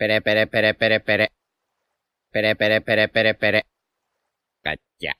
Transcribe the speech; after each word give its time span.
Pere, 0.00 0.22
pere, 0.22 0.46
pere, 0.46 0.72
pere, 0.72 0.98
pere. 1.00 1.26
Pere, 2.32 2.56
pere, 2.56 2.80
pere, 2.80 3.08
pere, 3.08 3.34
pere. 3.34 3.60
Cacha. 4.64 5.12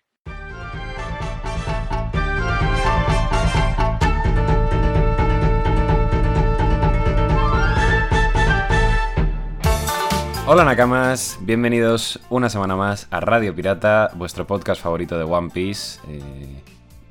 Hola 10.46 10.64
Nakamas, 10.64 11.38
bienvenidos 11.42 12.18
una 12.30 12.48
semana 12.48 12.74
más 12.74 13.06
a 13.10 13.20
Radio 13.20 13.54
Pirata, 13.54 14.10
vuestro 14.14 14.46
podcast 14.46 14.82
favorito 14.82 15.18
de 15.18 15.24
One 15.24 15.50
Piece. 15.50 16.00
Eh, 16.08 16.62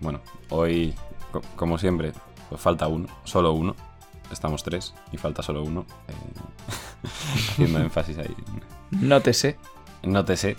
bueno, 0.01 0.21
hoy, 0.49 0.93
co- 1.31 1.41
como 1.55 1.77
siempre, 1.77 2.13
pues 2.49 2.59
falta 2.59 2.87
uno, 2.87 3.07
solo 3.25 3.53
uno. 3.53 3.75
Estamos 4.31 4.63
tres 4.63 4.93
y 5.11 5.17
falta 5.17 5.41
solo 5.43 5.63
uno. 5.63 5.85
eh, 6.07 6.13
haciendo 7.51 7.79
énfasis 7.81 8.17
ahí. 8.17 8.35
Nótese. 8.91 9.57
Nótese. 10.03 10.55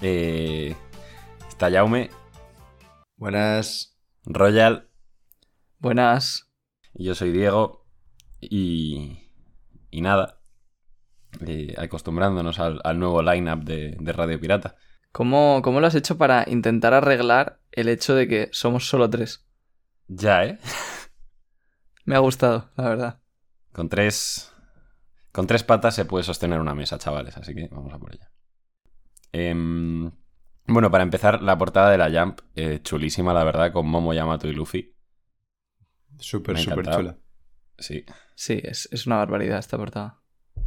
Eh, 0.00 0.74
está 1.48 1.70
Jaume, 1.70 2.10
Buenas. 3.16 3.96
Royal 4.26 4.88
Buenas. 5.78 6.48
yo 6.94 7.14
soy 7.14 7.32
Diego. 7.32 7.84
Y, 8.40 9.18
y 9.90 10.00
nada, 10.00 10.40
eh, 11.46 11.74
acostumbrándonos 11.78 12.58
al, 12.58 12.80
al 12.84 12.98
nuevo 12.98 13.22
lineup 13.22 13.64
de, 13.64 13.96
de 13.98 14.12
Radio 14.12 14.38
Pirata. 14.40 14.76
¿Cómo, 15.12 15.60
¿Cómo 15.62 15.80
lo 15.80 15.86
has 15.86 15.94
hecho 15.94 16.18
para 16.18 16.44
intentar 16.48 16.92
arreglar 16.92 17.60
el 17.72 17.88
hecho 17.88 18.14
de 18.14 18.26
que 18.28 18.48
somos 18.52 18.88
solo 18.88 19.08
tres? 19.08 19.46
Ya, 20.08 20.44
¿eh? 20.44 20.58
Me 22.04 22.16
ha 22.16 22.18
gustado, 22.18 22.70
la 22.76 22.88
verdad. 22.88 23.20
Con 23.72 23.88
tres. 23.88 24.52
Con 25.32 25.46
tres 25.46 25.64
patas 25.64 25.94
se 25.94 26.04
puede 26.04 26.24
sostener 26.24 26.60
una 26.60 26.74
mesa, 26.74 26.98
chavales, 26.98 27.36
así 27.36 27.54
que 27.54 27.68
vamos 27.72 27.92
a 27.92 27.98
por 27.98 28.14
ella. 28.14 28.30
Em, 29.32 30.10
bueno, 30.66 30.90
para 30.90 31.02
empezar, 31.02 31.42
la 31.42 31.58
portada 31.58 31.90
de 31.90 31.98
la 31.98 32.08
Jump, 32.10 32.40
eh, 32.54 32.80
chulísima, 32.82 33.34
la 33.34 33.42
verdad, 33.42 33.72
con 33.72 33.86
Momo, 33.88 34.14
Yamato 34.14 34.46
y 34.46 34.52
Luffy. 34.52 34.94
Súper, 36.18 36.56
súper 36.58 36.84
chula. 36.96 37.18
Sí. 37.78 38.04
Sí, 38.36 38.60
es, 38.62 38.88
es 38.92 39.06
una 39.06 39.16
barbaridad 39.16 39.58
esta 39.58 39.76
portada. 39.76 40.20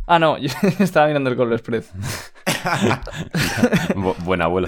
Ah, 0.06 0.20
no, 0.20 0.38
yo 0.40 0.50
estaba 0.80 1.08
mirando 1.08 1.30
el 1.30 1.38
Color 1.38 1.54
Express. 1.54 1.94
Bu- 3.96 4.18
buen 4.26 4.42
abuelo. 4.42 4.68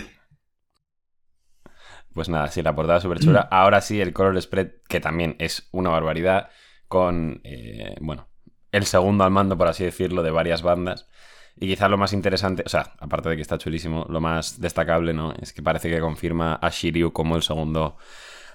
Pues 2.14 2.30
nada, 2.30 2.48
sí, 2.50 2.62
la 2.62 2.76
portada 2.76 3.00
súper 3.00 3.20
chula. 3.20 3.48
Ahora 3.52 3.82
sí, 3.82 4.02
el 4.02 4.14
color 4.14 4.42
spread, 4.42 4.72
que 4.88 5.00
también 5.00 5.36
es 5.40 5.70
una 5.72 5.90
barbaridad, 5.90 6.50
con, 6.88 7.42
eh, 7.44 7.96
bueno, 8.02 8.28
el 8.72 8.86
segundo 8.86 9.24
al 9.24 9.32
mando, 9.32 9.58
por 9.58 9.68
así 9.68 9.84
decirlo, 9.84 10.24
de 10.24 10.32
varias 10.32 10.62
bandas. 10.62 11.08
Y 11.56 11.68
quizás 11.68 11.90
lo 11.90 11.98
más 11.98 12.14
interesante, 12.14 12.64
o 12.66 12.70
sea, 12.70 12.94
aparte 13.00 13.30
de 13.30 13.36
que 13.36 13.42
está 13.42 13.58
chulísimo, 13.58 14.06
lo 14.10 14.22
más 14.22 14.60
destacable, 14.62 15.14
¿no? 15.14 15.34
Es 15.42 15.54
que 15.54 15.62
parece 15.62 15.90
que 15.90 16.00
confirma 16.00 16.56
a 16.56 16.70
Shiryu 16.70 17.12
como 17.12 17.36
el 17.36 17.44
segundo 17.44 17.98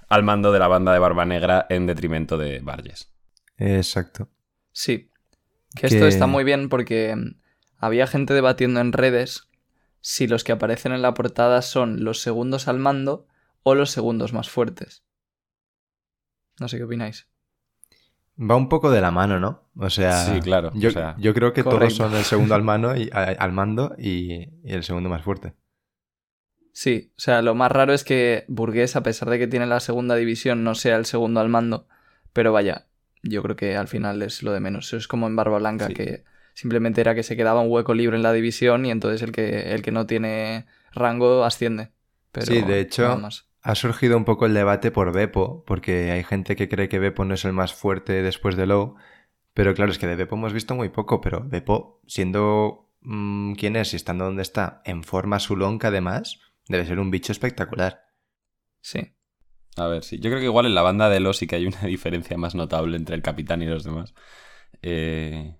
al 0.09 0.23
mando 0.23 0.53
de 0.53 0.59
la 0.59 0.69
banda 0.69 0.93
de 0.93 0.99
Barba 0.99 1.25
Negra 1.25 1.67
en 1.69 1.87
detrimento 1.87 2.39
de 2.39 2.61
Barges. 2.61 3.13
Exacto. 3.59 4.29
Sí. 4.73 5.11
Que 5.77 5.87
esto 5.87 6.07
está 6.07 6.27
muy 6.27 6.45
bien 6.45 6.69
porque 6.69 7.15
mm, 7.15 7.37
había 7.79 8.07
gente 8.07 8.33
debatiendo 8.33 8.81
en 8.81 8.93
redes 8.93 9.49
si 10.01 10.27
los 10.27 10.45
que 10.45 10.53
aparecen 10.53 10.93
en 10.93 11.03
la 11.03 11.15
portada 11.15 11.63
son 11.63 12.05
los 12.05 12.21
segundos 12.21 12.69
al 12.69 12.79
mando 12.79 13.27
o 13.65 13.75
los 13.75 13.91
segundos 13.91 14.33
más 14.33 14.49
fuertes. 14.49 15.03
No 16.61 16.69
sé 16.69 16.77
qué 16.79 16.85
opináis. 16.85 17.27
Va 18.41 18.57
un 18.57 18.69
poco 18.69 18.91
de 18.91 19.01
la 19.01 19.11
mano, 19.11 19.39
¿no? 19.41 19.69
O 19.77 19.91
sea, 19.91 20.25
Sí, 20.27 20.41
claro, 20.41 20.71
Yo, 20.75 20.89
o 20.91 20.93
sea- 20.93 21.17
yo 21.19 21.35
creo 21.35 21.53
que 21.53 21.63
Correcto. 21.65 21.81
todos 21.87 21.95
son 21.97 22.15
el 22.15 22.25
segundo 22.25 22.55
al, 22.55 22.63
mano 22.63 22.97
y, 22.97 23.11
al 23.13 23.53
mando 23.53 23.95
y, 23.99 24.49
y 24.65 24.73
el 24.73 24.83
segundo 24.85 25.09
más 25.09 25.23
fuerte. 25.23 25.55
Sí, 26.73 27.13
o 27.17 27.21
sea, 27.21 27.43
lo 27.43 27.55
más 27.55 27.71
raro 27.71 27.93
es 27.93 28.03
que 28.03 28.45
Burgués, 28.49 28.97
a 28.97 29.03
pesar 29.05 29.31
de 29.31 29.39
que 29.39 29.47
tiene 29.47 29.67
la 29.67 29.79
segunda 29.81 30.17
división, 30.17 30.65
no 30.65 30.75
sea 30.75 30.97
el 30.97 31.07
segundo 31.07 31.41
al 31.41 31.49
mando. 31.49 31.87
Pero 32.33 32.53
vaya, 32.53 32.89
yo 33.23 33.43
creo 33.43 33.55
que 33.55 33.77
al 33.77 33.87
final 33.87 34.21
es 34.23 34.43
lo 34.43 34.53
de 34.53 34.59
menos. 34.61 34.89
Eso 34.89 34.97
es 34.97 35.07
como 35.07 35.29
en 35.29 35.37
Barba 35.37 35.59
Blanca, 35.59 35.87
Sí. 35.89 35.95
que 35.95 36.25
simplemente 36.55 37.01
era 37.01 37.15
que 37.15 37.23
se 37.23 37.37
quedaba 37.37 37.61
un 37.61 37.71
hueco 37.71 37.95
libre 37.95 38.17
en 38.17 38.25
la 38.25 38.33
división 38.33 38.85
y 38.87 38.91
entonces 38.91 39.23
el 39.23 39.31
que, 39.31 39.73
el 39.73 39.83
que 39.83 39.93
no 39.93 40.07
tiene 40.07 40.67
rango 40.93 41.45
asciende. 41.45 41.93
Pero 42.33 42.47
Sí, 42.47 42.63
de 42.63 42.81
hecho- 42.81 43.03
nada 43.03 43.17
más. 43.17 43.47
Ha 43.65 43.75
surgido 43.75 44.19
un 44.19 44.27
poco 44.27 44.45
el 44.45 44.53
debate 44.53 44.91
por 44.91 45.11
Beppo, 45.15 45.65
porque 45.67 46.11
hay 46.11 46.23
gente 46.23 46.55
que 46.55 46.69
cree 46.69 46.91
que 46.91 46.99
Beppo 46.99 47.25
no 47.25 47.33
es 47.33 47.47
el 47.47 47.55
más 47.55 47.73
fuerte 47.73 48.23
después 48.23 48.57
de 48.57 48.67
Low. 48.67 48.97
Pero 49.55 49.75
claro, 49.75 49.91
es 49.91 49.99
que 49.99 50.07
de 50.07 50.17
Beppo 50.17 50.37
hemos 50.37 50.53
visto 50.53 50.75
muy 50.75 50.91
poco, 50.91 51.23
pero 51.23 51.43
Beppo, 51.49 52.03
siendo 52.07 52.93
mm, 53.01 53.55
quien 53.55 53.77
es 53.77 53.95
y 53.95 53.97
estando 53.97 54.27
donde 54.27 54.43
está, 54.43 54.83
en 54.85 55.03
forma 55.03 55.39
sulonca 55.41 55.89
además, 55.89 56.41
debe 56.69 56.85
ser 56.85 56.99
un 57.01 57.11
bicho 57.11 57.33
espectacular. 57.33 58.05
Sí. 58.83 59.15
A 59.77 59.87
ver, 59.87 60.05
sí. 60.05 60.19
Yo 60.21 60.29
creo 60.31 60.41
que 60.41 60.47
igual 60.47 60.67
en 60.67 60.75
la 60.75 60.83
banda 60.83 61.09
de 61.09 61.21
los 61.21 61.39
sí 61.39 61.47
que 61.47 61.57
hay 61.57 61.67
una 61.67 61.83
diferencia 61.87 62.37
más 62.37 62.55
notable 62.55 62.97
entre 62.99 63.15
el 63.17 63.23
capitán 63.23 63.63
y 63.63 63.67
los 63.67 63.85
demás. 63.85 64.15
Eh, 64.83 65.57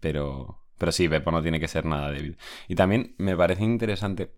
pero, 0.00 0.64
pero 0.78 0.90
sí, 0.92 1.06
Beppo 1.08 1.32
no 1.32 1.42
tiene 1.42 1.60
que 1.60 1.68
ser 1.68 1.84
nada 1.84 2.10
débil. 2.10 2.38
Y 2.68 2.76
también 2.76 3.14
me 3.18 3.36
parece 3.36 3.62
interesante. 3.64 4.32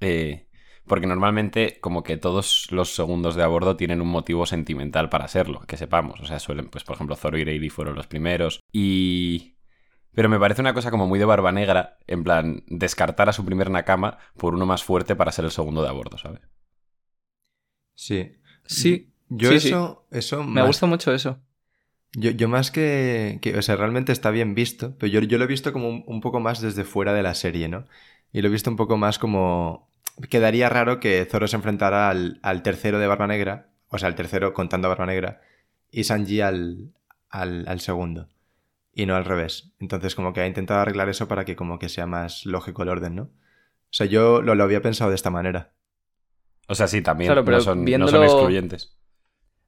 eh, 0.00 0.47
porque 0.88 1.06
normalmente, 1.06 1.78
como 1.80 2.02
que 2.02 2.16
todos 2.16 2.66
los 2.72 2.94
segundos 2.94 3.36
de 3.36 3.44
a 3.44 3.46
bordo 3.46 3.76
tienen 3.76 4.00
un 4.00 4.08
motivo 4.08 4.46
sentimental 4.46 5.08
para 5.10 5.28
serlo, 5.28 5.60
que 5.66 5.76
sepamos. 5.76 6.20
O 6.20 6.26
sea, 6.26 6.38
suelen, 6.40 6.68
pues 6.68 6.82
por 6.84 6.96
ejemplo, 6.96 7.14
Zoro 7.16 7.38
y 7.38 7.44
Rayleigh 7.44 7.70
fueron 7.70 7.94
los 7.94 8.06
primeros. 8.08 8.60
Y. 8.72 9.54
Pero 10.14 10.28
me 10.28 10.40
parece 10.40 10.62
una 10.62 10.74
cosa 10.74 10.90
como 10.90 11.06
muy 11.06 11.18
de 11.20 11.26
barba 11.26 11.52
negra, 11.52 11.98
en 12.08 12.24
plan, 12.24 12.64
descartar 12.66 13.28
a 13.28 13.32
su 13.32 13.44
primer 13.44 13.70
Nakama 13.70 14.18
por 14.36 14.54
uno 14.54 14.66
más 14.66 14.82
fuerte 14.82 15.14
para 15.14 15.30
ser 15.30 15.44
el 15.44 15.52
segundo 15.52 15.82
de 15.82 15.88
a 15.88 15.92
bordo, 15.92 16.18
¿sabes? 16.18 16.40
Sí. 17.94 18.32
Sí. 18.64 19.12
Yo 19.28 19.50
sí, 19.50 19.60
sí. 19.60 19.68
eso, 19.68 20.06
eso 20.10 20.42
Me 20.42 20.60
más- 20.62 20.66
gusta 20.68 20.86
mucho 20.86 21.12
eso. 21.12 21.40
Yo, 22.14 22.30
yo 22.30 22.48
más 22.48 22.70
que, 22.70 23.38
que- 23.42 23.56
O 23.58 23.62
sea, 23.62 23.76
realmente 23.76 24.12
está 24.12 24.30
bien 24.30 24.54
visto, 24.54 24.96
pero 24.98 25.12
yo, 25.12 25.20
yo 25.20 25.38
lo 25.38 25.44
he 25.44 25.46
visto 25.48 25.72
como 25.72 25.88
un, 25.88 26.04
un 26.06 26.20
poco 26.20 26.40
más 26.40 26.60
desde 26.60 26.84
fuera 26.84 27.12
de 27.12 27.22
la 27.22 27.34
serie, 27.34 27.68
¿no? 27.68 27.86
Y 28.32 28.40
lo 28.42 28.48
he 28.48 28.50
visto 28.52 28.70
un 28.70 28.76
poco 28.76 28.96
más 28.96 29.18
como... 29.18 29.87
Quedaría 30.28 30.68
raro 30.68 31.00
que 31.00 31.26
Zoro 31.30 31.48
se 31.48 31.56
enfrentara 31.56 32.10
al, 32.10 32.40
al 32.42 32.62
tercero 32.62 32.98
de 32.98 33.06
Barba 33.06 33.26
Negra, 33.26 33.68
o 33.88 33.98
sea, 33.98 34.08
al 34.08 34.14
tercero 34.14 34.52
contando 34.52 34.86
a 34.86 34.90
Barba 34.90 35.06
Negra, 35.06 35.40
y 35.90 36.04
Sanji 36.04 36.40
al, 36.40 36.92
al, 37.30 37.66
al 37.68 37.80
segundo, 37.80 38.28
y 38.92 39.06
no 39.06 39.16
al 39.16 39.24
revés. 39.24 39.72
Entonces 39.78 40.14
como 40.14 40.32
que 40.32 40.40
ha 40.40 40.46
intentado 40.46 40.80
arreglar 40.80 41.08
eso 41.08 41.28
para 41.28 41.44
que 41.44 41.56
como 41.56 41.78
que 41.78 41.88
sea 41.88 42.06
más 42.06 42.46
lógico 42.46 42.82
el 42.82 42.88
orden, 42.88 43.14
¿no? 43.14 43.22
O 43.22 43.92
sea, 43.92 44.06
yo 44.06 44.42
lo, 44.42 44.54
lo 44.54 44.64
había 44.64 44.82
pensado 44.82 45.10
de 45.10 45.16
esta 45.16 45.30
manera. 45.30 45.72
O 46.68 46.74
sea, 46.74 46.86
sí, 46.86 47.00
también 47.00 47.28
Claro, 47.28 47.44
pero 47.44 47.58
no, 47.58 47.62
son, 47.62 47.84
no 47.84 48.08
son 48.08 48.22
excluyentes. 48.22 48.98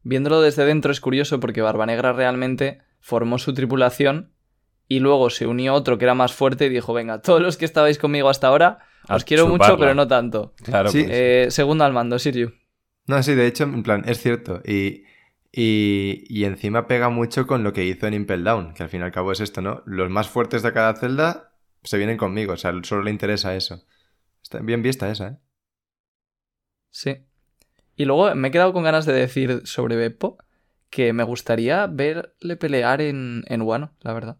Viéndolo 0.03 0.41
desde 0.41 0.65
dentro 0.65 0.93
es 0.93 1.01
curioso 1.01 1.41
porque 1.41 1.63
Barba 1.63 1.87
Negra 1.87 2.13
realmente 2.13 2.83
formó 3.01 3.39
su 3.39 3.55
tripulación 3.55 4.33
y 4.87 5.01
luego 5.01 5.31
se 5.31 5.47
unió 5.47 5.75
otro 5.75 5.99
que 5.99 6.05
era 6.05 6.15
más 6.15 6.33
fuerte 6.33 6.67
y 6.67 6.69
dijo, 6.69 6.93
venga, 6.93 7.23
todos 7.23 7.41
los 7.41 7.57
que 7.57 7.65
estabais 7.65 7.99
conmigo 7.99 8.29
hasta 8.29 8.49
ahora, 8.49 8.81
os 9.09 9.25
quiero 9.25 9.49
mucho, 9.49 9.77
pero 9.79 9.95
no 9.95 10.07
tanto. 10.07 10.55
Claro, 10.63 10.91
Sí, 10.91 11.03
pues, 11.05 11.17
Eh, 11.17 11.47
segundo 11.51 11.85
al 11.85 11.93
mando, 11.93 12.19
Siryu. 12.19 12.53
No, 13.07 13.23
sí, 13.23 13.35
de 13.35 13.47
hecho, 13.47 13.65
en 13.65 13.83
plan, 13.83 14.05
es 14.07 14.21
cierto. 14.21 14.63
Y, 14.65 15.05
y, 15.53 16.25
y 16.29 16.45
encima 16.45 16.87
pega 16.87 17.09
mucho 17.09 17.47
con 17.47 17.65
lo 17.65 17.73
que 17.73 17.85
hizo 17.85 18.07
en 18.07 18.15
Impel 18.15 18.45
Down, 18.45 18.75
que 18.75 18.83
al 18.83 18.89
fin 18.89 19.01
y 19.01 19.05
al 19.05 19.13
cabo 19.13 19.33
es 19.33 19.41
esto, 19.41 19.61
¿no? 19.63 19.83
Los 19.87 20.11
más 20.11 20.29
fuertes 20.29 20.63
de 20.63 20.73
cada 20.73 20.95
celda 20.95 21.55
se 21.83 21.97
vienen 21.99 22.19
conmigo, 22.19 22.53
o 22.53 22.57
sea, 22.57 22.73
solo 22.83 23.03
le 23.03 23.11
interesa 23.11 23.57
eso. 23.57 23.85
Está 24.43 24.59
bien 24.61 24.83
vista 24.83 25.11
esa, 25.11 25.29
¿eh? 25.29 25.37
Sí. 26.91 27.17
Y 27.97 28.05
luego 28.05 28.35
me 28.35 28.49
he 28.49 28.51
quedado 28.51 28.73
con 28.73 28.85
ganas 28.85 29.07
de 29.07 29.13
decir 29.13 29.63
sobre 29.65 29.97
Beppo 29.97 30.39
que 30.89 31.13
me 31.13 31.23
gustaría 31.23 31.87
verle 31.87 32.57
pelear 32.57 33.01
en, 33.01 33.45
en 33.47 33.63
Wano, 33.63 33.95
la 34.01 34.13
verdad. 34.13 34.39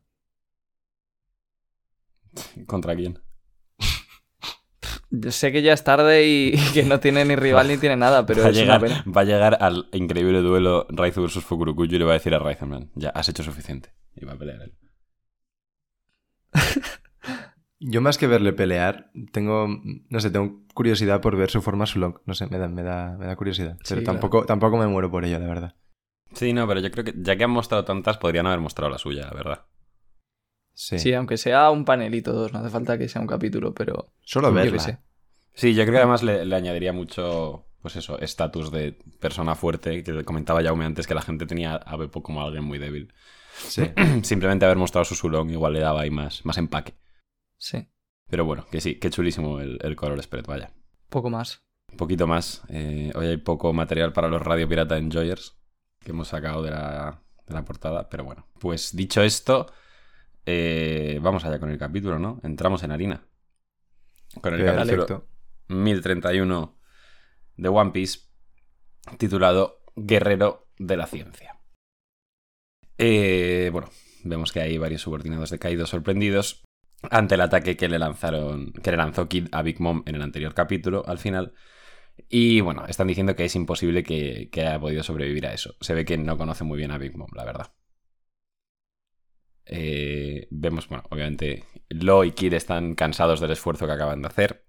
¿Contra 2.67 2.95
quién? 2.95 3.19
Yo 5.11 5.31
sé 5.33 5.51
que 5.53 5.63
ya 5.63 5.73
es 5.73 5.83
tarde 5.85 6.27
y, 6.27 6.55
y 6.55 6.73
que 6.73 6.85
no 6.85 7.01
tiene 7.01 7.25
ni 7.25 7.37
rival 7.37 7.69
ni 7.69 7.79
tiene 7.79 7.97
nada, 7.97 8.27
pero 8.27 8.43
va, 8.43 8.49
a 8.49 8.51
es 8.51 8.57
llegar, 8.57 8.81
una 8.81 8.89
pena. 8.89 9.05
va 9.15 9.21
a 9.23 9.25
llegar 9.25 9.59
al 9.61 9.89
increíble 9.93 10.41
duelo 10.41 10.87
Raizu 10.89 11.23
vs 11.23 11.43
Fukurokuyo 11.45 11.97
y 11.97 11.99
le 11.99 12.05
va 12.05 12.13
a 12.13 12.15
decir 12.15 12.35
a 12.35 12.39
Raizu, 12.39 12.65
en 12.65 12.71
plan, 12.71 12.91
ya, 12.95 13.11
has 13.11 13.29
hecho 13.29 13.43
suficiente. 13.43 13.93
Y 14.15 14.25
va 14.25 14.33
a 14.35 14.39
pelear 14.39 14.63
él. 14.63 14.75
Yo 17.83 18.03
más 18.03 18.19
que 18.19 18.27
verle 18.27 18.53
pelear, 18.53 19.11
tengo, 19.33 19.67
no 19.67 20.21
sé, 20.21 20.31
tengo 20.31 20.63
curiosidad 20.75 21.23
por 21.23 21.37
ver 21.37 21.51
su 21.51 21.63
forma 21.63 21.87
Sulong. 21.87 22.17
No 22.27 22.35
sé, 22.35 22.47
me 22.49 22.59
da, 22.59 22.69
me 22.69 22.83
da, 22.83 23.17
me 23.19 23.27
da 23.27 23.37
curiosidad. 23.37 23.79
Pero 23.89 24.01
Sí, 24.03 24.05
tampoco, 24.05 24.45
tampoco 24.45 24.77
me 24.77 24.87
muero 24.87 25.11
por 25.11 25.25
ello, 25.25 25.39
la 25.39 25.47
verdad. 25.47 25.75
Sí, 26.35 26.53
no, 26.53 26.69
pero 26.69 26.81
yo 26.81 26.91
creo 26.91 27.05
que 27.05 27.15
ya 27.17 27.37
que 27.37 27.45
han 27.45 27.51
mostrado 27.51 27.85
tantas, 27.85 28.19
podrían 28.19 28.47
haber 28.47 28.61
mostrado 28.61 28.91
la 28.91 28.99
suya, 28.99 29.23
la 29.25 29.33
verdad. 29.33 29.65
Sí. 30.75 30.99
Sí, 30.99 31.13
aunque 31.13 31.37
sea 31.37 31.71
un 31.71 31.85
panelito 31.85 32.33
dos, 32.33 32.53
no 32.53 32.61
hace 32.61 32.71
falta 32.71 32.97
que 32.97 33.09
sea 33.09 33.21
un 33.21 33.27
capítulo, 33.29 33.75
pero 33.75 34.13
Solo 34.23 34.49
yo 34.49 34.55
verla. 34.55 34.79
sé. 34.79 34.99
Sí, 35.55 35.75
yo 35.75 35.83
creo 35.85 35.95
que 35.95 35.99
además 35.99 36.23
le, 36.23 36.45
le 36.47 36.57
añadiría 36.57 36.93
mucho, 36.93 37.67
pues 37.83 37.97
eso, 37.97 38.19
estatus 38.19 38.71
de 38.71 38.97
persona 39.21 39.55
fuerte, 39.55 40.03
que 40.03 40.25
comentaba 40.25 40.63
Jaume 40.63 40.85
antes 40.87 41.07
que 41.07 41.15
la 41.15 41.23
gente 41.23 41.45
tenía 41.47 41.75
a 41.75 41.97
Beppo 41.97 42.23
como 42.23 42.41
alguien 42.43 42.65
muy 42.65 42.79
débil. 42.79 43.13
Sí. 43.53 43.83
Simplemente 44.23 44.65
haber 44.65 44.79
mostrado 44.79 45.05
su 45.05 45.15
sulón 45.15 45.51
igual 45.51 45.75
le 45.75 45.81
daba 45.81 46.01
ahí 46.03 46.11
más, 46.11 46.45
más 46.47 46.57
empaque. 46.57 46.95
Sí, 47.59 47.89
Pero 48.31 48.47
bueno, 48.47 48.65
que 48.71 48.81
sí, 48.81 48.95
qué 48.95 49.11
chulísimo 49.11 49.61
el, 49.61 49.79
el 49.83 49.97
color 49.97 50.23
spread, 50.23 50.47
vaya. 50.47 50.73
poco 51.11 51.29
más. 51.29 51.63
Un 51.91 51.97
poquito 51.99 52.27
más. 52.27 52.63
eh, 52.69 53.11
hoy 53.17 53.27
hay 53.27 53.37
poco 53.37 53.73
material 53.75 54.13
para 54.15 54.29
los 54.29 54.41
Radio 54.41 54.67
Pirata 54.69 54.97
Enjoyers 54.97 55.59
que 55.99 56.13
hemos 56.13 56.29
sacado 56.29 56.63
de 56.63 56.71
la, 56.71 57.21
de 57.47 57.53
la 57.55 57.65
portada, 57.67 58.09
pero 58.09 58.25
bueno. 58.25 58.47
Pues 58.61 58.97
dicho 58.97 59.21
esto, 59.23 59.71
eh, 60.47 61.19
vamos 61.23 61.45
allá 61.45 61.59
con 61.59 61.71
el 61.71 61.79
capítulo, 61.79 62.19
¿no? 62.19 62.41
Entramos 62.43 62.83
en 62.83 62.93
harina. 62.93 63.27
Con 64.41 64.55
el 64.55 64.65
capítulo 64.65 65.07
Perfecto. 65.07 65.27
1031 65.69 66.77
de 67.57 67.69
One 67.69 67.91
Piece, 67.91 68.21
titulado 69.19 69.83
Guerrero 69.97 70.69
de 70.79 70.97
la 70.97 71.07
Ciencia. 71.07 71.57
Eh, 72.99 73.71
bueno, 73.73 73.89
vemos 74.25 74.53
que 74.53 74.61
hay 74.61 74.79
varios 74.79 75.03
subordinados 75.03 75.51
de 75.51 75.59
Kaido 75.59 75.87
sorprendidos 75.87 76.63
ante 77.11 77.35
el 77.35 77.41
ataque 77.41 77.77
que 77.77 77.89
le 77.89 77.99
lanzaron, 77.99 78.73
que 78.73 78.91
le 78.91 78.97
lanzó 78.97 79.29
Kid 79.29 79.49
a 79.53 79.63
Big 79.63 79.81
Mom 79.81 80.03
en 80.07 80.17
el 80.17 80.23
anterior 80.23 80.55
capítulo, 80.55 81.05
al 81.07 81.19
final. 81.19 81.55
Y 82.29 82.61
bueno, 82.61 82.87
están 82.87 83.07
diciendo 83.07 83.35
que 83.35 83.47
es 83.47 83.57
imposible 83.57 84.03
que, 84.03 84.51
que 84.53 84.63
haya 84.63 84.79
podido 84.79 85.03
sobrevivir 85.03 85.47
a 85.47 85.55
eso. 85.55 85.75
Se 85.81 85.95
ve 85.95 86.05
que 86.05 86.19
no 86.19 86.37
conoce 86.37 86.65
muy 86.65 86.77
bien 86.77 86.91
a 86.91 86.99
Big 86.99 87.17
Mom, 87.17 87.31
la 87.35 87.45
verdad. 87.45 87.73
Eh, 89.73 90.49
vemos, 90.51 90.89
bueno, 90.89 91.05
obviamente 91.11 91.63
Lo 91.91 92.25
y 92.25 92.33
Kid 92.33 92.55
están 92.55 92.95
cansados 92.95 93.41
del 93.41 93.53
esfuerzo 93.53 93.87
que 93.87 93.93
acaban 93.93 94.21
de 94.21 94.27
hacer. 94.29 94.65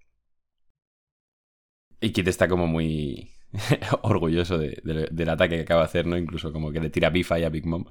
Y 1.99 2.11
Kid 2.11 2.27
está 2.27 2.47
como 2.47 2.67
muy 2.67 3.31
orgulloso 4.03 4.57
de- 4.57 4.79
de- 4.83 5.07
del 5.11 5.29
ataque 5.29 5.55
que 5.55 5.61
acaba 5.61 5.81
de 5.81 5.85
hacer, 5.85 6.05
¿no? 6.05 6.17
Incluso 6.17 6.51
como 6.51 6.71
que 6.71 6.79
le 6.79 6.89
tira 6.89 7.09
bifa 7.09 7.35
ahí 7.35 7.43
a 7.43 7.49
Big 7.49 7.65
Mom. 7.65 7.85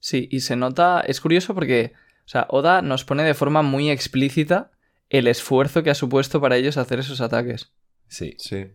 Sí, 0.00 0.28
y 0.30 0.40
se 0.40 0.56
nota, 0.56 1.00
es 1.00 1.20
curioso 1.20 1.54
porque, 1.54 1.92
o 2.24 2.28
sea, 2.28 2.46
Oda 2.50 2.82
nos 2.82 3.04
pone 3.04 3.22
de 3.22 3.34
forma 3.34 3.62
muy 3.62 3.90
explícita 3.90 4.70
el 5.08 5.26
esfuerzo 5.28 5.82
que 5.82 5.90
ha 5.90 5.94
supuesto 5.94 6.40
para 6.40 6.56
ellos 6.56 6.76
hacer 6.76 6.98
esos 6.98 7.20
ataques. 7.20 7.72
Sí. 8.08 8.34
Sí. 8.38 8.66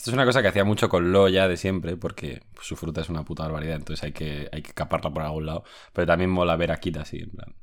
Esto 0.00 0.12
es 0.12 0.14
una 0.14 0.24
cosa 0.24 0.40
que 0.40 0.48
hacía 0.48 0.64
mucho 0.64 0.88
con 0.88 1.12
Lo 1.12 1.28
ya 1.28 1.46
de 1.46 1.58
siempre, 1.58 1.94
porque 1.94 2.40
pues, 2.54 2.66
su 2.66 2.74
fruta 2.74 3.02
es 3.02 3.10
una 3.10 3.22
puta 3.22 3.42
barbaridad, 3.42 3.76
entonces 3.76 4.02
hay 4.02 4.12
que, 4.12 4.48
hay 4.50 4.62
que 4.62 4.72
caparla 4.72 5.12
por 5.12 5.22
algún 5.22 5.44
lado. 5.44 5.62
Pero 5.92 6.06
también 6.06 6.30
mola 6.30 6.56
ver 6.56 6.72
a 6.72 6.78
Kid 6.80 6.96
así, 6.96 7.18
en 7.18 7.28
plan. 7.32 7.54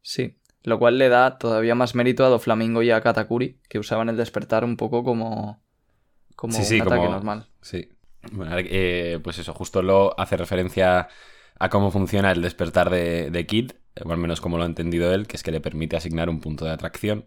Sí, 0.00 0.38
lo 0.62 0.78
cual 0.78 0.96
le 0.96 1.10
da 1.10 1.36
todavía 1.36 1.74
más 1.74 1.94
mérito 1.94 2.24
a 2.24 2.30
Doflamingo 2.30 2.82
y 2.82 2.90
a 2.92 3.02
Katakuri, 3.02 3.60
que 3.68 3.78
usaban 3.78 4.08
el 4.08 4.16
despertar 4.16 4.64
un 4.64 4.78
poco 4.78 5.04
como, 5.04 5.62
como 6.34 6.54
Sí, 6.54 6.64
sí, 6.64 6.76
un 6.76 6.86
ataque 6.86 6.96
como- 7.02 7.10
normal. 7.10 7.46
Sí. 7.60 7.90
Bueno, 8.32 8.56
eh, 8.60 9.20
pues 9.22 9.38
eso, 9.38 9.52
justo 9.52 9.82
lo 9.82 10.18
hace 10.18 10.38
referencia 10.38 11.08
a 11.58 11.68
cómo 11.68 11.90
funciona 11.90 12.32
el 12.32 12.40
despertar 12.40 12.88
de, 12.88 13.30
de 13.30 13.46
Kid, 13.46 13.72
o 14.02 14.10
al 14.10 14.16
menos 14.16 14.40
como 14.40 14.56
lo 14.56 14.62
ha 14.62 14.66
entendido 14.66 15.12
él, 15.12 15.26
que 15.26 15.36
es 15.36 15.42
que 15.42 15.50
le 15.50 15.60
permite 15.60 15.94
asignar 15.94 16.30
un 16.30 16.40
punto 16.40 16.64
de 16.64 16.70
atracción, 16.70 17.26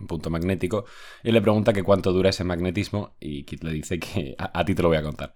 un 0.00 0.06
punto 0.06 0.30
magnético, 0.30 0.84
y 1.22 1.32
le 1.32 1.40
pregunta 1.40 1.72
que 1.72 1.82
cuánto 1.82 2.12
dura 2.12 2.30
ese 2.30 2.44
magnetismo, 2.44 3.16
y 3.20 3.44
Kid 3.44 3.62
le 3.62 3.72
dice 3.72 3.98
que 3.98 4.34
a, 4.38 4.58
a 4.60 4.64
ti 4.64 4.74
te 4.74 4.82
lo 4.82 4.88
voy 4.88 4.98
a 4.98 5.02
contar. 5.02 5.34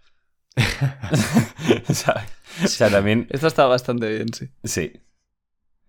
O 2.62 2.67
sea, 2.69 2.91
también, 2.91 3.26
Esto 3.31 3.47
está 3.47 3.67
bastante 3.67 4.09
bien, 4.09 4.32
sí. 4.32 4.49
sí. 4.62 4.93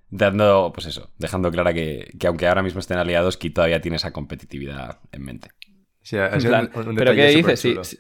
Dando, 0.10 0.72
pues 0.74 0.86
eso, 0.88 1.12
dejando 1.18 1.52
clara 1.52 1.74
que, 1.74 2.12
que 2.20 2.28
aunque 2.28 2.48
ahora 2.48 2.62
mismo 2.62 2.80
estén 2.80 2.98
aliados, 3.00 3.38
Kid 3.38 3.54
todavía 3.54 3.82
tiene 3.82 3.98
esa 3.98 4.14
competitividad 4.14 5.00
en 5.12 5.24
mente. 5.24 5.50
Sí, 6.04 6.18
ha 6.18 6.28
En 6.28 6.42
sido 6.42 6.52
plan, 6.52 6.72
un- 6.76 6.90
un 6.90 6.96
¿Pero 6.96 7.14
qué 7.16 7.28
dices? 7.30 7.60
Si- 7.60 8.00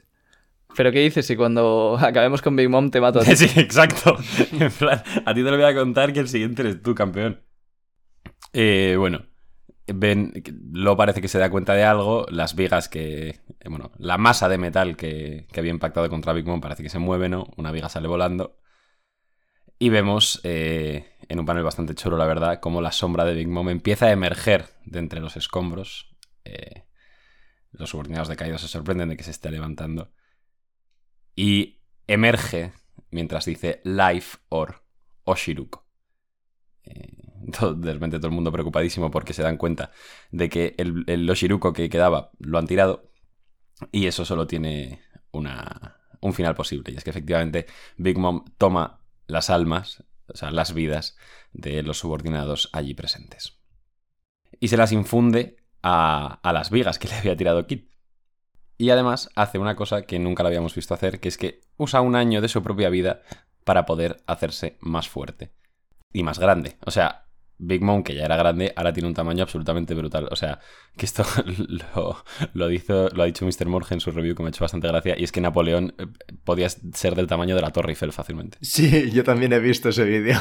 ¿Pero 0.75 0.91
qué 0.91 0.99
dices 0.99 1.25
si 1.25 1.35
cuando 1.35 1.97
acabemos 1.99 2.41
con 2.41 2.55
Big 2.55 2.69
Mom 2.69 2.89
te 2.91 3.01
mato 3.01 3.19
a 3.19 3.23
ti? 3.23 3.31
Sí, 3.35 3.47
exacto. 3.59 4.15
En 4.51 4.71
plan, 4.71 5.01
a 5.25 5.33
ti 5.33 5.43
te 5.43 5.51
lo 5.51 5.57
voy 5.57 5.65
a 5.65 5.75
contar 5.75 6.13
que 6.13 6.19
el 6.19 6.27
siguiente 6.27 6.61
eres 6.61 6.81
tú, 6.81 6.93
campeón. 6.95 7.41
Eh, 8.53 8.95
bueno, 8.97 9.25
lo 10.71 10.97
parece 10.97 11.21
que 11.21 11.27
se 11.27 11.39
da 11.39 11.49
cuenta 11.49 11.73
de 11.73 11.83
algo. 11.83 12.25
Las 12.29 12.55
vigas 12.55 12.89
que. 12.89 13.29
eh, 13.29 13.69
Bueno, 13.69 13.91
la 13.97 14.17
masa 14.17 14.49
de 14.49 14.57
metal 14.57 14.95
que, 14.97 15.47
que 15.51 15.59
había 15.59 15.71
impactado 15.71 16.09
contra 16.09 16.33
Big 16.33 16.45
Mom 16.45 16.61
parece 16.61 16.83
que 16.83 16.89
se 16.89 16.99
mueve, 16.99 17.29
¿no? 17.29 17.47
Una 17.57 17.71
viga 17.71 17.89
sale 17.89 18.07
volando. 18.07 18.59
Y 19.79 19.89
vemos, 19.89 20.39
eh, 20.43 21.17
en 21.27 21.39
un 21.39 21.45
panel 21.45 21.63
bastante 21.63 21.95
chulo, 21.95 22.15
la 22.17 22.25
verdad, 22.25 22.59
cómo 22.61 22.81
la 22.81 22.91
sombra 22.91 23.25
de 23.25 23.33
Big 23.33 23.47
Mom 23.47 23.69
empieza 23.69 24.05
a 24.05 24.11
emerger 24.11 24.67
de 24.85 24.99
entre 24.99 25.19
los 25.19 25.35
escombros. 25.35 26.15
Eh, 26.45 26.85
los 27.71 27.89
subordinados 27.89 28.27
de 28.27 28.35
Kaido 28.35 28.57
se 28.57 28.67
sorprenden 28.67 29.09
de 29.09 29.17
que 29.17 29.23
se 29.23 29.31
esté 29.31 29.51
levantando. 29.51 30.13
Y 31.35 31.81
emerge 32.07 32.73
mientras 33.09 33.45
dice 33.45 33.81
Life 33.83 34.37
or 34.49 34.83
Oshiruko. 35.23 35.85
Eh, 36.83 37.22
de 37.75 37.93
repente 37.93 38.17
todo 38.17 38.27
el 38.27 38.33
mundo 38.33 38.51
preocupadísimo 38.51 39.11
porque 39.11 39.33
se 39.33 39.43
dan 39.43 39.57
cuenta 39.57 39.91
de 40.31 40.49
que 40.49 40.75
el, 40.77 41.03
el 41.07 41.29
Oshiruko 41.29 41.73
que 41.73 41.89
quedaba 41.89 42.31
lo 42.39 42.57
han 42.57 42.67
tirado 42.67 43.09
y 43.91 44.07
eso 44.07 44.25
solo 44.25 44.47
tiene 44.47 45.01
una, 45.31 45.97
un 46.21 46.33
final 46.33 46.55
posible. 46.55 46.91
Y 46.91 46.97
es 46.97 47.03
que 47.03 47.09
efectivamente 47.09 47.65
Big 47.97 48.17
Mom 48.17 48.45
toma 48.57 48.99
las 49.27 49.49
almas, 49.49 50.03
o 50.27 50.37
sea, 50.37 50.51
las 50.51 50.73
vidas 50.73 51.17
de 51.51 51.83
los 51.83 51.99
subordinados 51.99 52.69
allí 52.73 52.93
presentes. 52.93 53.59
Y 54.59 54.69
se 54.69 54.77
las 54.77 54.91
infunde 54.91 55.57
a, 55.81 56.39
a 56.43 56.53
las 56.53 56.69
vigas 56.69 56.99
que 56.99 57.07
le 57.07 57.15
había 57.15 57.35
tirado 57.35 57.67
Kid. 57.67 57.85
Y 58.77 58.89
además 58.89 59.29
hace 59.35 59.59
una 59.59 59.75
cosa 59.75 60.03
que 60.03 60.19
nunca 60.19 60.43
lo 60.43 60.47
habíamos 60.47 60.75
visto 60.75 60.93
hacer, 60.93 61.19
que 61.19 61.29
es 61.29 61.37
que 61.37 61.61
usa 61.77 62.01
un 62.01 62.15
año 62.15 62.41
de 62.41 62.47
su 62.47 62.63
propia 62.63 62.89
vida 62.89 63.21
para 63.63 63.85
poder 63.85 64.23
hacerse 64.27 64.77
más 64.81 65.07
fuerte 65.07 65.51
y 66.11 66.23
más 66.23 66.39
grande. 66.39 66.77
O 66.85 66.91
sea, 66.91 67.25
Big 67.57 67.81
Mom, 67.81 68.03
que 68.03 68.15
ya 68.15 68.25
era 68.25 68.35
grande, 68.35 68.73
ahora 68.75 68.93
tiene 68.93 69.07
un 69.07 69.13
tamaño 69.13 69.43
absolutamente 69.43 69.93
brutal. 69.93 70.27
O 70.31 70.35
sea, 70.35 70.59
que 70.97 71.05
esto 71.05 71.23
lo, 71.95 72.23
lo, 72.53 73.09
lo 73.09 73.23
ha 73.23 73.25
dicho 73.25 73.45
Mr. 73.45 73.67
Morge 73.67 73.93
en 73.93 73.99
su 73.99 74.11
review, 74.11 74.35
que 74.35 74.43
me 74.43 74.47
ha 74.47 74.49
hecho 74.49 74.63
bastante 74.63 74.87
gracia, 74.87 75.15
y 75.17 75.23
es 75.23 75.31
que 75.31 75.41
Napoleón 75.41 75.93
eh, 75.97 76.07
podía 76.43 76.69
ser 76.69 77.15
del 77.15 77.27
tamaño 77.27 77.55
de 77.55 77.61
la 77.61 77.71
Torre 77.71 77.91
Eiffel 77.91 78.11
fácilmente. 78.11 78.57
Sí, 78.61 79.11
yo 79.11 79.23
también 79.23 79.53
he 79.53 79.59
visto 79.59 79.89
ese 79.89 80.03
vídeo. 80.03 80.39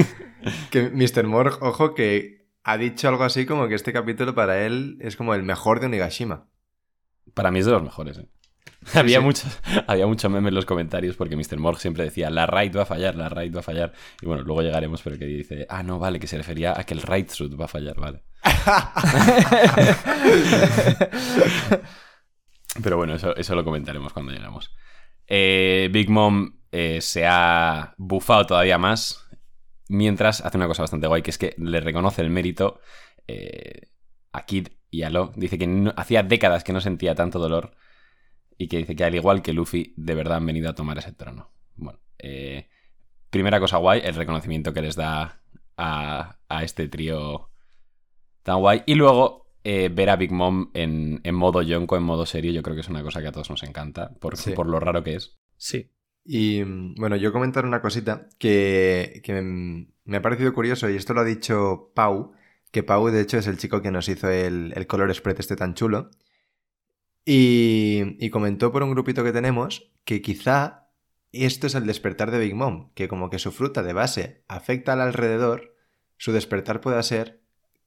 que 0.70 0.90
Mr. 0.90 1.26
Morg, 1.26 1.62
ojo, 1.62 1.94
que 1.94 2.46
ha 2.62 2.76
dicho 2.78 3.08
algo 3.08 3.24
así 3.24 3.46
como 3.46 3.68
que 3.68 3.74
este 3.74 3.92
capítulo 3.92 4.34
para 4.34 4.64
él 4.64 4.98
es 5.00 5.16
como 5.16 5.34
el 5.34 5.42
mejor 5.42 5.80
de 5.80 5.86
Onigashima. 5.86 6.48
Para 7.34 7.50
mí 7.50 7.60
es 7.60 7.66
de 7.66 7.72
los 7.72 7.82
mejores, 7.82 8.18
¿eh? 8.18 8.28
había, 8.94 9.20
Mucho, 9.20 9.46
había 9.86 10.06
mucho 10.06 10.30
meme 10.30 10.48
en 10.48 10.54
los 10.54 10.64
comentarios 10.64 11.16
porque 11.16 11.36
Mr. 11.36 11.58
Morg 11.58 11.78
siempre 11.78 12.04
decía 12.04 12.30
la 12.30 12.46
raid 12.46 12.74
va 12.76 12.82
a 12.82 12.86
fallar, 12.86 13.16
la 13.16 13.28
raid 13.28 13.54
va 13.54 13.60
a 13.60 13.64
fallar. 13.64 13.92
Y 14.20 14.26
bueno, 14.26 14.42
luego 14.42 14.62
llegaremos, 14.62 15.02
pero 15.02 15.18
que 15.18 15.26
dice, 15.26 15.66
ah, 15.68 15.82
no, 15.82 15.98
vale, 15.98 16.20
que 16.20 16.26
se 16.26 16.36
refería 16.36 16.78
a 16.78 16.84
que 16.84 16.94
el 16.94 17.02
raid 17.02 17.30
suit 17.30 17.58
va 17.58 17.66
a 17.66 17.68
fallar, 17.68 17.98
vale. 17.98 18.22
pero 22.82 22.96
bueno, 22.96 23.14
eso, 23.14 23.34
eso 23.36 23.54
lo 23.54 23.64
comentaremos 23.64 24.12
cuando 24.12 24.32
llegamos. 24.32 24.74
Eh, 25.26 25.88
Big 25.92 26.08
Mom 26.08 26.60
eh, 26.70 27.00
se 27.00 27.26
ha 27.26 27.94
bufado 27.96 28.46
todavía 28.46 28.78
más 28.78 29.26
mientras 29.88 30.40
hace 30.40 30.56
una 30.56 30.68
cosa 30.68 30.82
bastante 30.82 31.06
guay, 31.06 31.22
que 31.22 31.30
es 31.30 31.38
que 31.38 31.54
le 31.58 31.80
reconoce 31.80 32.22
el 32.22 32.30
mérito 32.30 32.80
eh, 33.26 33.88
a 34.32 34.44
Kid 34.44 34.68
y 34.90 35.02
a 35.02 35.10
Lo. 35.10 35.32
Dice 35.36 35.58
que 35.58 35.66
no, 35.66 35.92
hacía 35.96 36.22
décadas 36.22 36.64
que 36.64 36.72
no 36.72 36.80
sentía 36.80 37.14
tanto 37.14 37.38
dolor 37.38 37.76
y 38.58 38.68
que 38.68 38.78
dice 38.78 38.96
que 38.96 39.04
al 39.04 39.14
igual 39.14 39.42
que 39.42 39.52
Luffy, 39.52 39.94
de 39.96 40.14
verdad 40.14 40.38
han 40.38 40.46
venido 40.46 40.70
a 40.70 40.74
tomar 40.74 40.98
ese 40.98 41.12
trono. 41.12 41.50
Bueno, 41.76 41.98
eh, 42.18 42.68
primera 43.30 43.60
cosa 43.60 43.76
guay, 43.76 44.00
el 44.04 44.14
reconocimiento 44.14 44.72
que 44.72 44.82
les 44.82 44.96
da 44.96 45.42
a, 45.76 46.38
a 46.48 46.64
este 46.64 46.88
trío 46.88 47.50
tan 48.42 48.60
guay. 48.60 48.82
Y 48.86 48.94
luego 48.94 49.46
eh, 49.68 49.90
ver 49.92 50.10
a 50.10 50.16
Big 50.16 50.30
Mom 50.30 50.70
en, 50.74 51.20
en, 51.24 51.34
modo 51.34 51.60
yonko, 51.60 51.96
en 51.96 52.04
modo 52.04 52.24
serio, 52.24 52.52
yo 52.52 52.62
creo 52.62 52.76
que 52.76 52.82
es 52.82 52.88
una 52.88 53.02
cosa 53.02 53.20
que 53.20 53.26
a 53.26 53.32
todos 53.32 53.50
nos 53.50 53.62
encanta, 53.64 54.14
por, 54.20 54.36
sí. 54.36 54.52
por 54.52 54.68
lo 54.68 54.78
raro 54.78 55.02
que 55.02 55.16
es. 55.16 55.36
Sí. 55.56 55.90
Y 56.24 56.62
bueno, 56.62 57.16
yo 57.16 57.32
comentar 57.32 57.66
una 57.66 57.80
cosita 57.82 58.28
que, 58.38 59.20
que 59.24 59.32
me, 59.32 59.88
me, 60.04 60.16
ha 60.16 60.22
parecido 60.22 60.52
curioso, 60.52 60.88
y 60.88 60.96
esto 60.96 61.14
lo 61.14 61.22
ha 61.22 61.24
dicho 61.24 61.90
Pau, 61.94 62.32
que 62.70 62.84
Pau 62.84 63.08
de 63.08 63.20
hecho 63.20 63.38
es 63.38 63.48
el 63.48 63.58
chico 63.58 63.82
que 63.82 63.90
nos 63.90 64.08
hizo 64.08 64.30
el, 64.30 64.72
el 64.76 64.86
color 64.86 65.12
spread 65.12 65.40
este 65.40 65.56
tan 65.56 65.74
chulo. 65.74 66.10
Y, 67.28 68.16
y, 68.24 68.30
comentó 68.30 68.70
por 68.70 68.84
un 68.84 68.92
grupito 68.92 69.24
que 69.24 69.32
tenemos 69.32 69.90
que 70.04 70.22
quizá 70.22 70.86
esto 71.32 71.66
es 71.66 71.74
el 71.74 71.84
despertar 71.84 72.30
de 72.30 72.38
Big 72.38 72.54
Mom, 72.54 72.90
que 72.94 73.08
como 73.08 73.30
que 73.30 73.40
su 73.40 73.50
fruta 73.50 73.82
de 73.82 73.92
base 73.92 74.44
afecta 74.46 74.92
al 74.92 75.00
alrededor, 75.00 75.74
su 76.16 76.32
despertar 76.32 76.80
pueda 76.80 77.02
ser 77.02 77.40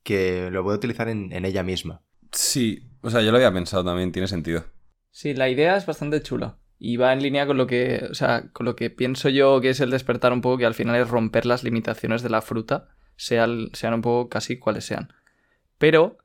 que 0.03 0.49
lo 0.51 0.63
puede 0.63 0.77
utilizar 0.77 1.07
en, 1.07 1.31
en, 1.31 1.45
ella 1.45 1.63
misma. 1.63 2.01
Sí, 2.31 2.89
o 3.01 3.09
sea, 3.09 3.21
yo 3.21 3.31
lo 3.31 3.37
había 3.37 3.53
pensado 3.53 3.83
también, 3.83 4.11
tiene 4.11 4.27
sentido. 4.27 4.65
Sí, 5.11 5.33
la 5.33 5.49
idea 5.49 5.77
es 5.77 5.85
bastante 5.85 6.21
chula. 6.21 6.57
Y 6.77 6.97
va 6.97 7.11
en 7.11 7.21
línea 7.21 7.45
con 7.45 7.57
lo 7.57 7.67
que. 7.67 8.07
O 8.09 8.13
sea, 8.13 8.49
con 8.53 8.65
lo 8.65 8.75
que 8.75 8.89
pienso 8.89 9.29
yo 9.29 9.59
que 9.59 9.69
es 9.69 9.81
el 9.81 9.89
despertar 9.89 10.31
un 10.31 10.41
poco, 10.41 10.57
que 10.57 10.65
al 10.65 10.73
final 10.73 10.95
es 10.95 11.09
romper 11.09 11.45
las 11.45 11.63
limitaciones 11.63 12.21
de 12.23 12.29
la 12.29 12.41
fruta, 12.41 12.87
sean, 13.17 13.69
sean 13.73 13.93
un 13.95 14.01
poco 14.01 14.29
casi 14.29 14.57
cuales 14.57 14.85
sean. 14.85 15.11
Pero 15.77 16.17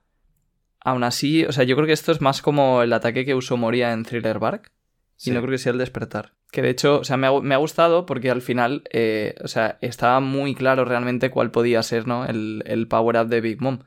Aún 0.84 1.02
así, 1.02 1.44
o 1.44 1.50
sea, 1.52 1.64
yo 1.64 1.74
creo 1.76 1.86
que 1.86 1.92
esto 1.92 2.12
es 2.12 2.20
más 2.20 2.40
como 2.42 2.82
el 2.82 2.92
ataque 2.92 3.24
que 3.24 3.34
usó 3.34 3.56
Moria 3.56 3.92
en 3.92 4.04
Thriller 4.04 4.38
Bark. 4.38 4.70
Sí. 5.16 5.30
Y 5.30 5.32
no 5.34 5.40
creo 5.40 5.52
que 5.52 5.58
sea 5.58 5.72
el 5.72 5.78
despertar. 5.78 6.34
Que 6.52 6.62
de 6.62 6.70
hecho, 6.70 7.00
o 7.00 7.04
sea, 7.04 7.16
me 7.16 7.26
ha, 7.26 7.40
me 7.40 7.54
ha 7.54 7.58
gustado 7.58 8.04
porque 8.06 8.30
al 8.30 8.42
final, 8.42 8.82
eh, 8.92 9.34
o 9.42 9.48
sea, 9.48 9.78
estaba 9.80 10.20
muy 10.20 10.54
claro 10.54 10.84
realmente 10.84 11.30
cuál 11.30 11.50
podía 11.50 11.82
ser, 11.82 12.06
¿no? 12.06 12.26
El, 12.26 12.62
el 12.66 12.86
power 12.86 13.16
up 13.16 13.28
de 13.28 13.40
Big 13.40 13.60
Mom. 13.60 13.80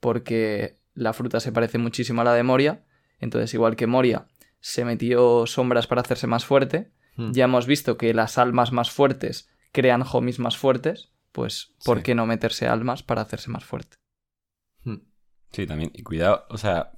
Porque 0.00 0.76
la 0.94 1.12
fruta 1.12 1.40
se 1.40 1.52
parece 1.52 1.78
muchísimo 1.78 2.20
a 2.20 2.24
la 2.24 2.34
de 2.34 2.42
Moria. 2.42 2.84
Entonces, 3.18 3.52
igual 3.54 3.76
que 3.76 3.86
Moria 3.86 4.26
se 4.60 4.84
metió 4.84 5.46
sombras 5.46 5.86
para 5.86 6.00
hacerse 6.02 6.26
más 6.26 6.44
fuerte, 6.44 6.90
Hmm. 7.16 7.30
ya 7.30 7.44
hemos 7.44 7.68
visto 7.68 7.96
que 7.96 8.12
las 8.12 8.38
almas 8.38 8.72
más 8.72 8.90
fuertes 8.90 9.48
crean 9.70 10.02
homies 10.10 10.40
más 10.40 10.56
fuertes. 10.58 11.12
Pues, 11.30 11.72
¿por 11.84 11.98
Sí. 11.98 12.02
qué 12.02 12.14
no 12.16 12.26
meterse 12.26 12.66
almas 12.66 13.04
para 13.04 13.22
hacerse 13.22 13.50
más 13.50 13.64
fuerte? 13.64 13.96
Hmm. 14.82 14.96
Sí, 15.54 15.66
también. 15.66 15.90
Y 15.94 16.02
cuidado, 16.02 16.44
o 16.50 16.58
sea, 16.58 16.92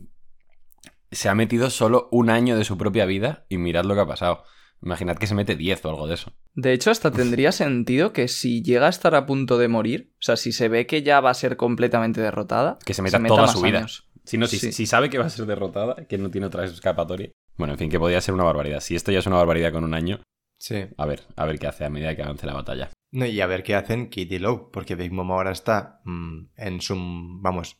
se 1.11 1.29
ha 1.29 1.35
metido 1.35 1.71
solo 1.71 2.09
un 2.11 2.31
año 2.31 2.57
de 2.57 2.65
su 2.65 2.77
propia 2.79 3.05
vida 3.07 3.47
y 3.49 3.59
mirad 3.59 3.85
lo 3.85 3.95
que 3.95 4.01
ha 4.01 4.07
pasado. 4.07 4.45
Imaginad 4.83 5.17
que 5.17 5.27
se 5.27 5.35
mete 5.35 5.57
10 5.57 5.85
o 5.87 5.91
algo 5.91 6.07
de 6.07 6.15
eso. 6.15 6.33
De 6.55 6.73
hecho, 6.73 6.91
hasta 6.91 7.11
tendría 7.11 7.51
sentido 7.53 8.13
que 8.13 8.29
si 8.29 8.63
llega 8.63 8.87
a 8.87 8.91
estar 8.91 9.15
a 9.15 9.25
punto 9.25 9.57
de 9.59 9.69
morir, 9.69 10.13
o 10.15 10.23
sea, 10.23 10.37
si 10.37 10.53
se 10.53 10.69
ve 10.69 10.87
que 10.87 11.03
ya 11.03 11.21
va 11.21 11.31
a 11.31 11.35
ser 11.35 11.57
completamente 11.57 12.21
derrotada, 12.21 12.79
Que 12.85 12.93
se 12.95 13.03
meta 13.03 13.23
toda 13.25 13.43
más 13.43 13.53
su 13.53 13.63
vida. 13.63 13.79
años. 13.79 14.09
Si, 14.25 14.37
no, 14.39 14.47
si, 14.47 14.59
Sí. 14.59 14.73
si 14.73 14.87
sabe 14.87 15.09
que 15.09 15.19
va 15.19 15.27
a 15.27 15.31
ser 15.31 15.47
derrotada, 15.47 16.07
que 16.09 16.19
no 16.19 16.31
tiene 16.31 16.49
otra 16.49 16.65
escapatoria. 16.65 17.31
Bueno, 17.57 17.75
en 17.75 17.79
fin, 17.79 17.91
que 17.91 17.99
podría 17.99 18.21
ser 18.21 18.35
una 18.35 18.45
barbaridad. 18.45 18.81
Si 18.81 18.95
esto 18.97 19.13
ya 19.13 19.21
es 19.21 19.27
una 19.27 19.37
barbaridad 19.37 19.73
con 19.73 19.85
un 19.85 19.95
año, 19.95 20.21
Sí. 20.59 20.85
a 20.97 21.07
ver, 21.07 21.23
a 21.37 21.47
ver 21.47 21.59
qué 21.59 21.69
hace 21.69 21.85
a 21.85 21.91
medida 21.91 22.15
que 22.17 22.23
avance 22.23 22.47
la 22.47 22.55
batalla. 22.55 22.91
No, 23.13 23.25
y 23.25 23.41
a 23.41 23.47
ver 23.47 23.63
qué 23.63 23.75
hacen 23.77 24.11
Kid 24.11 24.31
y 24.31 24.39
Lowe, 24.39 24.71
porque 24.73 24.95
Big 24.95 25.13
Mom 25.13 25.31
ahora 25.31 25.53
está 25.53 26.01
mm, 26.05 26.49
en 26.57 26.81
su, 26.81 26.95
vamos, 27.41 27.79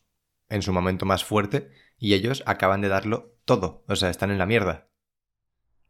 en 0.49 0.61
su 0.61 0.73
momento 0.73 1.05
más 1.05 1.23
fuerte 1.23 1.71
y 1.97 2.13
ellos 2.13 2.43
acaban 2.45 2.81
de 2.81 2.87
darlo 2.89 3.35
todo, 3.45 3.83
o 3.87 3.95
sea, 3.95 4.09
están 4.09 4.31
en 4.31 4.37
la 4.37 4.45
mierda. 4.45 4.87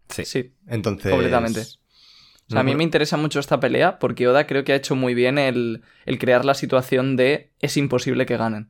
Sí. 0.09 0.25
Sí, 0.25 0.55
Entonces... 0.67 1.11
Completamente. 1.11 1.61
O 1.61 2.51
sea, 2.51 2.61
a 2.61 2.63
mí 2.63 2.75
me 2.75 2.83
interesa 2.83 3.17
mucho 3.17 3.41
esta 3.41 3.59
pelea 3.59 3.99
porque 3.99 4.25
Oda 4.25 4.47
creo 4.47 4.63
que 4.63 4.71
ha 4.71 4.77
hecho 4.77 4.95
muy 4.95 5.13
bien 5.13 5.37
el, 5.37 5.83
el 6.05 6.17
crear 6.17 6.45
la 6.45 6.53
situación 6.53 7.17
de 7.17 7.51
es 7.59 7.75
imposible 7.75 8.25
que 8.25 8.37
ganen. 8.37 8.69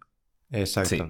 Exacto. 0.50 0.96
Sí. 0.96 1.04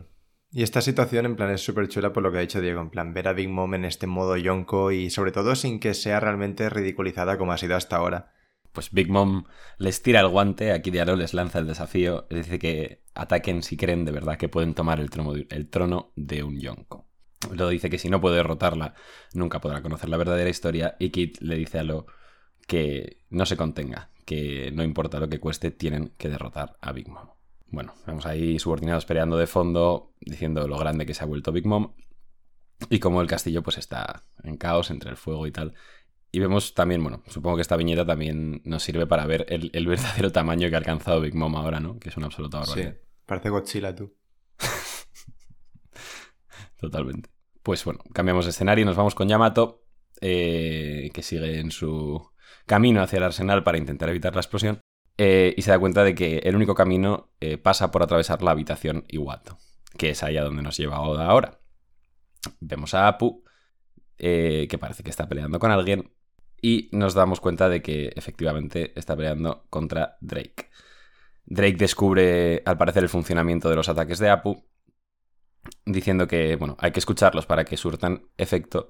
Y 0.52 0.64
esta 0.64 0.82
situación 0.82 1.26
en 1.26 1.36
plan 1.36 1.52
es 1.52 1.62
súper 1.62 1.88
chula 1.88 2.14
por 2.14 2.24
lo 2.24 2.32
que 2.32 2.40
ha 2.40 2.42
dicho 2.42 2.62
Diego, 2.62 2.82
en 2.82 2.90
plan 2.90 3.14
ver 3.14 3.28
a 3.28 3.34
Big 3.34 3.50
Mom 3.50 3.74
en 3.74 3.86
este 3.86 4.08
modo 4.08 4.38
yonko 4.38 4.92
y 4.92 5.10
sobre 5.10 5.32
todo 5.32 5.56
sin 5.56 5.80
que 5.80 5.94
sea 5.94 6.20
realmente 6.20 6.70
ridiculizada 6.70 7.38
como 7.38 7.52
ha 7.52 7.58
sido 7.58 7.76
hasta 7.76 7.98
ahora. 7.98 8.34
Pues 8.72 8.92
Big 8.92 9.10
Mom 9.10 9.46
les 9.78 10.02
tira 10.02 10.20
el 10.20 10.28
guante, 10.28 10.72
aquí 10.72 10.92
Diaro 10.92 11.16
les 11.16 11.34
lanza 11.34 11.60
el 11.60 11.68
desafío, 11.68 12.28
les 12.30 12.46
dice 12.46 12.60
que 12.60 13.04
ataquen 13.16 13.64
si 13.64 13.78
creen 13.78 14.06
de 14.06 14.12
verdad 14.12 14.38
que 14.38 14.50
pueden 14.50 14.74
tomar 14.74 15.00
el 15.00 15.10
trono 15.10 16.12
de, 16.16 16.44
un 16.44 16.60
Yonko. 16.60 17.08
Lo 17.52 17.70
dice 17.70 17.90
que 17.90 17.98
si 17.98 18.10
no 18.10 18.22
puede 18.22 18.38
derrotarla, 18.38 18.94
nunca 19.34 19.62
podrá 19.62 19.82
conocer 19.82 20.10
la 20.10 20.18
verdadera 20.18 20.50
historia, 20.50 20.96
y 21.00 21.10
Kit 21.10 21.40
le 21.42 21.56
dice 21.56 21.80
a 21.80 21.84
Lo 21.84 22.08
que 22.68 23.24
no 23.30 23.46
se 23.46 23.58
contenga, 23.58 24.10
que 24.26 24.72
no 24.72 24.84
importa 24.84 25.20
lo 25.20 25.30
que 25.30 25.40
cueste, 25.40 25.72
tienen 25.72 26.14
que 26.18 26.30
derrotar 26.30 26.78
a 26.82 26.92
Big 26.92 27.08
Mom. 27.08 27.30
Bueno, 27.70 27.94
vemos 28.06 28.26
ahí 28.26 28.60
subordinados 28.60 29.06
peleando 29.06 29.38
de 29.38 29.48
fondo, 29.48 30.14
diciendo 30.20 30.68
lo 30.68 30.78
grande 30.78 31.06
que 31.06 31.14
se 31.14 31.24
ha 31.24 31.28
vuelto 31.28 31.52
Big 31.52 31.66
Mom, 31.66 31.94
y 32.90 33.00
como 33.00 33.22
el 33.22 33.28
castillo 33.28 33.64
pues 33.64 33.78
está 33.78 34.24
en 34.44 34.58
caos 34.58 34.92
entre 34.92 35.10
el 35.10 35.18
fuego 35.18 35.48
y 35.48 35.52
tal. 35.52 35.74
Y 36.32 36.40
vemos 36.40 36.74
también, 36.74 37.02
bueno, 37.02 37.24
supongo 37.28 37.56
que 37.56 37.62
esta 37.62 37.78
viñeta 37.78 38.06
también 38.06 38.62
nos 38.66 38.84
sirve 38.84 39.08
para 39.08 39.26
ver 39.26 39.46
el, 39.50 39.70
el 39.74 39.88
verdadero 39.88 40.32
tamaño 40.32 40.70
que 40.70 40.76
ha 40.76 40.80
alcanzado 40.80 41.22
Big 41.22 41.36
Mom 41.36 41.56
ahora, 41.56 41.80
¿no? 41.80 41.98
Que 42.00 42.10
es 42.10 42.18
una 42.18 42.26
absoluta 42.28 42.64
Sí, 42.66 42.70
barbaridad. 42.72 42.98
parece 43.26 43.50
Godzilla 43.50 43.96
tú. 43.96 44.14
Totalmente. 46.80 47.30
Pues 47.64 47.84
bueno, 47.84 48.00
cambiamos 48.14 48.46
de 48.46 48.52
escenario 48.52 48.84
y 48.84 48.86
nos 48.86 48.96
vamos 48.96 49.16
con 49.16 49.28
Yamato, 49.28 49.84
eh, 50.22 51.10
que 51.14 51.24
sigue 51.24 51.60
en 51.60 51.72
su 51.72 52.30
camino 52.66 53.02
hacia 53.02 53.18
el 53.18 53.24
arsenal 53.24 53.64
para 53.64 53.78
intentar 53.78 54.10
evitar 54.10 54.34
la 54.36 54.42
explosión. 54.42 54.80
eh, 55.18 55.54
y 55.58 55.62
se 55.64 55.72
da 55.72 55.80
cuenta 55.80 56.04
de 56.04 56.14
que 56.14 56.38
el 56.40 56.56
único 56.56 56.76
camino 56.76 57.32
eh, 57.40 57.58
pasa 57.58 57.90
por 57.90 58.04
atravesar 58.04 58.44
la 58.44 58.52
habitación 58.52 59.06
Iwato, 59.08 59.58
que 59.98 60.12
es 60.12 60.22
ahí 60.22 60.38
a 60.38 60.44
donde 60.44 60.62
nos 60.62 60.78
lleva 60.78 61.02
Oda 61.02 61.26
ahora. 61.26 61.60
Vemos 62.60 62.94
a 62.94 63.08
Apu, 63.08 63.44
eh, 64.20 64.68
que 64.70 64.78
parece 64.78 65.02
que 65.04 65.10
está 65.10 65.28
peleando 65.28 65.58
con 65.60 65.72
alguien, 65.72 66.12
y 66.62 66.90
nos 66.92 67.14
damos 67.14 67.40
cuenta 67.40 67.70
de 67.70 67.82
que 67.82 68.12
efectivamente 68.16 68.94
está 68.96 69.16
peleando 69.16 69.66
contra 69.70 70.18
Drake. 70.22 70.70
Drake 71.46 71.78
descubre, 71.78 72.62
al 72.66 72.78
parecer, 72.78 73.04
el 73.04 73.10
funcionamiento 73.10 73.70
de 73.70 73.76
los 73.76 73.90
ataques 73.90 74.20
de 74.20 74.30
Apu, 74.30 74.66
diciendo 75.86 76.28
que, 76.28 76.56
bueno, 76.56 76.76
hay 76.80 76.92
que 76.92 77.00
escucharlos 77.00 77.46
para 77.46 77.64
que 77.64 77.78
surtan 77.78 78.24
efecto 78.38 78.90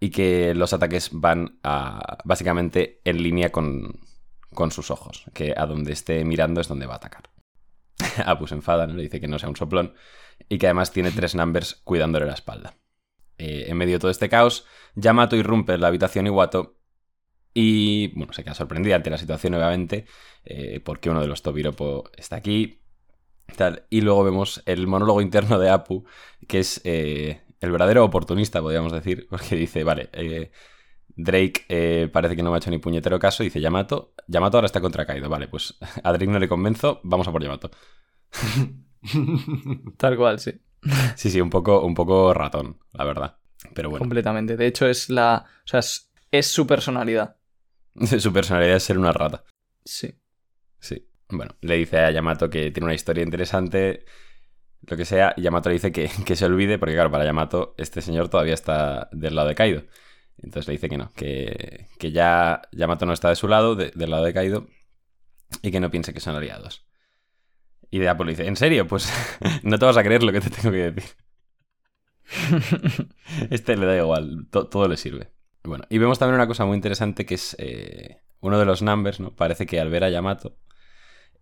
y 0.00 0.10
que 0.10 0.54
los 0.54 0.72
ataques 0.72 1.10
van 1.12 1.58
a, 1.62 2.18
básicamente 2.24 3.00
en 3.04 3.22
línea 3.22 3.52
con, 3.52 4.00
con 4.52 4.70
sus 4.70 4.90
ojos, 4.90 5.24
que 5.32 5.54
a 5.56 5.66
donde 5.66 5.92
esté 5.92 6.24
mirando 6.24 6.60
es 6.60 6.68
donde 6.68 6.86
va 6.86 6.94
a 6.94 6.96
atacar. 6.96 7.30
Apu 8.26 8.46
se 8.46 8.54
enfada, 8.54 8.86
¿no? 8.86 8.94
le 8.94 9.04
dice 9.04 9.20
que 9.20 9.28
no 9.28 9.38
sea 9.38 9.48
un 9.48 9.56
soplón 9.56 9.94
y 10.48 10.58
que 10.58 10.66
además 10.66 10.92
tiene 10.92 11.10
tres 11.12 11.34
numbers 11.34 11.80
cuidándole 11.84 12.26
la 12.26 12.34
espalda. 12.34 12.74
Eh, 13.38 13.66
en 13.68 13.76
medio 13.76 13.94
de 13.94 13.98
todo 14.00 14.10
este 14.10 14.28
caos, 14.28 14.66
Yamato 14.94 15.36
irrumpe 15.36 15.74
en 15.74 15.80
la 15.80 15.88
habitación 15.88 16.26
Iwato 16.26 16.78
y, 17.54 18.08
bueno, 18.16 18.32
se 18.32 18.44
queda 18.44 18.54
sorprendida 18.54 18.96
ante 18.96 19.10
la 19.10 19.18
situación, 19.18 19.54
obviamente, 19.54 20.06
eh, 20.44 20.80
porque 20.80 21.10
uno 21.10 21.20
de 21.20 21.26
los 21.26 21.42
Tobiropo 21.42 22.10
está 22.16 22.36
aquí. 22.36 22.80
Tal. 23.56 23.84
Y 23.90 24.00
luego 24.00 24.24
vemos 24.24 24.62
el 24.66 24.86
monólogo 24.86 25.20
interno 25.20 25.58
de 25.58 25.68
Apu, 25.68 26.04
que 26.48 26.60
es 26.60 26.80
eh, 26.84 27.42
el 27.60 27.70
verdadero 27.70 28.04
oportunista, 28.04 28.60
podríamos 28.62 28.92
decir, 28.92 29.26
porque 29.30 29.56
dice, 29.56 29.84
vale, 29.84 30.08
eh, 30.12 30.50
Drake 31.16 31.64
eh, 31.68 32.08
parece 32.12 32.36
que 32.36 32.42
no 32.42 32.50
me 32.50 32.56
ha 32.56 32.58
hecho 32.58 32.70
ni 32.70 32.78
puñetero 32.78 33.18
caso, 33.18 33.42
dice 33.42 33.60
Yamato, 33.60 34.14
Yamato 34.26 34.56
ahora 34.56 34.66
está 34.66 34.80
contra 34.80 35.04
Kaido, 35.06 35.28
vale, 35.28 35.48
pues 35.48 35.78
a 36.02 36.12
Drake 36.12 36.26
no 36.26 36.38
le 36.38 36.48
convenzo, 36.48 37.00
vamos 37.04 37.28
a 37.28 37.32
por 37.32 37.42
Yamato. 37.42 37.70
Tal 39.96 40.16
cual, 40.16 40.38
sí. 40.38 40.60
Sí, 41.16 41.30
sí, 41.30 41.40
un 41.40 41.50
poco, 41.50 41.84
un 41.84 41.94
poco 41.94 42.34
ratón, 42.34 42.78
la 42.92 43.04
verdad. 43.04 43.41
Pero 43.74 43.90
bueno, 43.90 44.00
Completamente. 44.02 44.56
De 44.56 44.66
hecho, 44.66 44.86
es 44.88 45.08
la. 45.08 45.44
O 45.64 45.66
sea, 45.66 45.80
es, 45.80 46.12
es 46.30 46.46
su 46.46 46.66
personalidad. 46.66 47.36
su 48.18 48.32
personalidad 48.32 48.76
es 48.76 48.82
ser 48.82 48.98
una 48.98 49.12
rata. 49.12 49.44
Sí. 49.84 50.14
Sí. 50.78 51.08
Bueno, 51.28 51.56
le 51.60 51.76
dice 51.76 51.98
a 51.98 52.10
Yamato 52.10 52.50
que 52.50 52.70
tiene 52.70 52.84
una 52.86 52.94
historia 52.94 53.22
interesante, 53.24 54.04
lo 54.82 54.96
que 54.96 55.04
sea, 55.04 55.34
Yamato 55.36 55.68
le 55.70 55.74
dice 55.74 55.92
que, 55.92 56.10
que 56.26 56.36
se 56.36 56.44
olvide, 56.44 56.78
porque 56.78 56.94
claro, 56.94 57.10
para 57.10 57.24
Yamato 57.24 57.74
este 57.78 58.02
señor 58.02 58.28
todavía 58.28 58.54
está 58.54 59.08
del 59.12 59.34
lado 59.34 59.48
de 59.48 59.54
Kaido. 59.54 59.84
Entonces 60.38 60.66
le 60.66 60.72
dice 60.72 60.88
que 60.88 60.98
no, 60.98 61.12
que, 61.14 61.86
que 61.98 62.10
ya 62.10 62.62
Yamato 62.72 63.06
no 63.06 63.12
está 63.12 63.28
de 63.28 63.36
su 63.36 63.48
lado, 63.48 63.76
de- 63.76 63.92
del 63.94 64.10
lado 64.10 64.24
de 64.24 64.32
Kaido, 64.34 64.66
y 65.62 65.70
que 65.70 65.78
no 65.80 65.90
piense 65.90 66.12
que 66.12 66.20
son 66.20 66.34
aliados. 66.34 66.84
Y 67.90 67.98
de 67.98 68.08
Apple 68.08 68.26
le 68.26 68.32
dice, 68.32 68.46
¿en 68.46 68.56
serio? 68.56 68.86
Pues 68.88 69.12
no 69.62 69.78
te 69.78 69.84
vas 69.84 69.96
a 69.96 70.02
creer 70.02 70.22
lo 70.22 70.32
que 70.32 70.40
te 70.40 70.50
tengo 70.50 70.70
que 70.70 70.90
decir. 70.90 71.10
Este 73.50 73.76
le 73.76 73.86
da 73.86 73.96
igual, 73.96 74.46
to- 74.50 74.66
todo 74.68 74.88
le 74.88 74.96
sirve. 74.96 75.30
Bueno, 75.64 75.84
y 75.88 75.98
vemos 75.98 76.18
también 76.18 76.36
una 76.36 76.46
cosa 76.46 76.64
muy 76.64 76.74
interesante 76.76 77.24
que 77.24 77.34
es 77.34 77.54
eh, 77.58 78.18
uno 78.40 78.58
de 78.58 78.64
los 78.64 78.82
numbers, 78.82 79.20
¿no? 79.20 79.34
Parece 79.34 79.66
que 79.66 79.80
al 79.80 79.90
ver 79.90 80.04
a 80.04 80.10
Yamato 80.10 80.56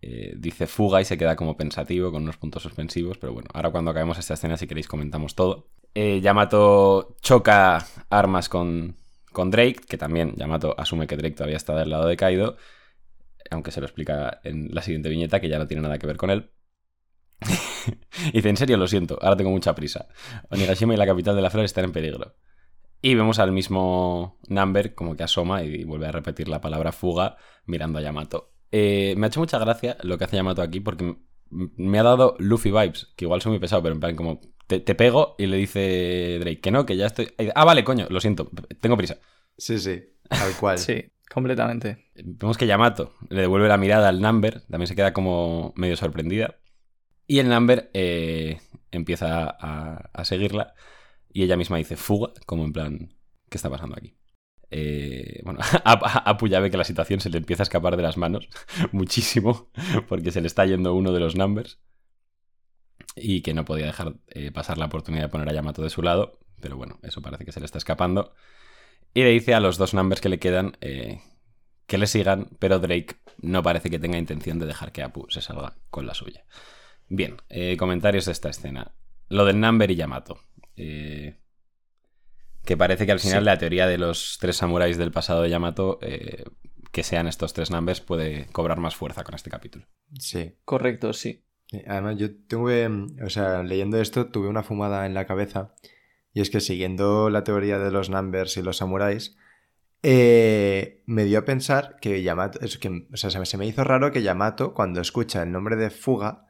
eh, 0.01 0.35
dice 0.37 0.67
fuga 0.67 1.01
y 1.01 1.05
se 1.05 1.17
queda 1.17 1.35
como 1.35 1.57
pensativo 1.57 2.11
con 2.11 2.23
unos 2.23 2.37
puntos 2.37 2.63
suspensivos, 2.63 3.17
pero 3.17 3.33
bueno, 3.33 3.49
ahora 3.53 3.71
cuando 3.71 3.91
acabemos 3.91 4.19
esta 4.19 4.35
escena, 4.35 4.57
si 4.57 4.67
queréis, 4.67 4.87
comentamos 4.87 5.35
todo. 5.35 5.69
Eh, 5.95 6.21
Yamato 6.21 7.17
choca 7.21 7.85
armas 8.09 8.49
con, 8.49 8.97
con 9.33 9.51
Drake, 9.51 9.81
que 9.87 9.97
también 9.97 10.35
Yamato 10.37 10.75
asume 10.79 11.07
que 11.07 11.17
Drake 11.17 11.35
todavía 11.35 11.57
está 11.57 11.75
del 11.75 11.89
lado 11.91 12.07
de 12.07 12.17
Kaido, 12.17 12.57
aunque 13.51 13.71
se 13.71 13.81
lo 13.81 13.87
explica 13.87 14.39
en 14.43 14.69
la 14.73 14.81
siguiente 14.81 15.09
viñeta, 15.09 15.39
que 15.39 15.49
ya 15.49 15.59
no 15.59 15.67
tiene 15.67 15.83
nada 15.83 15.97
que 15.99 16.07
ver 16.07 16.17
con 16.17 16.31
él. 16.31 16.51
Y 18.27 18.31
dice, 18.33 18.49
en 18.49 18.57
serio, 18.57 18.77
lo 18.77 18.87
siento, 18.87 19.17
ahora 19.21 19.35
tengo 19.35 19.51
mucha 19.51 19.73
prisa. 19.75 20.07
Onigashima 20.49 20.93
y 20.93 20.97
la 20.97 21.05
capital 21.05 21.35
de 21.35 21.41
la 21.41 21.49
flor 21.49 21.65
están 21.65 21.85
en 21.85 21.91
peligro. 21.91 22.35
Y 23.01 23.15
vemos 23.15 23.39
al 23.39 23.51
mismo 23.51 24.39
Number 24.47 24.93
como 24.93 25.15
que 25.15 25.23
asoma 25.23 25.63
y 25.63 25.83
vuelve 25.83 26.07
a 26.07 26.11
repetir 26.11 26.47
la 26.47 26.61
palabra 26.61 26.91
fuga 26.91 27.37
mirando 27.65 27.97
a 27.97 28.01
Yamato. 28.01 28.53
Eh, 28.71 29.15
me 29.17 29.25
ha 29.25 29.29
hecho 29.29 29.39
mucha 29.39 29.57
gracia 29.57 29.97
lo 30.03 30.17
que 30.17 30.25
hace 30.25 30.35
Yamato 30.35 30.61
aquí 30.61 30.79
porque 30.79 31.17
me 31.49 31.99
ha 31.99 32.03
dado 32.03 32.35
Luffy 32.39 32.69
vibes, 32.69 33.11
que 33.15 33.25
igual 33.25 33.41
soy 33.41 33.51
muy 33.51 33.59
pesado, 33.59 33.81
pero 33.81 33.95
en 33.95 33.99
plan 33.99 34.15
como 34.15 34.39
te, 34.67 34.79
te 34.79 34.95
pego 34.95 35.35
y 35.37 35.47
le 35.47 35.57
dice 35.57 36.37
Drake 36.39 36.61
que 36.61 36.71
no, 36.71 36.85
que 36.85 36.95
ya 36.95 37.07
estoy... 37.07 37.33
Ah, 37.55 37.65
vale, 37.65 37.83
coño, 37.83 38.07
lo 38.09 38.21
siento, 38.21 38.49
tengo 38.79 38.95
prisa. 38.95 39.17
Sí, 39.57 39.79
sí, 39.79 40.03
tal 40.29 40.53
cual. 40.59 40.77
Sí, 40.79 41.11
completamente. 41.29 42.11
Vemos 42.15 42.57
que 42.57 42.67
Yamato 42.67 43.15
le 43.29 43.41
devuelve 43.41 43.67
la 43.67 43.77
mirada 43.77 44.09
al 44.09 44.21
Number, 44.21 44.61
también 44.61 44.87
se 44.87 44.95
queda 44.95 45.11
como 45.11 45.73
medio 45.75 45.97
sorprendida. 45.97 46.55
Y 47.31 47.39
el 47.39 47.47
Number 47.47 47.89
eh, 47.93 48.59
empieza 48.91 49.47
a, 49.49 50.25
seguirla 50.25 50.73
y 51.31 51.43
ella 51.43 51.55
misma 51.55 51.77
dice 51.77 51.95
fuga, 51.95 52.33
como 52.45 52.65
en 52.65 52.73
plan, 52.73 53.15
¿qué 53.49 53.57
está 53.57 53.69
pasando 53.69 53.95
aquí? 53.97 54.17
Eh, 54.69 55.41
bueno, 55.45 55.59
a, 55.85 55.93
a- 55.93 56.29
Apu 56.31 56.47
ya 56.47 56.59
ve 56.59 56.69
que 56.71 56.77
la 56.77 56.83
situación 56.83 57.21
se 57.21 57.29
le 57.29 57.37
empieza 57.37 57.63
a 57.63 57.67
escapar 57.69 57.95
de 57.95 58.03
las 58.03 58.17
manos 58.17 58.49
muchísimo 58.91 59.71
porque 60.09 60.31
se 60.31 60.41
le 60.41 60.47
está 60.47 60.65
yendo 60.65 60.93
uno 60.93 61.13
de 61.13 61.21
los 61.21 61.35
Numbers. 61.37 61.79
y 63.15 63.41
que 63.41 63.53
no 63.53 63.65
podía 63.65 63.85
dejar 63.87 64.15
eh, 64.27 64.51
pasar 64.51 64.77
la 64.77 64.85
oportunidad 64.85 65.23
de 65.23 65.29
poner 65.29 65.49
a 65.49 65.53
Yamato 65.53 65.81
de 65.81 65.89
su 65.89 66.01
lado, 66.01 66.39
pero 66.61 66.77
bueno, 66.77 66.99
eso 67.03 67.21
parece 67.21 67.45
que 67.45 67.51
se 67.51 67.59
le 67.59 67.65
está 67.65 67.77
escapando. 67.77 68.33
Y 69.13 69.23
le 69.23 69.29
dice 69.31 69.53
a 69.55 69.59
los 69.59 69.77
dos 69.77 69.93
numbers 69.93 70.21
que 70.21 70.29
le 70.29 70.39
quedan 70.39 70.77
que 71.87 71.97
le 71.97 72.07
sigan, 72.07 72.49
pero 72.59 72.79
Drake 72.79 73.17
no 73.41 73.63
parece 73.63 73.89
que 73.89 73.99
tenga 73.99 74.17
intención 74.17 74.59
de 74.59 74.65
dejar 74.65 74.91
que 74.91 75.03
Apu 75.03 75.27
se 75.29 75.41
salga 75.41 75.75
con 75.89 76.05
la 76.05 76.13
suya. 76.13 76.45
Bien, 77.13 77.35
eh, 77.49 77.75
comentarios 77.75 78.25
de 78.25 78.31
esta 78.31 78.49
escena. 78.49 78.93
Lo 79.27 79.43
del 79.43 79.59
number 79.59 79.91
y 79.91 79.95
Yamato. 79.95 80.39
que 82.63 82.77
parece 82.77 83.05
que 83.05 83.11
al 83.11 83.19
final 83.19 83.39
Sí. 83.41 83.45
la 83.45 83.57
teoría 83.57 83.85
de 83.87 83.97
los 83.97 84.37
tres 84.39 84.55
samuráis 84.55 84.97
del 84.97 85.11
pasado 85.11 85.41
de 85.41 85.49
Yamato, 85.49 85.99
que 86.91 87.03
sean 87.03 87.27
estos 87.27 87.53
tres 87.53 87.69
numbers, 87.69 87.99
puede 88.01 88.45
cobrar 88.53 88.79
más 88.79 88.95
fuerza 88.95 89.23
con 89.25 89.35
este 89.35 89.49
capítulo. 89.49 89.85
Sí. 90.17 90.55
Correcto, 90.63 91.11
sí. 91.13 91.43
Eh, 91.73 91.83
Además, 91.87 92.15
yo 92.17 92.27
tuve, 92.47 92.87
o 92.87 93.29
sea, 93.29 93.61
leyendo 93.63 93.99
esto, 93.99 94.27
tuve 94.27 94.47
una 94.47 94.63
fumada 94.63 95.05
en 95.05 95.13
la 95.13 95.25
cabeza. 95.27 95.73
Y 96.33 96.39
es 96.41 96.49
que 96.49 96.61
siguiendo 96.61 97.29
la 97.29 97.43
teoría 97.43 97.77
de 97.77 97.91
los 97.91 98.09
numbers 98.09 98.55
y 98.57 98.61
los 98.61 98.77
samuráis, 98.77 99.35
eh, 100.03 101.03
me 101.05 101.25
dio 101.25 101.39
a 101.39 101.45
pensar 101.45 101.97
que 102.01 102.23
Yamato, 102.23 102.59
es 102.61 102.77
que, 102.77 103.07
o 103.11 103.17
sea, 103.17 103.29
se 103.29 103.57
me 103.57 103.65
hizo 103.67 103.83
raro 103.83 104.11
que 104.11 104.21
Yamato, 104.23 104.73
cuando 104.73 105.01
escucha 105.01 105.43
el 105.43 105.51
nombre 105.51 105.75
de 105.75 105.89
Fuga, 105.89 106.47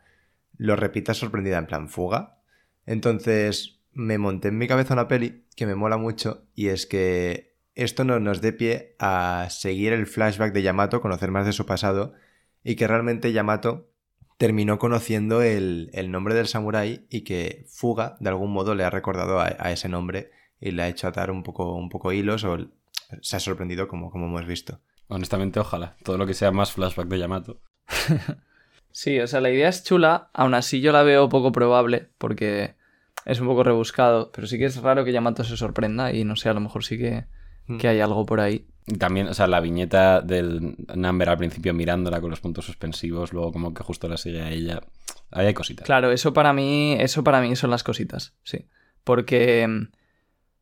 lo 0.61 0.75
repita 0.75 1.15
sorprendida 1.15 1.57
en 1.57 1.65
plan 1.65 1.89
Fuga. 1.89 2.37
Entonces, 2.85 3.81
me 3.93 4.19
monté 4.19 4.49
en 4.49 4.59
mi 4.59 4.67
cabeza 4.67 4.93
una 4.93 5.07
peli 5.07 5.47
que 5.55 5.65
me 5.65 5.73
mola 5.73 5.97
mucho 5.97 6.45
y 6.53 6.67
es 6.67 6.85
que 6.85 7.55
esto 7.73 8.03
no 8.03 8.19
nos 8.19 8.41
dé 8.41 8.53
pie 8.53 8.95
a 8.99 9.47
seguir 9.49 9.91
el 9.91 10.05
flashback 10.05 10.53
de 10.53 10.61
Yamato, 10.61 11.01
conocer 11.01 11.31
más 11.31 11.47
de 11.47 11.51
su 11.51 11.65
pasado 11.65 12.13
y 12.63 12.75
que 12.75 12.85
realmente 12.85 13.33
Yamato 13.33 13.89
terminó 14.37 14.77
conociendo 14.77 15.41
el, 15.41 15.89
el 15.93 16.11
nombre 16.11 16.35
del 16.35 16.47
samurái 16.47 17.07
y 17.09 17.21
que 17.21 17.65
Fuga 17.67 18.15
de 18.19 18.29
algún 18.29 18.51
modo 18.53 18.75
le 18.75 18.83
ha 18.83 18.91
recordado 18.91 19.39
a, 19.39 19.55
a 19.57 19.71
ese 19.71 19.89
nombre 19.89 20.29
y 20.59 20.71
le 20.71 20.83
ha 20.83 20.89
hecho 20.89 21.07
atar 21.07 21.31
un 21.31 21.41
poco, 21.41 21.73
un 21.73 21.89
poco 21.89 22.13
hilos 22.13 22.43
o 22.43 22.55
se 23.23 23.35
ha 23.35 23.39
sorprendido 23.39 23.87
como, 23.87 24.11
como 24.11 24.27
hemos 24.27 24.45
visto. 24.45 24.79
Honestamente, 25.07 25.59
ojalá. 25.59 25.95
Todo 26.03 26.19
lo 26.19 26.27
que 26.27 26.35
sea 26.35 26.51
más 26.51 26.71
flashback 26.71 27.07
de 27.07 27.17
Yamato. 27.17 27.61
Sí, 28.91 29.19
o 29.19 29.27
sea, 29.27 29.41
la 29.41 29.49
idea 29.49 29.69
es 29.69 29.83
chula, 29.83 30.29
aún 30.33 30.53
así 30.53 30.81
yo 30.81 30.91
la 30.91 31.03
veo 31.03 31.29
poco 31.29 31.51
probable 31.51 32.09
porque 32.17 32.75
es 33.25 33.39
un 33.39 33.47
poco 33.47 33.63
rebuscado, 33.63 34.31
pero 34.31 34.47
sí 34.47 34.57
que 34.57 34.65
es 34.65 34.81
raro 34.81 35.05
que 35.05 35.11
Yamato 35.11 35.43
se 35.43 35.57
sorprenda 35.57 36.13
y 36.13 36.23
no 36.23 36.35
sé, 36.35 36.49
a 36.49 36.53
lo 36.53 36.59
mejor 36.59 36.83
sí 36.83 36.97
que, 36.97 37.25
que 37.79 37.87
hay 37.87 37.99
algo 37.99 38.25
por 38.25 38.39
ahí. 38.39 38.65
Y 38.87 38.97
También, 38.97 39.27
o 39.27 39.33
sea, 39.33 39.47
la 39.47 39.59
viñeta 39.59 40.21
del 40.21 40.75
Number 40.95 41.29
al 41.29 41.37
principio 41.37 41.73
mirándola 41.73 42.19
con 42.19 42.31
los 42.31 42.39
puntos 42.39 42.65
suspensivos, 42.65 43.31
luego 43.31 43.51
como 43.51 43.73
que 43.73 43.83
justo 43.83 44.07
la 44.07 44.17
sigue 44.17 44.41
a 44.41 44.49
ella. 44.49 44.81
Ahí 45.29 45.47
hay 45.47 45.53
cositas. 45.53 45.85
Claro, 45.85 46.11
eso 46.11 46.33
para 46.33 46.51
mí, 46.51 46.97
eso 46.99 47.23
para 47.23 47.41
mí 47.41 47.55
son 47.55 47.69
las 47.69 47.83
cositas, 47.83 48.33
sí. 48.43 48.67
Porque 49.03 49.67
mm, 49.67 49.91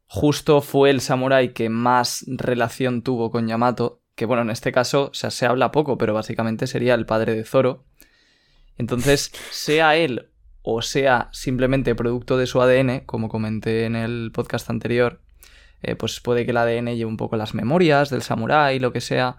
justo 0.05 0.61
fue 0.61 0.89
el 0.89 1.01
samurái 1.01 1.53
que 1.53 1.69
más 1.69 2.25
relación 2.27 3.01
tuvo 3.01 3.31
con 3.31 3.47
Yamato, 3.47 4.01
que 4.15 4.25
bueno, 4.25 4.43
en 4.43 4.49
este 4.49 4.71
caso, 4.71 5.09
o 5.11 5.13
sea, 5.13 5.31
se 5.31 5.45
habla 5.45 5.71
poco, 5.71 5.97
pero 5.97 6.13
básicamente 6.13 6.67
sería 6.67 6.93
el 6.93 7.05
padre 7.05 7.35
de 7.35 7.45
Zoro. 7.45 7.85
Entonces, 8.79 9.31
sea 9.51 9.95
él 9.95 10.29
o 10.63 10.81
sea 10.81 11.29
simplemente 11.31 11.93
producto 11.95 12.37
de 12.37 12.47
su 12.47 12.61
ADN, 12.61 13.01
como 13.05 13.29
comenté 13.29 13.85
en 13.85 13.95
el 13.95 14.31
podcast 14.33 14.69
anterior, 14.69 15.21
eh, 15.81 15.95
pues 15.95 16.19
puede 16.19 16.45
que 16.45 16.51
el 16.51 16.57
ADN 16.57 16.87
lleve 16.95 17.05
un 17.05 17.17
poco 17.17 17.37
las 17.37 17.53
memorias 17.53 18.09
del 18.09 18.21
samurái, 18.23 18.79
lo 18.79 18.91
que 18.91 19.01
sea. 19.01 19.37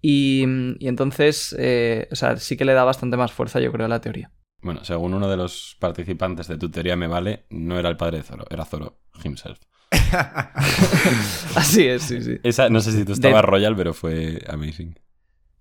Y, 0.00 0.44
y 0.78 0.88
entonces, 0.88 1.54
eh, 1.58 2.08
o 2.10 2.16
sea, 2.16 2.36
sí 2.36 2.56
que 2.56 2.64
le 2.64 2.72
da 2.72 2.84
bastante 2.84 3.16
más 3.16 3.32
fuerza, 3.32 3.60
yo 3.60 3.70
creo, 3.72 3.86
a 3.86 3.88
la 3.88 4.00
teoría. 4.00 4.30
Bueno, 4.62 4.84
según 4.84 5.14
uno 5.14 5.28
de 5.28 5.36
los 5.36 5.76
participantes 5.80 6.46
de 6.48 6.56
tu 6.56 6.70
teoría 6.70 6.96
me 6.96 7.08
vale, 7.08 7.44
no 7.50 7.78
era 7.78 7.88
el 7.88 7.96
padre 7.96 8.18
de 8.18 8.22
Zoro, 8.24 8.44
era 8.48 8.64
Zoro 8.64 8.98
himself. 9.24 9.58
Así 11.56 11.86
es, 11.86 12.02
sí, 12.02 12.22
sí. 12.22 12.38
Esa, 12.42 12.68
no 12.68 12.80
sé 12.80 12.92
si 12.92 13.00
tú 13.04 13.08
De- 13.08 13.12
estabas 13.14 13.44
royal, 13.44 13.76
pero 13.76 13.92
fue 13.94 14.42
amazing. 14.48 14.98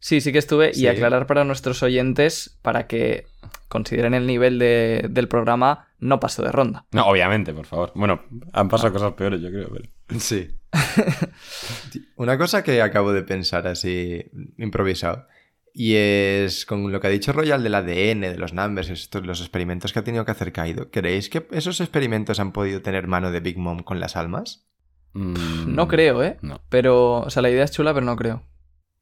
Sí, 0.01 0.19
sí 0.19 0.31
que 0.33 0.39
estuve. 0.39 0.73
Sí. 0.73 0.81
Y 0.83 0.87
aclarar 0.87 1.25
para 1.27 1.45
nuestros 1.45 1.81
oyentes, 1.83 2.57
para 2.61 2.87
que 2.87 3.27
consideren 3.69 4.13
el 4.13 4.27
nivel 4.27 4.59
de- 4.59 5.05
del 5.09 5.27
programa, 5.29 5.87
no 5.99 6.19
paso 6.19 6.41
de 6.43 6.51
ronda. 6.51 6.85
No, 6.91 7.05
obviamente, 7.05 7.53
por 7.53 7.65
favor. 7.65 7.91
Bueno, 7.95 8.21
han 8.51 8.67
pasado 8.67 8.91
cosas 8.91 9.13
peores, 9.13 9.39
yo 9.41 9.49
creo, 9.49 9.69
pero... 9.71 9.85
Sí. 10.19 10.49
Una 12.15 12.37
cosa 12.37 12.63
que 12.63 12.81
acabo 12.81 13.13
de 13.13 13.23
pensar 13.23 13.67
así 13.67 14.23
improvisado. 14.57 15.27
Y 15.73 15.93
es 15.95 16.65
con 16.65 16.91
lo 16.91 16.99
que 16.99 17.07
ha 17.07 17.11
dicho 17.11 17.31
Royal 17.31 17.63
del 17.63 17.75
ADN, 17.75 18.21
de 18.21 18.37
los 18.37 18.53
numbers, 18.53 18.89
estos, 18.89 19.25
los 19.25 19.39
experimentos 19.39 19.93
que 19.93 19.99
ha 19.99 20.03
tenido 20.03 20.25
que 20.25 20.31
hacer 20.31 20.51
Kaido. 20.51 20.91
¿Creéis 20.91 21.29
que 21.29 21.47
esos 21.51 21.79
experimentos 21.79 22.39
han 22.41 22.51
podido 22.51 22.81
tener 22.81 23.07
mano 23.07 23.31
de 23.31 23.39
Big 23.39 23.57
Mom 23.57 23.79
con 23.79 23.99
las 24.01 24.17
almas? 24.17 24.65
Mm, 25.13 25.73
No 25.73 25.87
creo, 25.87 26.23
¿eh? 26.23 26.37
No. 26.41 26.59
Pero, 26.69 27.19
o 27.21 27.29
sea, 27.29 27.41
la 27.41 27.49
idea 27.49 27.63
es 27.63 27.71
chula, 27.71 27.93
pero 27.93 28.05
no 28.05 28.17
creo. 28.17 28.43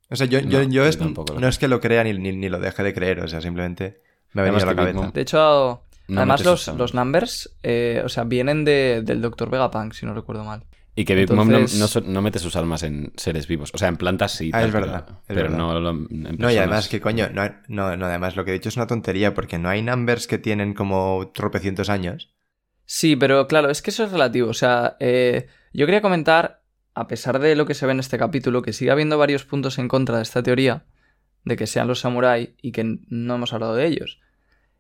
O 0.09 0.15
sea, 0.15 0.25
yo, 0.27 0.39
yo, 0.39 0.59
No, 0.59 0.63
yo 0.63 0.69
yo 0.69 0.85
es- 0.85 0.99
no 0.99 1.47
es 1.47 1.57
que 1.59 1.67
lo 1.67 1.79
crea 1.79 2.03
ni, 2.03 2.13
ni, 2.13 2.31
ni 2.31 2.49
lo 2.49 2.59
deje 2.59 2.81
de 2.83 2.93
creer, 2.93 3.19
o 3.19 3.27
sea, 3.27 3.41
simplemente 3.41 3.97
me 4.33 4.41
ha 4.41 4.45
venido 4.45 4.63
a 4.63 4.65
la 4.65 4.75
cabeza. 4.75 5.11
De 5.13 5.21
hecho, 5.21 5.83
No 6.07 6.21
además 6.21 6.43
los, 6.43 6.67
los 6.69 6.93
numbers, 6.95 7.55
eh, 7.63 8.01
o 8.03 8.09
sea, 8.09 8.23
vienen 8.23 8.65
de- 8.65 9.01
del 9.03 9.21
Dr. 9.21 9.49
Vegapunk, 9.49 9.93
si 9.93 10.05
no 10.05 10.13
recuerdo 10.13 10.43
mal. 10.43 10.63
Y 10.95 11.05
que 11.05 11.15
Big 11.15 11.31
Mom 11.31 11.47
no, 11.49 11.59
no 12.05 12.21
mete 12.21 12.39
sus 12.39 12.55
almas 12.57 12.83
en 12.83 13.13
seres 13.15 13.47
vivos. 13.47 13.69
O 13.73 13.77
sea, 13.77 13.87
en 13.87 13.95
plantas 13.95 14.33
sí. 14.33 14.49
Ah, 14.53 14.59
tal, 14.59 14.67
es 14.67 14.73
verdad, 14.73 15.05
Pero, 15.05 15.17
es 15.19 15.25
pero 15.27 15.41
verdad. 15.43 15.57
no 15.57 15.79
lo- 15.79 15.89
en 15.91 16.07
No, 16.09 16.17
y 16.17 16.23
personas. 16.37 16.57
además 16.57 16.89
que 16.89 16.99
coño, 16.99 17.29
no, 17.31 17.43
no, 17.67 17.95
no, 17.95 18.05
además 18.07 18.35
lo 18.35 18.43
que 18.43 18.51
he 18.51 18.53
dicho 18.55 18.67
es 18.69 18.75
una 18.75 18.87
tontería, 18.87 19.33
porque 19.33 19.57
no 19.59 19.69
hay 19.69 19.81
numbers 19.81 20.27
que 20.27 20.39
tienen 20.39 20.73
como 20.73 21.31
tropecientos 21.33 21.89
años. 21.89 22.33
Sí, 22.85 23.15
pero 23.15 23.47
claro, 23.47 23.69
es 23.69 23.81
que 23.81 23.91
eso 23.91 24.03
es 24.03 24.11
relativo. 24.11 24.49
O 24.49 24.53
sea, 24.55 24.97
eh, 24.99 25.47
yo 25.71 25.85
quería 25.85 26.01
comentar, 26.01 26.58
a 26.99 27.07
pesar 27.07 27.39
de 27.39 27.55
lo 27.55 27.65
que 27.65 27.75
se 27.75 27.85
ve 27.85 27.93
en 27.93 28.01
este 28.01 28.17
capítulo, 28.17 28.61
que 28.61 28.73
sigue 28.73 28.91
habiendo 28.91 29.17
varios 29.17 29.45
puntos 29.45 29.79
en 29.79 29.87
contra 29.87 30.17
de 30.17 30.23
esta 30.23 30.43
teoría, 30.43 30.83
de 31.45 31.55
que 31.55 31.65
sean 31.65 31.87
los 31.87 32.01
samuráis 32.01 32.49
y 32.61 32.73
que 32.73 32.83
no 33.07 33.35
hemos 33.35 33.53
hablado 33.53 33.73
de 33.73 33.87
ellos. 33.87 34.19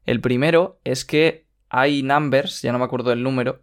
El 0.03 0.19
primero 0.19 0.81
es 0.83 1.05
que 1.05 1.47
hay 1.69 2.03
numbers, 2.03 2.61
ya 2.61 2.73
no 2.73 2.79
me 2.79 2.83
acuerdo 2.83 3.11
del 3.11 3.23
número, 3.23 3.61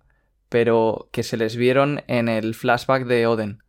pero 0.48 1.10
que 1.12 1.22
se 1.22 1.36
les 1.36 1.54
vieron 1.54 2.02
en 2.06 2.30
el 2.30 2.54
flashback 2.54 3.04
de 3.04 3.26
Oden. 3.26 3.62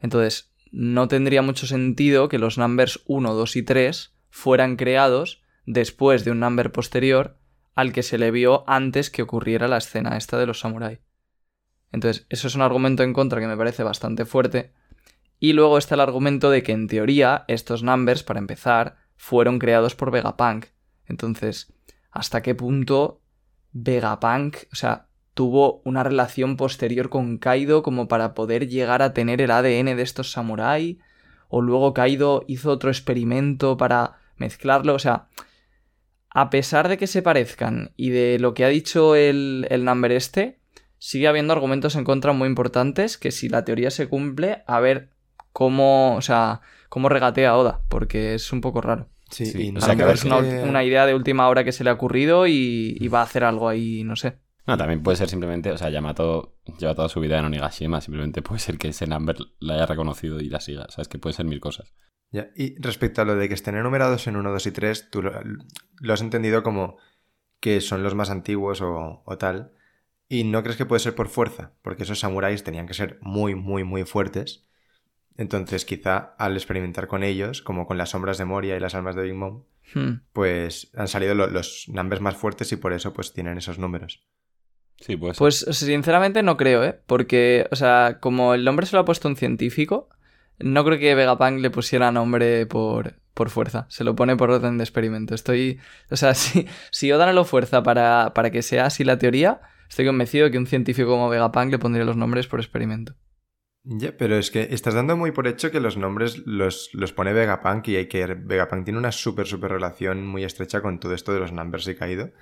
Entonces, 0.00 0.50
no 0.72 1.06
tendría 1.06 1.42
mucho 1.42 1.68
sentido 1.68 2.28
que 2.28 2.40
los 2.40 2.58
numbers 2.58 3.00
1, 3.06 3.34
2 3.34 3.54
y 3.54 3.62
3 3.62 4.14
fueran 4.30 4.74
creados 4.74 5.44
después 5.64 6.24
de 6.24 6.32
un 6.32 6.40
number 6.40 6.72
posterior 6.72 7.38
al 7.76 7.92
que 7.92 8.02
se 8.02 8.18
le 8.18 8.32
vio 8.32 8.64
antes 8.68 9.10
que 9.10 9.22
ocurriera 9.22 9.68
la 9.68 9.78
escena 9.78 10.16
esta 10.16 10.40
de 10.40 10.46
los 10.46 10.58
samuráis. 10.58 10.98
Entonces, 11.92 12.26
eso 12.28 12.48
es 12.48 12.54
un 12.54 12.62
argumento 12.62 13.02
en 13.02 13.12
contra 13.12 13.40
que 13.40 13.46
me 13.46 13.56
parece 13.56 13.82
bastante 13.82 14.24
fuerte. 14.24 14.72
Y 15.40 15.52
luego 15.52 15.78
está 15.78 15.94
el 15.94 16.00
argumento 16.00 16.50
de 16.50 16.62
que 16.62 16.72
en 16.72 16.88
teoría 16.88 17.44
estos 17.48 17.82
numbers, 17.82 18.22
para 18.22 18.40
empezar, 18.40 18.96
fueron 19.16 19.58
creados 19.58 19.94
por 19.94 20.10
Vegapunk. 20.10 20.66
Entonces, 21.06 21.72
¿hasta 22.10 22.42
qué 22.42 22.54
punto 22.54 23.20
Vegapunk, 23.72 24.56
o 24.72 24.76
sea, 24.76 25.06
tuvo 25.34 25.80
una 25.84 26.02
relación 26.02 26.56
posterior 26.56 27.08
con 27.08 27.38
Kaido 27.38 27.82
como 27.82 28.08
para 28.08 28.34
poder 28.34 28.68
llegar 28.68 29.02
a 29.02 29.14
tener 29.14 29.40
el 29.40 29.52
ADN 29.52 29.96
de 29.96 30.02
estos 30.02 30.32
samuráis? 30.32 30.98
O 31.48 31.62
luego 31.62 31.94
Kaido 31.94 32.44
hizo 32.48 32.70
otro 32.70 32.90
experimento 32.90 33.76
para 33.76 34.18
mezclarlo, 34.36 34.94
o 34.94 34.98
sea, 34.98 35.28
a 36.30 36.50
pesar 36.50 36.88
de 36.88 36.98
que 36.98 37.06
se 37.06 37.22
parezcan 37.22 37.92
y 37.96 38.10
de 38.10 38.38
lo 38.38 38.54
que 38.54 38.64
ha 38.64 38.68
dicho 38.68 39.14
el, 39.14 39.66
el 39.70 39.84
number 39.84 40.12
este, 40.12 40.58
sigue 40.98 41.28
habiendo 41.28 41.52
argumentos 41.52 41.96
en 41.96 42.04
contra 42.04 42.32
muy 42.32 42.48
importantes 42.48 43.18
que 43.18 43.30
si 43.30 43.48
la 43.48 43.64
teoría 43.64 43.90
se 43.90 44.08
cumple, 44.08 44.62
a 44.66 44.80
ver 44.80 45.10
cómo, 45.52 46.16
o 46.16 46.20
sea, 46.22 46.60
cómo 46.88 47.08
regatea 47.08 47.56
Oda, 47.56 47.82
porque 47.88 48.34
es 48.34 48.52
un 48.52 48.60
poco 48.60 48.80
raro. 48.80 49.08
Sí, 49.30 49.46
Sí, 49.46 49.62
y 49.66 49.68
o 49.70 49.72
no 49.72 49.80
lo 49.80 49.86
que 49.96 50.12
es 50.12 50.24
ver 50.24 50.32
una, 50.32 50.48
que- 50.48 50.62
una 50.68 50.84
idea 50.84 51.04
de 51.06 51.14
última 51.14 51.48
hora 51.48 51.64
que 51.64 51.72
se 51.72 51.84
le 51.84 51.90
ha 51.90 51.94
ocurrido 51.94 52.46
y, 52.46 52.96
y 52.98 53.08
va 53.08 53.20
a 53.20 53.24
hacer 53.24 53.44
algo 53.44 53.68
ahí, 53.68 54.02
no 54.04 54.16
sé. 54.16 54.38
No, 54.66 54.76
también 54.76 55.02
puede 55.02 55.16
ser 55.16 55.28
simplemente, 55.30 55.70
o 55.72 55.78
sea, 55.78 55.88
Yamato 55.88 56.56
lleva 56.78 56.94
toda 56.94 57.08
su 57.08 57.20
vida 57.20 57.38
en 57.38 57.46
Onigashima, 57.46 58.00
simplemente 58.02 58.42
puede 58.42 58.60
ser 58.60 58.76
que 58.78 58.88
ese 58.88 59.06
number 59.06 59.36
la 59.60 59.74
haya 59.74 59.86
reconocido 59.86 60.40
y 60.40 60.48
la 60.50 60.60
siga, 60.60 60.86
sabes 60.90 61.08
que 61.08 61.18
pueden 61.18 61.34
ser 61.36 61.46
mil 61.46 61.60
cosas. 61.60 61.94
Ya, 62.30 62.48
Y 62.54 62.78
respecto 62.80 63.22
a 63.22 63.24
lo 63.24 63.36
de 63.36 63.48
que 63.48 63.54
estén 63.54 63.76
enumerados 63.76 64.26
en 64.26 64.36
1, 64.36 64.50
2 64.52 64.66
y 64.66 64.70
3, 64.72 65.08
tú 65.10 65.22
lo, 65.22 65.32
lo 66.00 66.12
has 66.12 66.20
entendido 66.20 66.62
como 66.62 66.98
que 67.60 67.80
son 67.80 68.02
los 68.02 68.14
más 68.14 68.28
antiguos 68.28 68.82
o, 68.82 69.22
o 69.24 69.38
tal. 69.38 69.72
Y 70.28 70.44
no 70.44 70.62
crees 70.62 70.76
que 70.76 70.86
puede 70.86 71.00
ser 71.00 71.14
por 71.14 71.28
fuerza, 71.28 71.72
porque 71.82 72.02
esos 72.02 72.20
samuráis 72.20 72.62
tenían 72.64 72.86
que 72.86 72.94
ser 72.94 73.18
muy, 73.22 73.54
muy, 73.54 73.84
muy 73.84 74.04
fuertes. 74.04 74.66
Entonces, 75.36 75.84
quizá 75.84 76.34
al 76.38 76.54
experimentar 76.56 77.06
con 77.06 77.22
ellos, 77.22 77.62
como 77.62 77.86
con 77.86 77.96
las 77.96 78.10
sombras 78.10 78.38
de 78.38 78.44
Moria 78.44 78.76
y 78.76 78.80
las 78.80 78.94
almas 78.94 79.14
de 79.14 79.22
Big 79.22 79.34
Mom, 79.34 79.62
Hmm. 79.94 80.20
pues 80.34 80.90
han 80.94 81.08
salido 81.08 81.34
lo- 81.34 81.46
los 81.46 81.86
numbers 81.88 82.20
más 82.20 82.36
fuertes 82.36 82.70
y 82.72 82.76
por 82.76 82.92
eso 82.92 83.14
pues 83.14 83.32
tienen 83.32 83.56
esos 83.56 83.78
números. 83.78 84.20
Sí, 85.00 85.16
puede 85.16 85.32
ser. 85.32 85.38
Pues 85.38 85.60
sinceramente 85.70 86.42
no 86.42 86.58
creo, 86.58 86.84
¿eh? 86.84 87.00
Porque, 87.06 87.66
o 87.70 87.76
sea, 87.76 88.18
como 88.20 88.52
el 88.52 88.64
nombre 88.64 88.84
se 88.84 88.94
lo 88.96 89.00
ha 89.00 89.04
puesto 89.06 89.28
un 89.28 89.36
científico, 89.36 90.10
no 90.58 90.84
creo 90.84 90.98
que 90.98 91.14
Vegapunk 91.14 91.60
le 91.60 91.70
pusiera 91.70 92.12
nombre 92.12 92.66
por, 92.66 93.14
por 93.32 93.48
fuerza. 93.48 93.86
Se 93.88 94.04
lo 94.04 94.14
pone 94.14 94.36
por 94.36 94.50
orden 94.50 94.76
de 94.76 94.84
experimento. 94.84 95.34
Estoy. 95.34 95.78
O 96.10 96.16
sea, 96.16 96.34
si, 96.34 96.66
si 96.90 97.10
Oda 97.12 97.24
no 97.24 97.32
lo 97.32 97.44
fuerza 97.46 97.82
para, 97.82 98.32
para 98.34 98.50
que 98.50 98.60
sea 98.60 98.84
así 98.86 99.04
la 99.04 99.16
teoría, 99.18 99.60
estoy 99.88 100.06
convencido 100.06 100.44
de 100.44 100.50
que 100.50 100.58
un 100.58 100.66
científico 100.66 101.10
como 101.10 101.28
Vegapunk 101.28 101.70
le 101.70 101.78
pondría 101.78 102.04
los 102.04 102.16
nombres 102.16 102.46
por 102.46 102.60
experimento. 102.60 103.14
Ya, 103.84 104.16
pero 104.16 104.36
es 104.36 104.50
que 104.50 104.68
estás 104.70 104.94
dando 104.94 105.16
muy 105.16 105.30
por 105.30 105.46
hecho 105.46 105.70
que 105.70 105.80
los 105.80 105.96
nombres 105.96 106.42
los, 106.46 106.90
los 106.92 107.12
pone 107.12 107.32
Vegapunk 107.32 107.88
y 107.88 107.96
hay 107.96 108.06
que 108.06 108.26
Vegapunk 108.26 108.84
tiene 108.84 108.98
una 108.98 109.12
súper, 109.12 109.46
súper 109.46 109.70
relación 109.70 110.26
muy 110.26 110.44
estrecha 110.44 110.82
con 110.82 111.00
todo 111.00 111.14
esto 111.14 111.32
de 111.32 111.40
los 111.40 111.52
numbers 111.52 111.88
y 111.88 111.94
caído. 111.94 112.32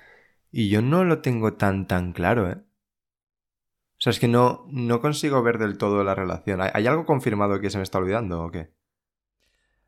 Y 0.51 0.69
yo 0.69 0.81
no 0.81 1.03
lo 1.03 1.21
tengo 1.21 1.53
tan, 1.53 1.87
tan 1.87 2.11
claro, 2.13 2.49
¿eh? 2.49 2.57
O 2.57 3.99
sea, 3.99 4.11
es 4.11 4.19
que 4.19 4.27
no, 4.27 4.65
no 4.69 4.99
consigo 5.01 5.41
ver 5.41 5.57
del 5.57 5.77
todo 5.77 6.03
la 6.03 6.15
relación. 6.15 6.61
¿Hay, 6.61 6.69
¿Hay 6.73 6.87
algo 6.87 7.05
confirmado 7.05 7.59
que 7.59 7.69
se 7.69 7.77
me 7.77 7.83
está 7.83 7.97
olvidando 7.97 8.43
o 8.43 8.51
qué? 8.51 8.69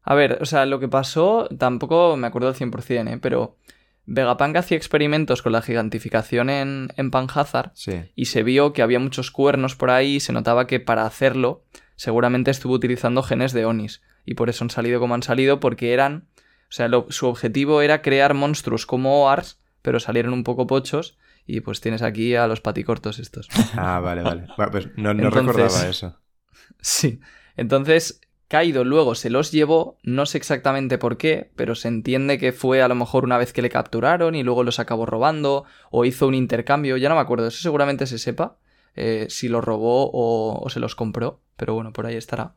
A 0.01 0.15
ver, 0.15 0.39
o 0.41 0.45
sea, 0.45 0.65
lo 0.65 0.79
que 0.79 0.87
pasó 0.87 1.47
tampoco 1.57 2.15
me 2.15 2.27
acuerdo 2.27 2.47
al 2.47 2.55
100%, 2.55 3.13
¿eh? 3.13 3.19
Pero 3.21 3.57
Vegapunk 4.05 4.55
hacía 4.57 4.77
experimentos 4.77 5.41
con 5.41 5.51
la 5.51 5.61
gigantificación 5.61 6.49
en, 6.49 6.89
en 6.97 7.11
Panhazard 7.11 7.71
Sí. 7.75 8.11
y 8.15 8.25
se 8.25 8.43
vio 8.43 8.73
que 8.73 8.81
había 8.81 8.99
muchos 8.99 9.29
cuernos 9.31 9.75
por 9.75 9.89
ahí 9.91 10.15
y 10.15 10.19
se 10.19 10.33
notaba 10.33 10.65
que 10.67 10.79
para 10.79 11.05
hacerlo 11.05 11.63
seguramente 11.95 12.49
estuvo 12.51 12.73
utilizando 12.73 13.21
genes 13.23 13.53
de 13.53 13.65
Onis 13.65 14.01
y 14.25 14.33
por 14.35 14.49
eso 14.49 14.63
han 14.63 14.69
salido 14.69 14.99
como 14.99 15.13
han 15.15 15.23
salido 15.23 15.59
porque 15.59 15.93
eran, 15.93 16.27
o 16.37 16.71
sea, 16.71 16.87
lo- 16.87 17.05
su 17.09 17.27
objetivo 17.27 17.81
era 17.81 18.01
crear 18.01 18.33
monstruos 18.33 18.85
como 18.85 19.23
Oars, 19.25 19.59
pero 19.81 19.99
salieron 19.99 20.33
un 20.33 20.43
poco 20.43 20.65
pochos 20.67 21.17
y 21.45 21.61
pues 21.61 21.81
tienes 21.81 22.01
aquí 22.01 22.35
a 22.35 22.47
los 22.47 22.61
paticortos 22.61 23.19
estos. 23.19 23.47
Ah, 23.75 23.99
vale, 23.99 24.21
vale. 24.23 24.47
Bueno, 24.57 24.71
pues 24.71 24.87
no, 24.97 25.13
no 25.13 25.23
Entonces- 25.25 25.55
recordaba 25.55 25.87
eso. 25.89 26.19
Sí. 26.81 27.19
Entonces, 27.57 28.21
Kaido 28.49 28.83
luego 28.83 29.13
se 29.13 29.29
los 29.29 29.51
llevó, 29.51 29.99
no 30.01 30.25
sé 30.25 30.39
exactamente 30.39 30.97
por 30.97 31.17
qué, 31.17 31.51
pero 31.55 31.75
se 31.75 31.87
entiende 31.87 32.39
que 32.39 32.51
fue 32.51 32.81
a 32.81 32.87
lo 32.87 32.95
mejor 32.95 33.23
una 33.23 33.37
vez 33.37 33.53
que 33.53 33.61
le 33.61 33.69
capturaron 33.69 34.33
y 34.33 34.41
luego 34.41 34.63
los 34.63 34.79
acabó 34.79 35.05
robando, 35.05 35.65
o 35.91 36.03
hizo 36.03 36.27
un 36.27 36.33
intercambio, 36.33 36.97
ya 36.97 37.09
no 37.09 37.15
me 37.15 37.21
acuerdo, 37.21 37.45
eso 37.45 37.61
seguramente 37.61 38.07
se 38.07 38.17
sepa, 38.17 38.57
eh, 38.95 39.27
si 39.29 39.49
los 39.49 39.63
robó 39.63 40.09
o, 40.11 40.67
se 40.71 40.79
los 40.79 40.95
compró, 40.95 41.41
pero 41.57 41.75
bueno, 41.75 41.93
por 41.93 42.07
ahí 42.07 42.15
estará. 42.15 42.55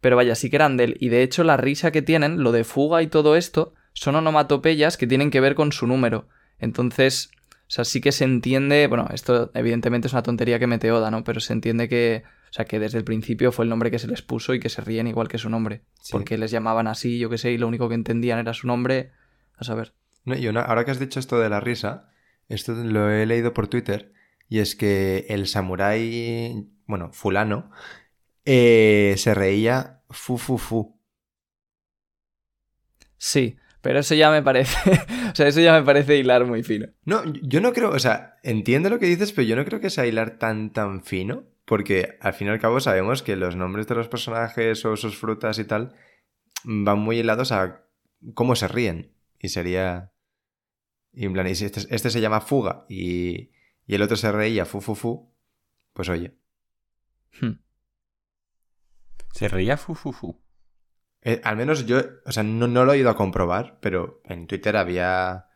Pero 0.00 0.16
vaya, 0.16 0.34
sí 0.34 0.50
que 0.50 0.56
eran 0.56 0.76
de 0.76 0.84
él, 0.84 0.96
y 0.98 1.08
de 1.08 1.22
hecho 1.22 1.44
la 1.44 1.56
risa 1.56 1.92
que 1.92 2.02
tienen, 2.02 2.42
lo 2.42 2.50
de 2.50 2.64
fuga 2.64 3.00
y 3.00 3.06
todo 3.06 3.36
esto, 3.36 3.74
son 3.92 4.16
onomatopeyas 4.16 4.96
que 4.96 5.06
tienen 5.06 5.30
que 5.30 5.40
ver 5.40 5.54
con 5.54 5.70
su 5.70 5.86
número. 5.86 6.26
Entonces, 6.58 7.30
o 7.68 7.70
sea, 7.70 7.84
sí 7.84 8.00
que 8.00 8.10
se 8.10 8.24
entiende, 8.24 8.88
bueno, 8.88 9.06
esto 9.14 9.52
evidentemente 9.54 10.08
es 10.08 10.14
una 10.14 10.24
tontería 10.24 10.58
que 10.58 10.66
mete 10.66 10.90
Oda, 10.90 11.12
¿no? 11.12 11.22
Pero 11.22 11.38
se 11.38 11.52
entiende 11.52 11.88
que, 11.88 12.24
o 12.50 12.52
sea, 12.52 12.64
que 12.64 12.78
desde 12.78 12.98
el 12.98 13.04
principio 13.04 13.52
fue 13.52 13.64
el 13.64 13.68
nombre 13.68 13.90
que 13.90 13.98
se 13.98 14.06
les 14.08 14.22
puso 14.22 14.54
y 14.54 14.60
que 14.60 14.68
se 14.68 14.80
ríen 14.82 15.06
igual 15.06 15.28
que 15.28 15.38
su 15.38 15.48
nombre. 15.50 15.82
Sí. 16.00 16.12
Porque 16.12 16.38
les 16.38 16.50
llamaban 16.50 16.86
así, 16.86 17.18
yo 17.18 17.28
qué 17.30 17.38
sé, 17.38 17.52
y 17.52 17.58
lo 17.58 17.68
único 17.68 17.88
que 17.88 17.94
entendían 17.94 18.38
era 18.38 18.54
su 18.54 18.66
nombre. 18.66 19.12
A 19.56 19.64
saber. 19.64 19.92
No, 20.24 20.36
y 20.36 20.46
una- 20.48 20.62
ahora 20.62 20.84
que 20.84 20.90
has 20.90 20.98
dicho 21.00 21.18
esto 21.20 21.38
de 21.40 21.48
la 21.48 21.60
risa, 21.60 22.10
esto 22.48 22.72
lo 22.74 23.10
he 23.10 23.26
leído 23.26 23.52
por 23.54 23.68
Twitter, 23.68 24.12
y 24.48 24.60
es 24.60 24.74
que 24.76 25.26
el 25.28 25.46
samurái, 25.46 26.68
bueno, 26.86 27.10
fulano, 27.12 27.70
eh, 28.44 29.14
se 29.18 29.34
reía 29.34 30.02
fu 30.10 30.38
fu 30.38 30.56
fu. 30.58 30.98
Sí, 33.16 33.56
pero 33.80 33.98
eso 34.00 34.14
ya 34.14 34.30
me 34.30 34.42
parece. 34.42 34.76
o 35.32 35.34
sea, 35.34 35.48
eso 35.48 35.60
ya 35.60 35.72
me 35.78 35.82
parece 35.84 36.16
hilar 36.16 36.44
muy 36.44 36.62
fino. 36.62 36.86
No, 37.04 37.22
yo 37.42 37.60
no 37.60 37.72
creo, 37.72 37.90
o 37.90 37.98
sea, 37.98 38.36
entiendo 38.42 38.90
lo 38.90 38.98
que 38.98 39.06
dices, 39.06 39.32
pero 39.32 39.46
yo 39.48 39.56
no 39.56 39.64
creo 39.64 39.80
que 39.80 39.90
sea 39.90 40.06
hilar 40.06 40.38
tan 40.38 40.72
tan 40.72 41.02
fino, 41.02 41.44
porque 41.68 42.16
al 42.22 42.32
fin 42.32 42.46
y 42.46 42.50
al 42.50 42.60
cabo 42.60 42.80
sabemos 42.80 43.22
que 43.22 43.36
los 43.36 43.54
nombres 43.54 43.86
de 43.86 43.94
los 43.94 44.08
personajes 44.08 44.86
o 44.86 44.96
sus 44.96 45.18
frutas 45.18 45.58
y 45.58 45.64
tal 45.66 45.94
van 46.64 46.98
muy 46.98 47.18
hilados 47.18 47.52
a 47.52 47.84
cómo 48.32 48.56
se 48.56 48.68
ríen. 48.68 49.14
Y 49.38 49.50
sería... 49.50 50.12
Y 51.12 51.26
en 51.26 51.34
plan, 51.34 51.46
y 51.46 51.54
si 51.54 51.66
este, 51.66 51.82
este 51.94 52.08
se 52.08 52.22
llama 52.22 52.40
fuga 52.40 52.86
y, 52.88 53.50
y 53.86 53.94
el 53.94 54.00
otro 54.00 54.16
se 54.16 54.32
reía 54.32 54.64
fu 54.64 54.80
fu 54.80 54.94
fu, 54.94 55.34
pues 55.92 56.08
oye. 56.08 56.38
Hmm. 57.38 57.60
Se 59.32 59.48
reía 59.48 59.76
fu 59.76 59.94
fu 59.94 60.12
fu. 60.12 60.40
Eh, 61.20 61.42
al 61.44 61.56
menos 61.56 61.84
yo, 61.84 62.00
o 62.24 62.32
sea, 62.32 62.44
no, 62.44 62.66
no 62.66 62.86
lo 62.86 62.94
he 62.94 62.98
ido 62.98 63.10
a 63.10 63.16
comprobar, 63.16 63.78
pero 63.80 64.22
en 64.24 64.46
Twitter 64.46 64.74
había 64.76 65.47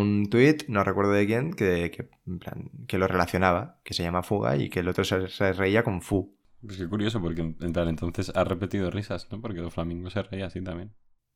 un 0.00 0.28
tweet, 0.30 0.58
no 0.68 0.82
recuerdo 0.84 1.12
de 1.12 1.26
quién, 1.26 1.52
que, 1.52 1.90
que, 1.90 2.08
en 2.26 2.38
plan, 2.38 2.70
que 2.88 2.98
lo 2.98 3.06
relacionaba, 3.06 3.80
que 3.84 3.94
se 3.94 4.02
llama 4.02 4.22
Fuga 4.22 4.56
y 4.56 4.68
que 4.70 4.80
el 4.80 4.88
otro 4.88 5.04
se, 5.04 5.28
se 5.28 5.52
reía 5.52 5.82
con 5.82 6.02
Fu. 6.02 6.36
Pues 6.64 6.78
qué 6.78 6.88
curioso, 6.88 7.20
porque 7.20 7.42
en 7.42 7.72
plan 7.72 7.88
entonces 7.88 8.32
ha 8.34 8.44
repetido 8.44 8.90
risas, 8.90 9.28
¿no? 9.30 9.40
Porque 9.40 9.60
Doflamingo 9.60 10.10
se 10.10 10.22
reía 10.22 10.46
así 10.46 10.62
también. 10.62 10.94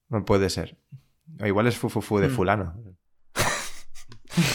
No 0.08 0.24
puede 0.24 0.48
ser. 0.50 0.78
O 1.40 1.46
igual 1.46 1.66
es 1.66 1.76
Fu 1.76 1.88
Fu 1.90 2.00
Fu 2.00 2.18
de 2.18 2.28
Hmm. 2.28 2.30
fulano. 2.30 2.74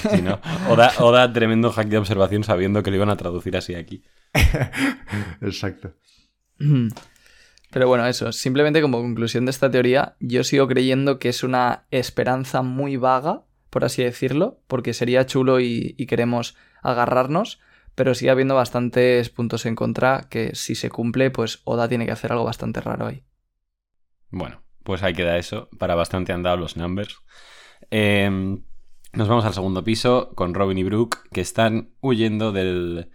Sí, 0.09 0.21
¿no? 0.21 0.39
Oda, 0.69 0.91
Oda, 0.99 1.31
tremendo 1.31 1.71
hack 1.71 1.87
de 1.87 1.97
observación 1.97 2.43
sabiendo 2.43 2.81
que 2.83 2.89
lo 2.89 2.95
iban 2.97 3.09
a 3.09 3.17
traducir 3.17 3.55
así 3.57 3.75
aquí. 3.75 4.03
Exacto. 5.41 5.93
Pero 7.71 7.87
bueno, 7.87 8.05
eso, 8.05 8.31
simplemente 8.31 8.81
como 8.81 9.01
conclusión 9.01 9.45
de 9.45 9.51
esta 9.51 9.71
teoría, 9.71 10.15
yo 10.19 10.43
sigo 10.43 10.67
creyendo 10.67 11.17
que 11.19 11.29
es 11.29 11.43
una 11.43 11.85
esperanza 11.89 12.61
muy 12.61 12.97
vaga, 12.97 13.45
por 13.73 13.85
así 13.85 14.03
decirlo, 14.03 14.59
porque 14.67 14.93
sería 14.93 15.25
chulo 15.25 15.59
y, 15.59 15.95
queremos 16.07 16.55
agarrarnos, 16.83 17.59
pero 17.95 18.13
sigue 18.13 18.29
habiendo 18.29 18.53
bastantes 18.53 19.29
puntos 19.29 19.65
en 19.65 19.73
contra 19.73 20.27
que 20.29 20.53
si 20.53 20.75
se 20.75 20.91
cumple, 20.91 21.31
pues 21.31 21.61
Oda 21.63 21.89
tiene 21.89 22.05
que 22.05 22.11
hacer 22.11 22.31
algo 22.31 22.43
bastante 22.43 22.81
raro 22.81 23.07
ahí. 23.07 23.23
Bueno, 24.29 24.61
pues 24.83 25.01
ahí 25.01 25.13
queda 25.13 25.39
eso. 25.39 25.69
Para 25.79 25.95
bastante 25.95 26.33
han 26.33 26.43
dado 26.43 26.57
los 26.57 26.77
numbers. 26.77 27.17
Eh, 27.89 28.29
nos 29.11 29.27
vamos 29.27 29.43
al 29.43 29.55
segundo 29.55 29.83
piso 29.83 30.35
con 30.35 30.53
Robin 30.53 30.77
y 30.77 30.83
Brooke, 30.83 31.27
que 31.31 31.41
están 31.41 31.95
huyendo 31.99 32.51
del 32.51 33.09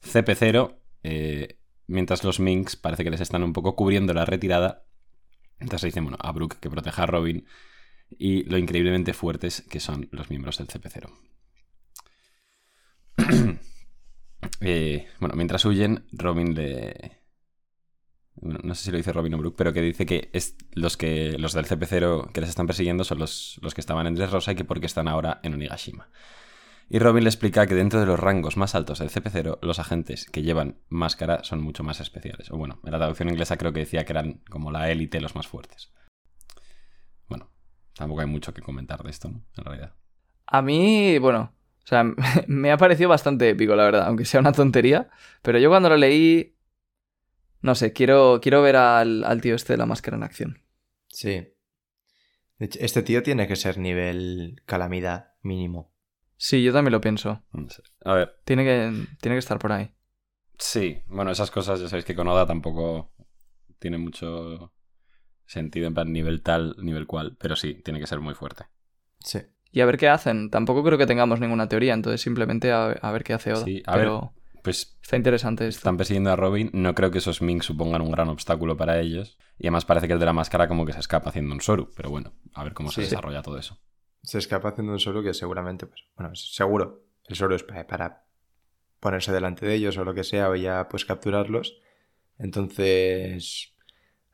CP0, 0.00 0.76
eh, 1.02 1.58
mientras 1.88 2.22
los 2.22 2.38
Minks 2.38 2.76
parece 2.76 3.02
que 3.02 3.10
les 3.10 3.20
están 3.20 3.42
un 3.42 3.52
poco 3.52 3.74
cubriendo 3.74 4.14
la 4.14 4.24
retirada. 4.24 4.84
Entonces 5.58 5.88
dicen, 5.88 6.04
bueno, 6.04 6.18
a 6.20 6.30
Brooke 6.30 6.58
que 6.60 6.70
proteja 6.70 7.02
a 7.02 7.06
Robin 7.06 7.48
y 8.10 8.44
lo 8.44 8.58
increíblemente 8.58 9.12
fuertes 9.12 9.62
que 9.62 9.80
son 9.80 10.08
los 10.12 10.30
miembros 10.30 10.58
del 10.58 10.68
CP0. 10.68 11.10
Eh, 14.60 15.08
bueno, 15.20 15.34
mientras 15.36 15.64
huyen, 15.64 16.06
Robin 16.12 16.54
le, 16.54 17.24
no 18.40 18.74
sé 18.74 18.84
si 18.84 18.90
lo 18.90 18.96
dice 18.96 19.12
Robin 19.12 19.34
o 19.34 19.38
Brooke, 19.38 19.56
pero 19.56 19.72
que 19.72 19.80
dice 19.80 20.06
que 20.06 20.28
es 20.32 20.56
los 20.72 20.96
que 20.96 21.38
los 21.38 21.52
del 21.52 21.66
CP0 21.66 22.32
que 22.32 22.40
les 22.40 22.50
están 22.50 22.66
persiguiendo 22.66 23.04
son 23.04 23.18
los, 23.18 23.58
los 23.62 23.74
que 23.74 23.80
estaban 23.80 24.06
en 24.06 24.14
Dressrosa 24.14 24.52
y 24.52 24.54
que 24.54 24.64
porque 24.64 24.86
están 24.86 25.08
ahora 25.08 25.40
en 25.42 25.54
Onigashima. 25.54 26.08
Y 26.90 26.98
Robin 26.98 27.24
le 27.24 27.30
explica 27.30 27.66
que 27.66 27.74
dentro 27.74 28.00
de 28.00 28.06
los 28.06 28.20
rangos 28.20 28.56
más 28.56 28.74
altos 28.74 28.98
del 28.98 29.10
CP0, 29.10 29.58
los 29.62 29.78
agentes 29.78 30.26
que 30.26 30.42
llevan 30.42 30.76
máscara 30.88 31.42
son 31.42 31.62
mucho 31.62 31.82
más 31.82 32.00
especiales. 32.00 32.50
O 32.50 32.58
bueno, 32.58 32.80
en 32.84 32.92
la 32.92 32.98
traducción 32.98 33.30
inglesa 33.30 33.56
creo 33.56 33.72
que 33.72 33.80
decía 33.80 34.04
que 34.04 34.12
eran 34.12 34.42
como 34.50 34.70
la 34.70 34.90
élite 34.90 35.20
los 35.20 35.34
más 35.34 35.46
fuertes. 35.46 35.92
Tampoco 37.96 38.20
hay 38.20 38.26
mucho 38.26 38.52
que 38.52 38.62
comentar 38.62 39.02
de 39.02 39.10
esto, 39.10 39.28
¿no? 39.28 39.44
En 39.56 39.64
realidad. 39.64 39.94
A 40.46 40.62
mí, 40.62 41.18
bueno, 41.18 41.52
o 41.84 41.86
sea, 41.86 42.04
me 42.46 42.70
ha 42.72 42.76
parecido 42.76 43.08
bastante 43.08 43.48
épico, 43.50 43.76
la 43.76 43.84
verdad, 43.84 44.06
aunque 44.06 44.24
sea 44.24 44.40
una 44.40 44.52
tontería, 44.52 45.10
pero 45.42 45.58
yo 45.58 45.68
cuando 45.68 45.88
lo 45.88 45.96
leí, 45.96 46.56
no 47.60 47.74
sé, 47.74 47.92
quiero, 47.92 48.40
quiero 48.42 48.62
ver 48.62 48.76
al, 48.76 49.24
al 49.24 49.40
tío 49.40 49.54
este 49.54 49.74
de 49.74 49.76
la 49.78 49.86
máscara 49.86 50.16
en 50.16 50.22
acción. 50.22 50.62
Sí. 51.08 51.48
De 52.58 52.66
hecho, 52.66 52.78
este 52.80 53.02
tío 53.02 53.22
tiene 53.22 53.46
que 53.46 53.56
ser 53.56 53.78
nivel 53.78 54.62
calamidad 54.66 55.32
mínimo. 55.42 55.92
Sí, 56.36 56.62
yo 56.62 56.72
también 56.72 56.92
lo 56.92 57.00
pienso. 57.00 57.42
No 57.52 57.68
sé. 57.70 57.82
A 58.04 58.14
ver, 58.14 58.36
Tiene 58.44 58.64
que, 58.64 59.06
tiene 59.20 59.36
que 59.36 59.38
estar 59.38 59.58
por 59.58 59.72
ahí. 59.72 59.90
Sí, 60.58 61.02
bueno, 61.06 61.30
esas 61.30 61.50
cosas 61.50 61.80
ya 61.80 61.88
sabéis 61.88 62.04
que 62.04 62.14
con 62.14 62.28
Oda 62.28 62.46
tampoco 62.46 63.12
tiene 63.78 63.98
mucho 63.98 64.72
sentido 65.46 65.86
en 65.86 65.94
plan 65.94 66.12
nivel 66.12 66.42
tal, 66.42 66.76
nivel 66.78 67.06
cual, 67.06 67.36
pero 67.38 67.56
sí, 67.56 67.74
tiene 67.84 68.00
que 68.00 68.06
ser 68.06 68.20
muy 68.20 68.34
fuerte. 68.34 68.64
Sí. 69.20 69.40
Y 69.72 69.80
a 69.80 69.86
ver 69.86 69.96
qué 69.98 70.08
hacen. 70.08 70.50
Tampoco 70.50 70.84
creo 70.84 70.98
que 70.98 71.06
tengamos 71.06 71.40
ninguna 71.40 71.68
teoría, 71.68 71.94
entonces 71.94 72.20
simplemente 72.20 72.70
a, 72.72 72.86
a 72.90 73.12
ver 73.12 73.24
qué 73.24 73.32
hace 73.34 73.52
Oda. 73.52 73.64
Sí, 73.64 73.82
a 73.86 73.94
Pero 73.94 74.32
Pues 74.62 74.96
está 75.02 75.16
interesante 75.16 75.66
esto. 75.66 75.78
están 75.80 75.96
persiguiendo 75.96 76.30
a 76.30 76.36
Robin, 76.36 76.70
no 76.72 76.94
creo 76.94 77.10
que 77.10 77.18
esos 77.18 77.42
Minks 77.42 77.66
supongan 77.66 78.00
un 78.00 78.10
gran 78.12 78.28
obstáculo 78.28 78.76
para 78.76 79.00
ellos, 79.00 79.36
y 79.58 79.66
además 79.66 79.84
parece 79.84 80.06
que 80.06 80.12
el 80.14 80.18
de 80.20 80.26
la 80.26 80.32
máscara 80.32 80.68
como 80.68 80.86
que 80.86 80.92
se 80.92 81.00
escapa 81.00 81.30
haciendo 81.30 81.52
un 81.54 81.60
Soru, 81.60 81.90
pero 81.96 82.08
bueno, 82.08 82.32
a 82.54 82.64
ver 82.64 82.72
cómo 82.72 82.90
se 82.90 83.02
Sí. 83.02 83.08
desarrolla 83.10 83.42
todo 83.42 83.58
eso. 83.58 83.78
Se 84.22 84.38
escapa 84.38 84.70
haciendo 84.70 84.92
un 84.92 85.00
solo 85.00 85.22
que 85.22 85.34
seguramente, 85.34 85.86
pues, 85.86 86.00
bueno, 86.16 86.34
seguro, 86.34 87.04
el 87.26 87.36
solo 87.36 87.54
es 87.56 87.62
pa- 87.62 87.86
para 87.86 88.24
ponerse 89.00 89.32
delante 89.32 89.66
de 89.66 89.74
ellos 89.74 89.98
o 89.98 90.04
lo 90.04 90.14
que 90.14 90.24
sea, 90.24 90.48
o 90.48 90.54
ya 90.56 90.88
pues 90.88 91.04
capturarlos. 91.04 91.76
Entonces, 92.38 93.74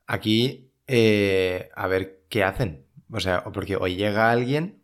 aquí, 0.06 0.69
eh, 0.92 1.70
a 1.74 1.86
ver 1.86 2.24
qué 2.28 2.42
hacen. 2.42 2.86
O 3.12 3.20
sea, 3.20 3.44
porque 3.44 3.76
o 3.76 3.86
llega 3.86 4.30
alguien, 4.30 4.82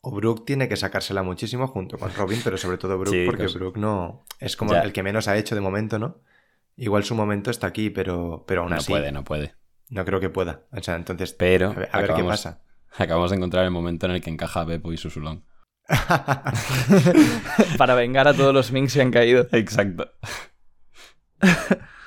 o 0.00 0.12
Brooke 0.12 0.44
tiene 0.46 0.68
que 0.68 0.76
sacársela 0.76 1.22
muchísimo 1.22 1.66
junto 1.68 1.98
con 1.98 2.14
Robin, 2.14 2.40
pero 2.44 2.56
sobre 2.58 2.78
todo 2.78 2.98
Brooke, 2.98 3.16
Sí, 3.16 3.26
porque 3.26 3.42
pues- 3.44 3.54
Brooke 3.54 3.78
no. 3.80 4.24
Es 4.38 4.56
como 4.56 4.72
Ya. 4.72 4.82
el 4.82 4.92
que 4.92 5.02
menos 5.02 5.26
ha 5.28 5.36
hecho 5.36 5.54
de 5.54 5.60
momento, 5.60 5.98
¿no? 5.98 6.20
Igual 6.76 7.04
su 7.04 7.14
momento 7.14 7.50
está 7.50 7.66
aquí, 7.66 7.90
pero, 7.90 8.44
pero 8.46 8.62
aún 8.62 8.70
No 8.70 8.76
así 8.76 8.90
puede, 8.92 9.12
no 9.12 9.24
puede. 9.24 9.54
no 9.90 10.04
creo 10.04 10.20
que 10.20 10.30
pueda. 10.30 10.62
O 10.72 10.82
sea, 10.82 10.94
entonces, 10.96 11.32
Pero 11.34 11.70
a 11.70 11.74
ver, 11.74 11.88
a 11.92 12.00
ver 12.00 12.14
qué 12.14 12.24
pasa. 12.24 12.62
Acabamos 12.98 13.30
de 13.30 13.36
encontrar 13.36 13.64
el 13.64 13.70
momento 13.70 14.06
en 14.06 14.12
el 14.12 14.20
que 14.22 14.30
encaja 14.30 14.64
Beppo 14.64 14.92
y 14.92 14.96
Susulón. 14.96 15.44
Para 17.78 17.94
vengar 17.94 18.28
a 18.28 18.34
todos 18.34 18.54
los 18.54 18.70
Minks 18.72 18.94
que 18.94 19.02
han 19.02 19.10
caído. 19.10 19.46
Exacto. 19.52 20.10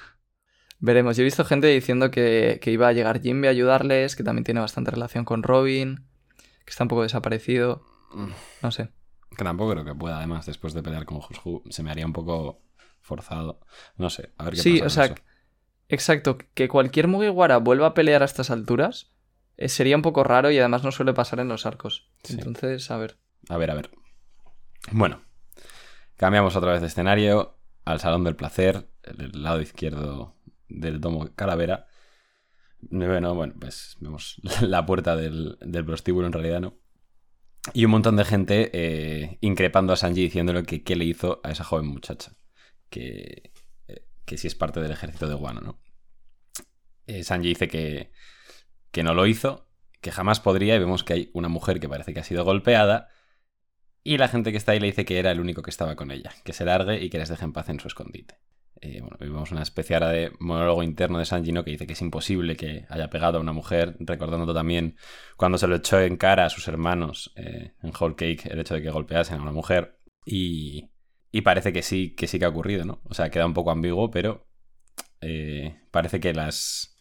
Veremos. 0.85 1.17
Yo 1.17 1.21
he 1.21 1.23
visto 1.23 1.43
gente 1.43 1.65
diciendo 1.65 2.11
que, 2.11 2.59
que 2.61 2.69
iba 2.69 2.87
a 2.87 2.93
llegar 2.93 3.19
Jimby 3.19 3.47
a 3.47 3.49
ayudarles, 3.49 4.15
que 4.15 4.23
también 4.23 4.43
tiene 4.43 4.59
bastante 4.59 4.91
relación 4.91 5.25
con 5.25 5.41
Robin, 5.41 6.05
que 6.63 6.69
está 6.69 6.83
un 6.83 6.89
poco 6.89 7.01
desaparecido. 7.01 7.83
No 8.61 8.71
sé. 8.71 8.89
Que 9.35 9.43
tampoco 9.43 9.71
creo 9.71 9.83
que 9.83 9.95
pueda, 9.95 10.17
además, 10.17 10.45
después 10.45 10.75
de 10.75 10.83
pelear 10.83 11.05
con 11.05 11.21
Jushu, 11.21 11.63
se 11.71 11.81
me 11.81 11.89
haría 11.89 12.05
un 12.05 12.13
poco 12.13 12.61
forzado. 13.01 13.61
No 13.97 14.11
sé, 14.11 14.31
a 14.37 14.43
ver 14.45 14.53
qué 14.53 14.59
Sí, 14.59 14.79
pasa 14.79 14.83
o 15.01 15.07
con 15.07 15.17
sea, 15.17 15.25
exacto. 15.89 16.37
Que 16.53 16.67
cualquier 16.67 17.07
Mugiwara 17.07 17.57
vuelva 17.57 17.87
a 17.87 17.93
pelear 17.95 18.21
a 18.21 18.25
estas 18.25 18.51
alturas 18.51 19.11
eh, 19.57 19.69
sería 19.69 19.95
un 19.95 20.03
poco 20.03 20.23
raro 20.23 20.51
y 20.51 20.59
además 20.59 20.83
no 20.83 20.91
suele 20.91 21.15
pasar 21.15 21.39
en 21.39 21.47
los 21.47 21.65
arcos. 21.65 22.11
Sí. 22.23 22.35
Entonces, 22.37 22.91
a 22.91 22.97
ver. 22.97 23.17
A 23.49 23.57
ver, 23.57 23.71
a 23.71 23.73
ver. 23.73 23.89
Bueno, 24.91 25.23
cambiamos 26.15 26.55
otra 26.55 26.73
vez 26.73 26.81
de 26.81 26.87
escenario 26.87 27.57
al 27.85 27.99
Salón 27.99 28.23
del 28.23 28.35
Placer, 28.35 28.87
el 29.01 29.41
lado 29.41 29.61
izquierdo 29.61 30.34
del 30.69 30.99
domo 31.01 31.33
Calavera. 31.35 31.87
Bueno, 32.79 33.33
bueno, 33.33 33.53
pues 33.59 33.97
vemos 33.99 34.41
la 34.61 34.85
puerta 34.85 35.15
del, 35.15 35.57
del 35.61 35.85
prostíbulo 35.85 36.27
en 36.27 36.33
realidad, 36.33 36.61
¿no? 36.61 36.77
Y 37.73 37.85
un 37.85 37.91
montón 37.91 38.15
de 38.15 38.25
gente 38.25 38.69
eh, 38.73 39.37
increpando 39.41 39.93
a 39.93 39.95
Sanji 39.95 40.21
diciéndole 40.21 40.63
que 40.63 40.83
qué 40.83 40.95
le 40.95 41.05
hizo 41.05 41.41
a 41.43 41.51
esa 41.51 41.63
joven 41.63 41.87
muchacha. 41.87 42.33
Que, 42.89 43.51
eh, 43.87 44.05
que 44.25 44.37
si 44.37 44.47
es 44.47 44.55
parte 44.55 44.79
del 44.81 44.91
ejército 44.91 45.27
de 45.27 45.33
Guano, 45.33 45.61
¿no? 45.61 45.79
Eh, 47.07 47.23
Sanji 47.23 47.49
dice 47.49 47.67
que, 47.67 48.11
que 48.91 49.03
no 49.03 49.13
lo 49.13 49.25
hizo, 49.25 49.67
que 50.01 50.11
jamás 50.11 50.39
podría, 50.39 50.75
y 50.75 50.79
vemos 50.79 51.03
que 51.03 51.13
hay 51.13 51.31
una 51.33 51.49
mujer 51.49 51.79
que 51.79 51.89
parece 51.89 52.13
que 52.13 52.19
ha 52.19 52.23
sido 52.23 52.43
golpeada, 52.43 53.09
y 54.03 54.17
la 54.17 54.27
gente 54.27 54.51
que 54.51 54.57
está 54.57 54.73
ahí 54.73 54.79
le 54.79 54.87
dice 54.87 55.05
que 55.05 55.17
era 55.17 55.31
el 55.31 55.39
único 55.39 55.63
que 55.63 55.71
estaba 55.71 55.95
con 55.95 56.11
ella, 56.11 56.31
que 56.43 56.53
se 56.53 56.65
largue 56.65 57.03
y 57.03 57.09
que 57.09 57.17
les 57.17 57.29
deje 57.29 57.43
en 57.43 57.53
paz 57.53 57.69
en 57.69 57.79
su 57.79 57.87
escondite. 57.87 58.39
Eh, 58.81 59.01
bueno, 59.01 59.43
una 59.51 59.61
especie 59.61 59.95
ahora 59.95 60.09
de 60.09 60.31
monólogo 60.39 60.83
interno 60.83 61.19
de 61.19 61.25
Sanji, 61.25 61.51
¿no? 61.51 61.63
Que 61.63 61.71
dice 61.71 61.87
que 61.87 61.93
es 61.93 62.01
imposible 62.01 62.55
que 62.55 62.85
haya 62.89 63.09
pegado 63.09 63.37
a 63.37 63.41
una 63.41 63.53
mujer, 63.53 63.95
recordando 63.99 64.53
también 64.53 64.97
cuando 65.37 65.57
se 65.57 65.67
lo 65.67 65.75
echó 65.75 65.99
en 65.99 66.17
cara 66.17 66.45
a 66.45 66.49
sus 66.49 66.67
hermanos 66.67 67.33
eh, 67.35 67.73
en 67.81 67.93
Whole 67.97 68.15
Cake 68.15 68.49
el 68.49 68.59
hecho 68.59 68.75
de 68.75 68.81
que 68.81 68.89
golpeasen 68.91 69.39
a 69.39 69.41
una 69.41 69.51
mujer. 69.51 69.99
Y, 70.25 70.91
y 71.31 71.41
parece 71.41 71.71
que 71.73 71.81
sí, 71.81 72.15
que 72.15 72.27
sí 72.27 72.39
que 72.39 72.45
ha 72.45 72.49
ocurrido, 72.49 72.85
¿no? 72.85 73.01
O 73.05 73.13
sea, 73.13 73.29
queda 73.29 73.45
un 73.45 73.53
poco 73.53 73.71
ambiguo, 73.71 74.11
pero 74.11 74.47
eh, 75.21 75.79
parece 75.91 76.19
que 76.19 76.33
las, 76.33 76.99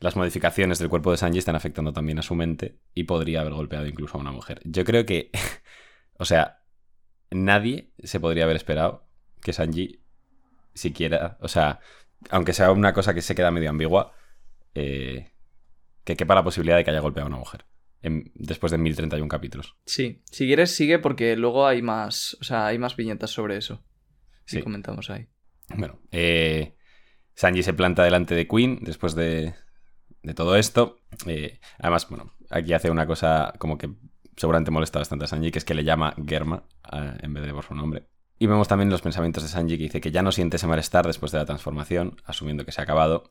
las 0.00 0.16
modificaciones 0.16 0.78
del 0.78 0.88
cuerpo 0.88 1.10
de 1.10 1.16
Sanji 1.16 1.38
están 1.38 1.56
afectando 1.56 1.92
también 1.92 2.18
a 2.18 2.22
su 2.22 2.34
mente 2.34 2.80
y 2.94 3.04
podría 3.04 3.40
haber 3.40 3.54
golpeado 3.54 3.86
incluso 3.86 4.18
a 4.18 4.20
una 4.20 4.32
mujer. 4.32 4.60
Yo 4.64 4.84
creo 4.84 5.06
que, 5.06 5.30
o 6.18 6.24
sea, 6.24 6.62
nadie 7.30 7.92
se 8.02 8.20
podría 8.20 8.44
haber 8.44 8.56
esperado 8.56 9.08
que 9.40 9.52
Sanji 9.52 10.01
siquiera, 10.74 11.36
o 11.40 11.48
sea, 11.48 11.80
aunque 12.30 12.52
sea 12.52 12.70
una 12.72 12.92
cosa 12.92 13.14
que 13.14 13.22
se 13.22 13.34
queda 13.34 13.50
medio 13.50 13.70
ambigua, 13.70 14.12
eh, 14.74 15.32
que 16.04 16.16
quepa 16.16 16.34
la 16.34 16.44
posibilidad 16.44 16.76
de 16.76 16.84
que 16.84 16.90
haya 16.90 17.00
golpeado 17.00 17.26
a 17.26 17.28
una 17.30 17.38
mujer 17.38 17.64
en- 18.02 18.32
después 18.34 18.72
de 18.72 18.78
1031 18.78 19.28
capítulos. 19.28 19.76
Sí. 19.86 20.22
Si 20.30 20.46
quieres, 20.46 20.74
sigue 20.74 20.98
porque 20.98 21.36
luego 21.36 21.66
hay 21.66 21.82
más. 21.82 22.36
O 22.40 22.44
sea, 22.44 22.66
hay 22.66 22.78
más 22.78 22.96
viñetas 22.96 23.30
sobre 23.30 23.56
eso. 23.56 23.84
Sí. 24.44 24.56
Sí. 24.56 24.62
comentamos 24.62 25.08
ahí. 25.10 25.28
Bueno, 25.76 26.00
eh, 26.10 26.74
Sanji 27.34 27.62
se 27.62 27.72
planta 27.74 28.02
delante 28.04 28.34
de 28.34 28.48
Queen 28.48 28.80
después 28.82 29.14
de, 29.14 29.54
de 30.22 30.34
todo 30.34 30.56
esto. 30.56 30.98
Eh, 31.26 31.60
además, 31.78 32.08
bueno, 32.08 32.34
aquí 32.50 32.72
hace 32.72 32.90
una 32.90 33.06
cosa 33.06 33.52
como 33.58 33.78
que 33.78 33.88
seguramente 34.36 34.70
molesta 34.72 34.98
bastante 34.98 35.24
a 35.26 35.28
Sanji, 35.28 35.50
que 35.52 35.58
es 35.58 35.64
que 35.64 35.74
le 35.74 35.84
llama 35.84 36.14
Germa 36.26 36.64
eh, 36.92 37.18
en 37.22 37.32
vez 37.34 37.44
de 37.46 37.52
por 37.54 37.64
su 37.64 37.74
nombre. 37.74 38.08
Y 38.42 38.48
vemos 38.48 38.66
también 38.66 38.90
los 38.90 39.02
pensamientos 39.02 39.44
de 39.44 39.48
Sanji 39.48 39.76
que 39.76 39.84
dice 39.84 40.00
que 40.00 40.10
ya 40.10 40.20
no 40.20 40.32
siente 40.32 40.56
ese 40.56 40.66
malestar 40.66 41.06
después 41.06 41.30
de 41.30 41.38
la 41.38 41.44
transformación, 41.44 42.16
asumiendo 42.24 42.64
que 42.64 42.72
se 42.72 42.80
ha 42.80 42.82
acabado, 42.82 43.30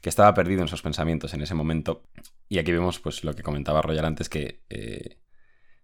que 0.00 0.08
estaba 0.08 0.32
perdido 0.32 0.62
en 0.62 0.68
sus 0.68 0.80
pensamientos 0.80 1.34
en 1.34 1.42
ese 1.42 1.52
momento. 1.52 2.04
Y 2.48 2.56
aquí 2.56 2.72
vemos 2.72 2.98
pues 2.98 3.22
lo 3.22 3.34
que 3.34 3.42
comentaba 3.42 3.82
Royal 3.82 4.06
antes, 4.06 4.30
que 4.30 4.64
eh, 4.70 5.18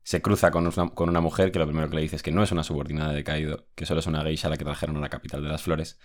se 0.03 0.23
cruza 0.23 0.51
con 0.51 0.67
una, 0.67 0.89
con 0.89 1.11
una 1.11 1.21
mujer 1.21 1.53
que 1.53 1.59
lo 1.59 1.67
primero 1.67 1.91
que 1.91 1.97
le 1.97 2.01
dice 2.01 2.17
es 2.17 2.23
que 2.23 2.33
no 2.33 2.43
es 2.43 2.51
una 2.51 2.63
subordinada 2.63 3.13
de 3.13 3.23
Kaido, 3.23 3.67
que 3.75 3.85
solo 3.85 4.01
es 4.01 4.07
una 4.07 4.23
geisha 4.23 4.49
la 4.49 4.57
que 4.57 4.65
trajeron 4.65 4.97
a 4.97 5.01
la 5.01 5.11
capital 5.11 5.43
de 5.43 5.51
las 5.51 5.61
flores, 5.61 6.01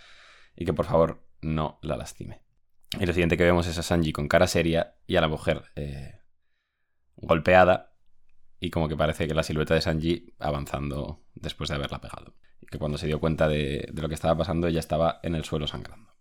y 0.53 0.65
que 0.65 0.73
por 0.73 0.88
favor 0.88 1.25
no 1.39 1.80
la 1.82 1.95
lastime. 1.95 2.41
Y 2.99 3.06
lo 3.06 3.13
siguiente 3.13 3.38
que 3.38 3.45
vemos 3.45 3.65
es 3.67 3.77
a 3.77 3.82
Sanji 3.82 4.12
con 4.12 4.27
cara 4.27 4.45
seria 4.45 4.97
y 5.08 5.15
a 5.15 5.21
la 5.21 5.30
mujer 5.30 5.63
eh, 5.77 6.19
golpeada, 7.15 7.93
y 8.60 8.71
como 8.71 8.89
que 8.89 8.97
parece 8.97 9.25
que 9.25 9.34
la 9.34 9.43
silueta 9.43 9.73
de 9.73 9.80
Sanji 9.80 10.36
avanzando 10.38 11.23
después 11.34 11.69
de 11.69 11.75
haberla 11.75 12.01
pegado. 12.01 12.36
Que 12.69 12.77
cuando 12.77 12.97
se 12.97 13.08
dio 13.08 13.19
cuenta 13.19 13.47
de, 13.47 13.88
de 13.91 14.01
lo 14.01 14.08
que 14.10 14.15
estaba 14.15 14.38
pasando, 14.38 14.67
ella 14.67 14.80
estaba 14.80 15.19
en 15.23 15.36
el 15.36 15.43
suelo 15.45 15.67
sangrando. 15.67 16.12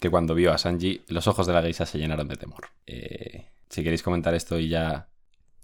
Que 0.00 0.10
cuando 0.10 0.34
vio 0.34 0.52
a 0.52 0.58
Sanji, 0.58 1.04
los 1.08 1.26
ojos 1.26 1.46
de 1.46 1.52
la 1.52 1.62
geisha 1.62 1.86
se 1.86 1.98
llenaron 1.98 2.28
de 2.28 2.36
temor. 2.36 2.68
Eh, 2.86 3.50
si 3.68 3.82
queréis 3.82 4.02
comentar 4.02 4.34
esto 4.34 4.58
y 4.58 4.68
ya 4.68 5.08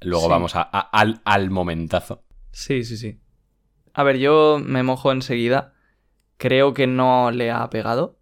luego 0.00 0.24
Sí. 0.26 0.30
vamos 0.30 0.56
a- 0.56 0.62
a- 0.70 0.80
al, 0.80 1.20
al 1.24 1.50
momentazo. 1.50 2.22
Sí, 2.52 2.84
sí, 2.84 2.96
sí. 2.96 3.20
A 3.94 4.02
ver, 4.04 4.18
yo 4.18 4.60
me 4.64 4.82
mojo 4.82 5.10
enseguida. 5.12 5.74
Creo 6.36 6.74
que 6.74 6.86
no 6.86 7.30
le 7.30 7.50
ha 7.50 7.68
pegado. 7.70 8.18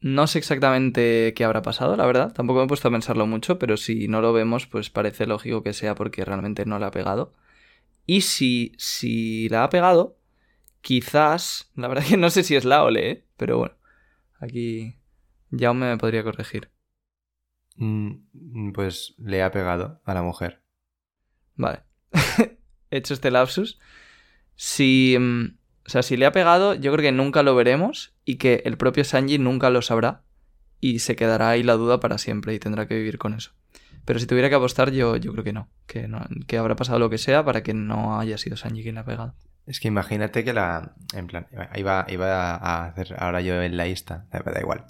No 0.00 0.26
sé 0.26 0.38
exactamente 0.38 1.32
qué 1.34 1.44
habrá 1.44 1.62
pasado, 1.62 1.96
la 1.96 2.04
verdad. 2.06 2.32
Tampoco 2.32 2.58
me 2.60 2.64
he 2.66 2.68
puesto 2.68 2.88
a 2.88 2.90
pensarlo 2.90 3.26
mucho, 3.26 3.58
pero 3.58 3.76
si 3.76 4.06
no 4.06 4.20
lo 4.20 4.32
vemos, 4.32 4.66
pues 4.66 4.90
parece 4.90 5.26
lógico 5.26 5.62
que 5.62 5.72
sea 5.72 5.94
porque 5.94 6.24
realmente 6.24 6.66
no 6.66 6.78
le 6.78 6.84
ha 6.86 6.90
pegado. 6.90 7.32
Y 8.06 8.20
si, 8.22 8.72
si 8.76 9.48
la 9.48 9.64
ha 9.64 9.70
pegado, 9.70 10.18
quizás. 10.84 11.72
La 11.74 11.88
verdad 11.88 12.04
que 12.08 12.16
no 12.18 12.30
sé 12.30 12.42
si 12.44 12.54
es 12.54 12.64
la 12.64 12.84
ole, 12.84 13.10
¿eh? 13.10 13.26
Pero 13.36 13.58
bueno. 13.58 13.74
Aquí. 14.38 14.96
Jaume 15.50 15.86
me 15.88 15.96
podría 15.98 16.22
corregir. 16.22 16.70
Mm, 17.76 18.72
Pues 18.72 19.14
le 19.18 19.42
ha 19.42 19.50
pegado 19.50 20.00
a 20.04 20.14
la 20.14 20.22
mujer. 20.22 20.62
Vale. 21.56 21.80
Hecho 22.90 23.14
este 23.14 23.30
lapsus. 23.30 23.78
Si. 24.54 25.16
mm, 25.18 25.56
O 25.86 25.88
sea, 25.88 26.02
si 26.02 26.16
le 26.16 26.26
ha 26.26 26.32
pegado, 26.32 26.74
yo 26.74 26.92
creo 26.92 27.02
que 27.02 27.12
nunca 27.12 27.42
lo 27.42 27.54
veremos 27.54 28.14
y 28.24 28.36
que 28.36 28.62
el 28.64 28.76
propio 28.76 29.04
Sanji 29.04 29.38
nunca 29.38 29.70
lo 29.70 29.82
sabrá 29.82 30.22
y 30.80 30.98
se 31.00 31.16
quedará 31.16 31.48
ahí 31.50 31.62
la 31.62 31.74
duda 31.74 31.98
para 32.00 32.18
siempre 32.18 32.54
y 32.54 32.58
tendrá 32.58 32.86
que 32.86 32.96
vivir 32.96 33.18
con 33.18 33.34
eso. 33.34 33.52
Pero 34.04 34.18
si 34.18 34.26
tuviera 34.26 34.50
que 34.50 34.54
apostar, 34.56 34.90
yo, 34.92 35.16
yo 35.16 35.32
creo 35.32 35.44
que 35.44 35.52
no. 35.54 35.70
Que 35.86 36.08
no. 36.08 36.26
Que 36.46 36.58
habrá 36.58 36.76
pasado 36.76 36.98
lo 36.98 37.08
que 37.08 37.16
sea 37.18 37.42
para 37.44 37.62
que 37.62 37.72
no 37.74 38.18
haya 38.20 38.36
sido 38.38 38.56
Sanji 38.56 38.82
quien 38.82 38.96
le 38.96 39.00
ha 39.00 39.04
pegado. 39.04 39.34
Es 39.66 39.80
que 39.80 39.88
imagínate 39.88 40.44
que 40.44 40.52
la. 40.52 40.94
En 41.14 41.26
plan, 41.26 41.46
iba, 41.74 42.04
iba 42.08 42.54
a 42.56 42.86
hacer 42.86 43.14
ahora 43.18 43.40
yo 43.40 43.62
en 43.62 43.76
la 43.76 43.86
lista, 43.86 44.26
da 44.30 44.60
igual. 44.60 44.84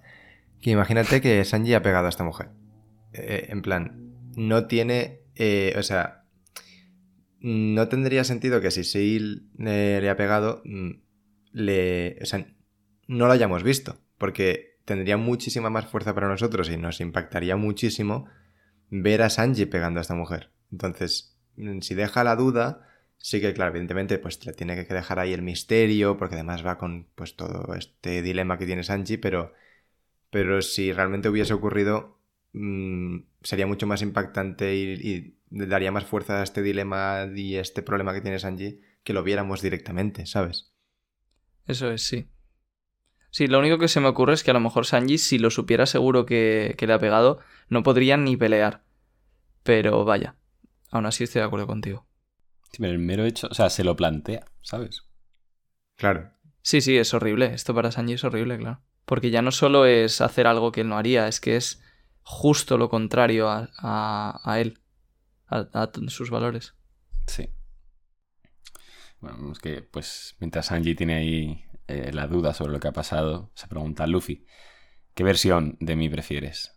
Que 0.61 0.71
imagínate 0.71 1.21
que 1.21 1.45
Sanji 1.45 1.75
ha 1.75 1.83
pegado 1.83 2.07
a 2.07 2.09
esta 2.09 2.25
mujer. 2.25 2.51
Eh, 3.13 3.47
en 3.51 3.63
plan, 3.63 4.15
no 4.37 4.67
tiene. 4.67 5.21
eh, 5.37 5.75
o 5.79 5.83
sea, 5.83 6.25
no 7.41 7.89
tendría 7.89 8.25
sentido 8.25 8.61
que 8.61 8.71
si 8.71 8.85
Seal 8.85 9.49
eh, 9.59 9.99
le 10.01 10.11
ha 10.11 10.17
pegado, 10.17 10.63
mm, 10.65 10.91
le. 11.53 12.19
O 12.23 12.27
sea, 12.27 12.47
no 13.07 13.27
lo 13.27 13.33
hayamos 13.33 13.63
visto. 13.63 14.01
Porque 14.19 14.79
tendría 14.85 15.17
muchísima 15.17 15.71
más 15.71 15.87
fuerza 15.87 16.15
para 16.15 16.29
nosotros 16.29 16.69
y 16.71 16.77
nos 16.77 17.01
impactaría 17.01 17.57
muchísimo 17.57 18.27
ver 18.91 19.23
a 19.23 19.31
Sanji 19.31 19.67
pegando 19.67 20.01
a 20.01 20.03
esta 20.03 20.15
mujer. 20.15 20.51
Entonces, 20.73 21.39
mm, 21.57 21.81
si 21.81 21.95
deja 21.95 22.25
la 22.25 22.35
duda 22.35 22.89
Sí 23.19 23.41
que, 23.41 23.55
claro, 23.55 23.71
evidentemente, 23.71 24.19
pues 24.19 24.45
le 24.45 24.53
tiene 24.53 24.87
que 24.87 24.95
dejar 24.95 25.19
ahí 25.19 25.33
el 25.33 25.43
misterio, 25.43 26.17
porque 26.17 26.35
además 26.35 26.65
va 26.65 26.77
con 26.77 27.09
pues 27.15 27.37
todo 27.37 27.75
este 27.75 28.23
dilema 28.23 28.59
que 28.59 28.67
tiene 28.67 28.85
Sanji, 28.85 29.17
pero, 29.17 29.53
pero 30.31 30.61
si 30.63 30.93
realmente 30.93 31.29
hubiese 31.29 31.55
ocurrido, 31.55 32.21
mmm, 32.53 33.21
sería 33.43 33.67
mucho 33.67 33.87
más 33.87 34.03
impactante 34.03 34.75
y, 34.75 34.93
y, 34.93 35.39
daría 35.51 35.93
más 35.93 36.05
fuerza 36.05 36.41
a 36.41 36.43
este 36.43 36.63
dilema 36.63 37.29
y 37.35 37.57
este 37.57 37.83
problema 37.83 38.13
que 38.13 38.21
tiene 38.21 38.39
Sanji 38.39 38.81
que 39.05 39.13
lo 39.13 39.23
viéramos 39.23 39.63
directamente, 39.63 40.27
¿sabes? 40.27 40.73
Eso 41.67 41.91
es, 41.91 42.07
sí. 42.07 42.29
Sí, 43.31 43.47
lo 43.47 43.59
único 43.59 43.79
que 43.79 43.89
se 43.89 44.01
me 44.01 44.09
ocurre 44.09 44.35
es 44.35 44.45
que 44.45 44.51
a 44.51 44.55
lo 44.55 44.61
mejor 44.61 44.87
Sanji, 44.87 45.19
si 45.19 45.39
lo 45.39 45.51
supiera 45.51 45.87
seguro 45.87 46.27
que, 46.27 46.75
que 46.79 46.87
le 46.87 46.93
ha 46.93 46.99
pegado, 46.99 47.41
no 47.69 47.83
podría 47.83 48.17
ni 48.17 48.37
pelear. 48.37 48.85
Pero 49.63 50.05
vaya, 50.05 50.37
aún 50.91 51.07
así 51.07 51.25
estoy 51.25 51.41
de 51.41 51.47
acuerdo 51.47 51.67
contigo. 51.67 52.07
Sí, 52.75 52.79
pero 52.81 52.93
el 52.93 52.99
mero 52.99 53.25
hecho, 53.25 53.47
o 53.49 53.55
sea, 53.55 53.71
se 53.71 53.85
lo 53.85 53.95
plantea, 53.95 54.47
¿sabes? 54.61 55.05
Claro. 55.95 56.33
Sí, 56.61 56.81
sí, 56.81 56.99
es 56.99 57.15
horrible. 57.15 57.55
Esto 57.55 57.73
para 57.73 57.93
Sanji 57.93 58.15
es 58.15 58.25
horrible, 58.25 58.59
claro. 58.59 58.83
Porque 59.05 59.31
ya 59.31 59.43
no 59.43 59.53
solo 59.53 59.87
es 59.87 60.21
hacer 60.21 60.49
algo 60.49 60.73
que 60.73 60.81
él 60.81 60.89
no 60.89 60.99
haría, 60.99 61.29
es 61.29 61.39
que 61.39 61.55
es 61.55 61.81
justo 62.23 62.77
lo 62.77 62.89
contrario 62.89 63.49
a, 63.49 63.71
a, 63.79 64.41
a 64.43 64.59
él, 64.59 64.81
a, 65.47 65.69
a, 65.73 65.91
sus 66.09 66.31
valores. 66.31 66.75
Sí. 67.29 67.49
Bueno, 69.21 69.53
es 69.53 69.61
que, 69.61 69.83
pues, 69.83 70.35
mientras 70.41 70.67
Sanji 70.67 70.97
tiene 70.97 71.15
ahí 71.15 71.65
eh, 71.87 72.11
la 72.13 72.27
duda 72.27 72.55
sobre 72.55 72.73
lo 72.73 72.81
que 72.81 72.89
ha 72.89 72.93
pasado, 72.93 73.53
se 73.55 73.69
pregunta 73.69 74.09
Luffy, 74.09 74.47
¿qué 75.15 75.23
versión 75.23 75.77
de 75.79 75.95
mí 75.95 76.09
prefieres? 76.09 76.77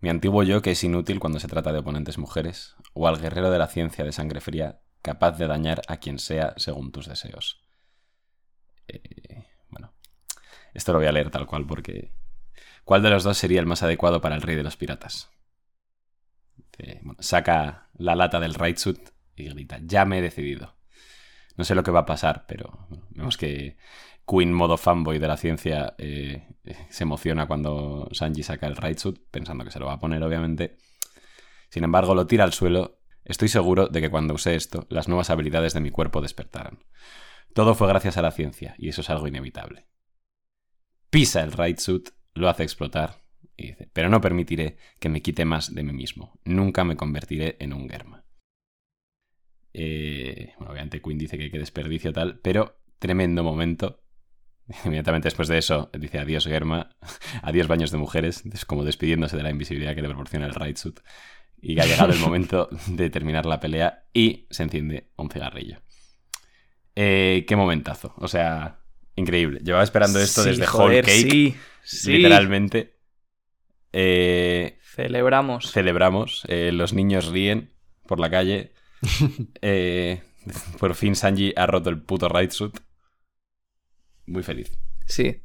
¿Mi 0.00 0.08
antiguo 0.08 0.42
yo 0.42 0.62
que 0.62 0.72
es 0.72 0.82
inútil 0.82 1.20
cuando 1.20 1.38
se 1.38 1.46
trata 1.46 1.72
de 1.72 1.78
oponentes 1.78 2.18
mujeres? 2.18 2.74
¿O 2.92 3.06
al 3.06 3.20
guerrero 3.20 3.52
de 3.52 3.58
la 3.58 3.68
ciencia 3.68 4.04
de 4.04 4.10
sangre 4.10 4.40
fría, 4.40 4.80
capaz 5.06 5.38
de 5.38 5.46
dañar 5.46 5.82
a 5.86 5.98
quien 5.98 6.18
sea 6.18 6.52
según 6.56 6.90
tus 6.90 7.06
deseos? 7.06 7.62
Eh, 8.88 9.46
bueno, 9.70 9.94
esto 10.74 10.92
lo 10.92 10.98
voy 10.98 11.06
a 11.06 11.12
leer 11.12 11.30
tal 11.30 11.46
cual 11.46 11.64
porque... 11.64 12.12
¿Cuál 12.84 13.02
de 13.02 13.10
los 13.10 13.22
dos 13.22 13.38
sería 13.38 13.60
el 13.60 13.66
más 13.66 13.84
adecuado 13.84 14.20
para 14.20 14.34
el 14.34 14.42
rey 14.42 14.56
de 14.56 14.64
los 14.64 14.76
piratas? 14.76 15.30
Eh, 16.78 17.02
saca 17.20 17.88
la 17.94 18.16
lata 18.16 18.40
del 18.40 18.54
right 18.54 18.78
suit 18.78 19.10
y 19.36 19.48
grita, 19.48 19.78
ya 19.80 20.04
me 20.04 20.18
he 20.18 20.22
decidido. 20.22 20.74
No 21.56 21.62
sé 21.62 21.76
lo 21.76 21.84
que 21.84 21.92
va 21.92 22.00
a 22.00 22.06
pasar, 22.06 22.44
pero 22.48 22.86
bueno, 22.88 23.06
vemos 23.10 23.36
que 23.36 23.76
Queen, 24.28 24.52
modo 24.52 24.76
fanboy 24.76 25.20
de 25.20 25.28
la 25.28 25.36
ciencia, 25.36 25.94
eh, 25.98 26.48
se 26.90 27.04
emociona 27.04 27.46
cuando 27.46 28.08
Sanji 28.10 28.42
saca 28.42 28.66
el 28.66 28.76
right 28.76 28.98
suit, 28.98 29.20
pensando 29.30 29.64
que 29.64 29.70
se 29.70 29.78
lo 29.78 29.86
va 29.86 29.94
a 29.94 30.00
poner, 30.00 30.22
obviamente. 30.24 30.78
Sin 31.70 31.84
embargo, 31.84 32.12
lo 32.14 32.26
tira 32.26 32.42
al 32.42 32.52
suelo. 32.52 32.98
Estoy 33.26 33.48
seguro 33.48 33.88
de 33.88 34.00
que 34.00 34.08
cuando 34.08 34.34
usé 34.34 34.54
esto, 34.54 34.86
las 34.88 35.08
nuevas 35.08 35.30
habilidades 35.30 35.74
de 35.74 35.80
mi 35.80 35.90
cuerpo 35.90 36.20
despertaran. 36.20 36.84
Todo 37.54 37.74
fue 37.74 37.88
gracias 37.88 38.16
a 38.16 38.22
la 38.22 38.30
ciencia, 38.30 38.76
y 38.78 38.88
eso 38.88 39.00
es 39.00 39.10
algo 39.10 39.26
inevitable. 39.26 39.86
Pisa 41.10 41.42
el 41.42 41.52
right 41.52 41.80
lo 42.34 42.48
hace 42.48 42.62
explotar, 42.62 43.22
y 43.56 43.68
dice, 43.68 43.90
pero 43.92 44.08
no 44.08 44.20
permitiré 44.20 44.76
que 45.00 45.08
me 45.08 45.22
quite 45.22 45.44
más 45.44 45.74
de 45.74 45.82
mí 45.82 45.92
mismo. 45.92 46.38
Nunca 46.44 46.84
me 46.84 46.96
convertiré 46.96 47.56
en 47.58 47.72
un 47.72 47.88
Germa. 47.88 48.24
Eh, 49.72 50.54
bueno, 50.58 50.72
obviamente 50.72 51.02
Queen 51.02 51.18
dice 51.18 51.36
que 51.36 51.50
qué 51.50 51.58
desperdicio 51.58 52.12
tal, 52.12 52.38
pero 52.38 52.78
tremendo 52.98 53.42
momento. 53.42 54.04
Inmediatamente 54.84 55.26
después 55.26 55.48
de 55.48 55.58
eso 55.58 55.90
dice 55.98 56.18
adiós 56.18 56.46
Germa, 56.46 56.90
adiós 57.42 57.66
baños 57.66 57.90
de 57.90 57.98
mujeres, 57.98 58.44
es 58.46 58.64
como 58.64 58.84
despidiéndose 58.84 59.36
de 59.36 59.42
la 59.42 59.50
invisibilidad 59.50 59.94
que 59.94 60.02
le 60.02 60.08
proporciona 60.08 60.46
el 60.46 60.54
right 60.54 60.76
Y 61.60 61.78
ha 61.80 61.84
llegado 61.86 62.12
el 62.12 62.18
momento 62.20 62.68
de 62.86 63.10
terminar 63.10 63.46
la 63.46 63.60
pelea 63.60 64.04
y 64.12 64.46
se 64.50 64.62
enciende 64.62 65.10
un 65.16 65.30
cigarrillo. 65.30 65.78
Eh, 66.94 67.44
qué 67.48 67.56
momentazo. 67.56 68.14
O 68.18 68.28
sea, 68.28 68.80
increíble. 69.16 69.60
Llevaba 69.62 69.84
esperando 69.84 70.18
esto 70.20 70.42
Sí, 70.42 70.50
desde 70.50 70.66
joder, 70.66 71.04
Whole 71.04 71.22
Cake. 71.22 71.30
sí, 71.30 71.56
sí. 71.82 72.12
Literalmente. 72.12 72.98
Eh, 73.92 74.78
Celebramos. 74.82 75.70
celebramos. 75.72 76.42
eh, 76.48 76.70
los 76.72 76.92
niños 76.92 77.26
ríen 77.28 77.72
por 78.06 78.20
la 78.20 78.30
calle. 78.30 78.72
Por 80.78 80.94
fin 80.94 81.16
Sanji 81.16 81.52
ha 81.56 81.66
roto 81.66 81.90
el 81.90 82.00
puto 82.00 82.28
right 82.28 82.50
suit. 82.52 82.78
Muy 84.26 84.42
feliz. 84.44 84.72
Sí. 85.06 85.42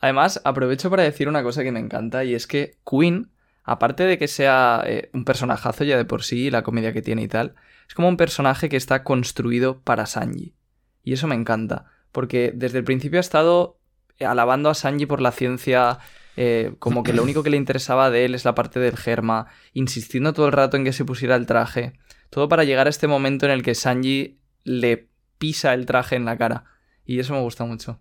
Además, 0.00 0.40
aprovecho 0.44 0.90
para 0.90 1.02
decir 1.02 1.28
una 1.28 1.42
cosa 1.42 1.62
que 1.62 1.72
me 1.72 1.80
encanta 1.80 2.22
y 2.24 2.34
es 2.34 2.46
que 2.46 2.78
Queen, 2.88 3.32
aparte 3.66 4.04
de 4.04 4.16
que 4.16 4.28
sea 4.28 4.82
eh, 4.86 5.10
un 5.12 5.24
personajazo 5.24 5.84
ya 5.84 5.96
de 5.96 6.04
por 6.04 6.22
sí, 6.22 6.50
la 6.50 6.62
comedia 6.62 6.92
que 6.92 7.02
tiene 7.02 7.22
y 7.22 7.28
tal, 7.28 7.56
es 7.86 7.94
como 7.94 8.08
un 8.08 8.16
personaje 8.16 8.68
que 8.68 8.76
está 8.76 9.02
construido 9.02 9.82
para 9.82 10.06
Sanji. 10.06 10.54
Y 11.02 11.12
eso 11.12 11.26
me 11.26 11.34
encanta, 11.34 11.86
porque 12.12 12.52
desde 12.54 12.78
el 12.78 12.84
principio 12.84 13.18
ha 13.18 13.20
estado 13.20 13.78
alabando 14.20 14.70
a 14.70 14.74
Sanji 14.74 15.04
por 15.04 15.20
la 15.20 15.32
ciencia, 15.32 15.98
eh, 16.36 16.74
como 16.78 17.02
que 17.02 17.12
lo 17.12 17.24
único 17.24 17.42
que 17.42 17.50
le 17.50 17.56
interesaba 17.56 18.08
de 18.10 18.24
él 18.24 18.34
es 18.36 18.44
la 18.44 18.54
parte 18.54 18.78
del 18.78 18.96
germa, 18.96 19.48
insistiendo 19.72 20.32
todo 20.32 20.46
el 20.46 20.52
rato 20.52 20.76
en 20.76 20.84
que 20.84 20.92
se 20.92 21.04
pusiera 21.04 21.34
el 21.34 21.46
traje. 21.46 21.98
Todo 22.30 22.48
para 22.48 22.64
llegar 22.64 22.86
a 22.86 22.90
este 22.90 23.08
momento 23.08 23.46
en 23.46 23.52
el 23.52 23.62
que 23.62 23.74
Sanji 23.74 24.38
le 24.62 25.08
pisa 25.38 25.74
el 25.74 25.86
traje 25.86 26.14
en 26.14 26.24
la 26.24 26.38
cara. 26.38 26.64
Y 27.04 27.18
eso 27.18 27.34
me 27.34 27.40
gusta 27.40 27.64
mucho. 27.64 28.00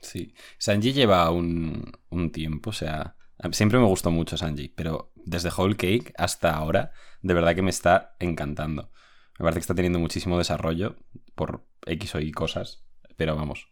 Sí. 0.00 0.34
Sanji 0.58 0.92
lleva 0.92 1.30
un, 1.30 1.92
un 2.08 2.30
tiempo, 2.30 2.70
o 2.70 2.72
sea. 2.72 3.16
Siempre 3.50 3.78
me 3.78 3.86
gustó 3.86 4.10
mucho 4.10 4.36
Sanji, 4.36 4.68
pero 4.68 5.12
desde 5.16 5.50
Whole 5.50 5.76
Cake 5.76 6.12
hasta 6.16 6.54
ahora, 6.54 6.92
de 7.22 7.34
verdad 7.34 7.54
que 7.54 7.62
me 7.62 7.70
está 7.70 8.14
encantando. 8.20 8.92
Me 9.38 9.44
parece 9.44 9.58
que 9.58 9.62
está 9.62 9.74
teniendo 9.74 9.98
muchísimo 9.98 10.38
desarrollo 10.38 10.96
por 11.34 11.66
X 11.86 12.14
o 12.14 12.20
Y 12.20 12.30
cosas, 12.30 12.84
pero 13.16 13.34
vamos, 13.34 13.68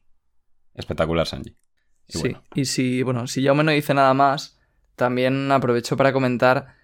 espectacular 0.75 1.27
Sanji. 1.27 1.57
Y 2.09 2.13
sí, 2.13 2.19
bueno, 2.21 2.43
y 2.55 2.65
si, 2.65 3.03
bueno, 3.03 3.27
si 3.29 3.45
Jaume 3.45 3.63
no 3.63 3.71
dice 3.71 3.95
nada 3.95 4.13
más, 4.15 4.59
también 4.97 5.53
aprovecho 5.53 5.97
para 5.97 6.13
comentar 6.13 6.75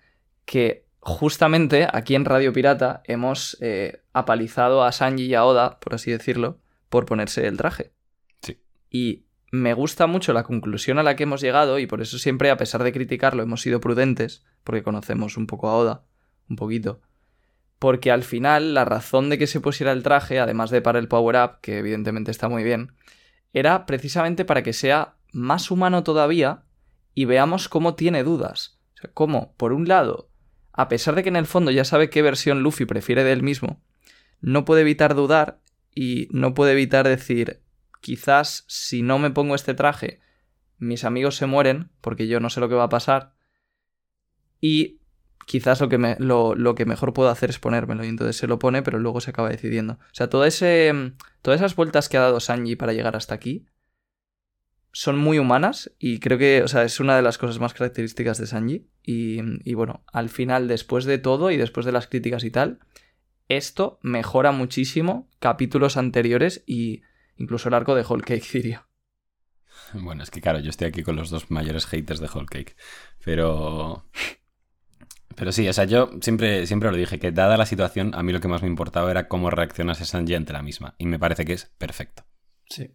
que 0.45 0.87
justamente 1.01 1.89
aquí 1.93 2.15
en 2.15 2.25
Radio 2.25 2.53
Pirata 2.53 3.03
hemos 3.05 3.57
eh, 3.61 4.03
apalizado 4.13 4.85
a 4.85 4.93
Sanji 4.93 5.25
y 5.25 5.35
a 5.35 5.45
Oda, 5.45 5.81
por 5.81 5.95
así 5.95 6.11
decirlo, 6.11 6.61
por 6.89 7.07
ponerse 7.07 7.47
el 7.47 7.57
traje. 7.57 7.93
Sí. 8.43 8.61
Y 8.91 9.26
me 9.57 9.75
gusta 9.75 10.07
mucho 10.07 10.33
la 10.33 10.45
conclusión 10.45 10.99
a 10.99 11.03
la 11.03 11.17
que 11.17 11.25
hemos 11.25 11.41
llegado 11.41 11.79
y 11.79 11.87
por 11.87 12.01
eso 12.01 12.19
siempre, 12.19 12.51
a 12.51 12.57
pesar 12.57 12.83
de 12.83 12.93
criticarlo, 12.93 13.43
hemos 13.43 13.63
sido 13.63 13.81
prudentes, 13.81 14.45
porque 14.65 14.83
conocemos 14.83 15.37
un 15.37 15.47
poco 15.47 15.69
a 15.69 15.77
Oda, 15.77 16.05
un 16.49 16.57
poquito. 16.57 17.01
Porque 17.79 18.11
al 18.11 18.23
final 18.23 18.75
la 18.75 18.85
razón 18.85 19.29
de 19.29 19.39
que 19.39 19.47
se 19.47 19.61
pusiera 19.61 19.93
el 19.93 20.03
traje, 20.03 20.39
además 20.39 20.71
de 20.71 20.81
para 20.81 20.99
el 20.99 21.09
power-up, 21.09 21.61
que 21.61 21.79
evidentemente 21.79 22.31
está 22.31 22.49
muy 22.49 22.65
bien, 22.65 22.93
era 23.53 23.87
precisamente 23.87 24.45
para 24.45 24.63
que 24.63 24.73
sea 24.73 25.17
más 25.33 25.71
humano 25.71 26.03
todavía 26.03 26.65
y 27.15 27.25
veamos 27.25 27.69
cómo 27.69 27.95
tiene 27.95 28.23
dudas. 28.23 28.79
O 28.95 29.01
sea, 29.01 29.11
cómo, 29.13 29.55
por 29.57 29.73
un 29.73 29.89
lado, 29.89 30.31
a 30.73 30.89
pesar 30.89 31.15
de 31.15 31.23
que 31.23 31.29
en 31.29 31.37
el 31.37 31.47
fondo 31.47 31.71
ya 31.71 31.85
sabe 31.85 32.11
qué 32.11 32.23
versión 32.23 32.63
Luffy 32.63 32.85
prefiere 32.85 33.25
de 33.25 33.33
él 33.33 33.43
mismo, 33.43 33.81
no 34.41 34.65
puede 34.65 34.83
evitar 34.83 35.15
dudar 35.15 35.61
y 35.95 36.29
no 36.31 36.55
puede 36.55 36.73
evitar 36.73 37.09
decir, 37.09 37.63
quizás 38.07 38.65
si 38.69 39.03
no 39.03 39.19
me 39.19 39.33
pongo 39.33 39.57
este 39.57 39.75
traje, 39.75 40.21
mis 40.79 41.03
amigos 41.03 41.35
se 41.35 41.47
mueren, 41.47 41.91
porque 42.01 42.29
yo 42.29 42.39
no 42.39 42.51
sé 42.51 42.61
lo 42.61 42.69
que 42.69 42.77
va 42.77 42.85
a 42.85 42.89
pasar, 42.89 43.35
y 44.61 45.01
quizás 45.45 45.81
lo 45.81 45.89
que, 45.89 45.99
me, 45.99 46.15
lo, 46.21 46.55
lo 46.55 46.77
que 46.77 46.87
mejor 46.87 47.13
puedo 47.13 47.31
hacer 47.31 47.51
es 47.51 47.59
ponérmelo, 47.59 48.05
y 48.05 48.09
entonces 48.09 48.37
se 48.37 48.47
lo 48.47 48.61
pone, 48.61 48.85
pero 48.85 49.01
luego 49.01 49.21
se 49.21 49.31
acaba 49.31 49.49
decidiendo. 49.49 49.95
O 49.95 50.13
sea, 50.15 50.31
todo 50.31 50.45
ese, 50.45 51.15
todas 51.43 51.59
esas 51.59 51.75
vueltas 51.75 52.09
que 52.09 52.17
ha 52.17 52.21
dado 52.21 52.39
Sanji 52.39 52.77
para 52.77 52.93
llegar 52.93 53.17
hasta 53.17 53.35
aquí 53.35 53.67
son 54.93 55.19
muy 55.19 55.41
humanas 55.41 55.91
y 55.99 56.21
creo 56.21 56.39
que 56.39 56.63
o 56.63 56.69
sea, 56.69 56.85
es 56.85 57.01
una 57.01 57.17
de 57.17 57.23
las 57.23 57.39
cosas 57.39 57.59
más 57.59 57.75
características 57.75 58.39
de 58.39 58.47
Sanji. 58.47 58.87
Y, 59.03 59.41
y 59.69 59.75
bueno, 59.75 60.05
al 60.13 60.29
final, 60.29 60.69
después 60.69 61.07
de 61.07 61.19
todo 61.19 61.51
y 61.51 61.57
después 61.57 61.85
de 61.85 61.93
las 61.93 62.07
críticas 62.07 62.45
y 62.45 62.53
tal, 62.53 62.79
esto 63.49 63.99
mejora 64.01 64.53
muchísimo 64.53 65.29
capítulos 65.41 65.97
anteriores 65.97 66.63
y 66.67 67.03
incluso 67.37 67.69
el 67.69 67.75
arco 67.75 67.95
de 67.95 68.03
Whole 68.03 68.25
Cake, 68.25 68.49
diría. 68.53 68.87
bueno, 69.95 70.23
es 70.23 70.31
que 70.31 70.41
claro, 70.41 70.59
yo 70.61 70.71
estoy 70.71 70.89
aquí 70.89 71.03
con 71.03 71.17
los 71.17 71.31
dos 71.31 71.51
mayores 71.51 71.87
haters 71.87 72.21
de 72.21 72.29
Whole 72.33 72.47
Cake, 72.47 72.77
pero... 73.25 74.05
Pero 75.35 75.53
sí, 75.53 75.69
o 75.69 75.73
sea, 75.75 75.85
yo 75.85 76.11
siempre, 76.23 76.67
siempre 76.67 76.91
lo 76.91 76.97
dije, 76.97 77.19
que 77.19 77.31
dada 77.31 77.59
la 77.59 77.67
situación, 77.67 78.15
a 78.15 78.23
mí 78.23 78.33
lo 78.33 78.41
que 78.41 78.49
más 78.49 78.63
me 78.63 78.69
importaba 78.69 79.11
era 79.11 79.29
cómo 79.29 79.51
reaccionase 79.51 80.07
Sanji 80.07 80.35
ante 80.35 80.55
la 80.55 80.63
misma, 80.63 80.95
y 80.97 81.05
me 81.05 81.19
parece 81.19 81.45
que 81.45 81.53
es 81.53 81.67
perfecto. 81.77 82.25
Sí. 82.71 82.95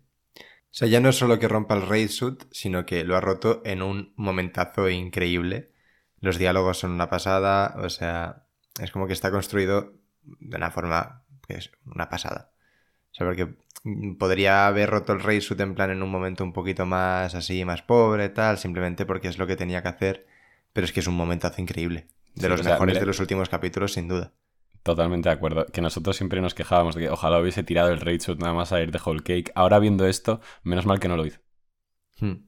O 0.72 0.74
sea, 0.74 0.88
ya 0.88 1.02
no 1.02 1.10
es 1.10 1.18
solo 1.18 1.38
que 1.38 1.50
rompa 1.50 1.76
el 1.76 1.86
raid 1.86 2.10
suit, 2.10 2.46
sino 2.52 2.86
que 2.86 3.04
lo 3.04 3.18
ha 3.18 3.22
roto 3.22 3.62
en 3.66 3.82
un 3.82 4.14
momentazo 4.16 4.90
increíble. 4.90 5.74
Los 6.20 6.38
diálogos 6.38 6.80
son 6.80 6.92
una 6.92 7.10
pasada, 7.10 7.76
o 7.78 7.90
sea, 7.90 8.48
es 8.80 8.90
como 8.92 9.06
que 9.06 9.14
está 9.14 9.32
construido 9.32 9.94
de 10.24 10.56
una 10.56 10.72
forma 10.72 11.26
que 11.46 11.56
es 11.56 11.72
una 11.86 12.08
pasada. 12.08 12.54
O 13.12 13.14
sea, 13.14 13.28
porque 13.28 13.54
podría 14.20 14.68
haber 14.68 14.90
roto 14.90 15.14
el 15.14 15.22
raid 15.22 15.42
suit 15.42 15.60
en 15.60 15.74
plan 15.76 15.90
en 15.92 16.04
un 16.04 16.10
momento 16.10 16.44
un 16.44 16.54
poquito 16.54 16.86
más 16.86 17.34
así, 17.36 17.66
más 17.66 17.82
pobre, 17.82 18.30
tal, 18.30 18.58
simplemente 18.58 19.06
porque 19.06 19.28
es 19.28 19.38
lo 19.38 19.48
que 19.48 19.56
tenía 19.56 19.82
que 19.82 19.88
hacer, 19.90 20.28
pero 20.74 20.86
es 20.86 20.92
que 20.94 21.00
es 21.00 21.08
un 21.08 21.16
momentazo 21.16 21.62
increíble. 21.62 22.08
De 22.36 22.44
Sí, 22.44 22.48
los 22.48 22.62
sea, 22.62 22.72
mejores 22.74 23.00
de 23.00 23.06
los 23.06 23.20
últimos 23.20 23.50
capítulos, 23.50 23.94
sin 23.94 24.08
duda. 24.08 24.34
Totalmente 24.84 25.30
de 25.30 25.36
acuerdo. 25.36 25.66
Que 25.68 25.82
nosotros 25.82 26.16
siempre 26.16 26.42
nos 26.42 26.54
quejábamos 26.56 26.96
de 26.96 27.02
que 27.02 27.10
ojalá 27.10 27.40
hubiese 27.40 27.64
tirado 27.64 27.90
el 27.90 28.00
raid 28.00 28.22
suit 28.22 28.40
nada 28.40 28.54
más 28.54 28.72
a 28.72 28.82
ir 28.82 28.92
de 28.92 29.00
Whole 29.04 29.22
Cake. 29.22 29.52
Ahora 29.54 29.80
viendo 29.80 30.08
esto, 30.08 30.42
menos 30.64 30.86
mal 30.86 31.00
que 31.00 31.08
no 31.08 31.18
lo 31.18 31.26
hizo. 31.26 31.40
Hmm. 32.20 32.48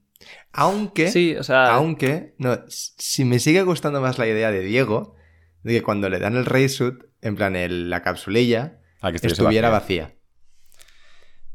Aunque... 0.54 1.10
Sí, 1.10 1.36
o 1.36 1.44
sea, 1.44 1.74
Aunque, 1.76 2.34
no, 2.38 2.60
si 2.70 3.26
me 3.26 3.40
sigue 3.40 3.62
gustando 3.64 4.00
más 4.02 4.18
la 4.18 4.28
idea 4.28 4.52
de 4.52 4.62
Diego, 4.62 5.16
de 5.64 5.74
que 5.74 5.84
cuando 5.84 6.10
le 6.10 6.18
dan 6.20 6.36
el 6.38 6.46
Ray 6.46 6.70
Suit, 6.70 6.96
en 7.22 7.36
plan 7.36 7.56
el- 7.56 7.90
la 7.90 8.02
capsulilla, 8.02 8.80
A 9.02 9.12
que 9.12 9.18
estuviera 9.28 9.70
vacía. 9.70 10.04
vacía. 10.04 10.18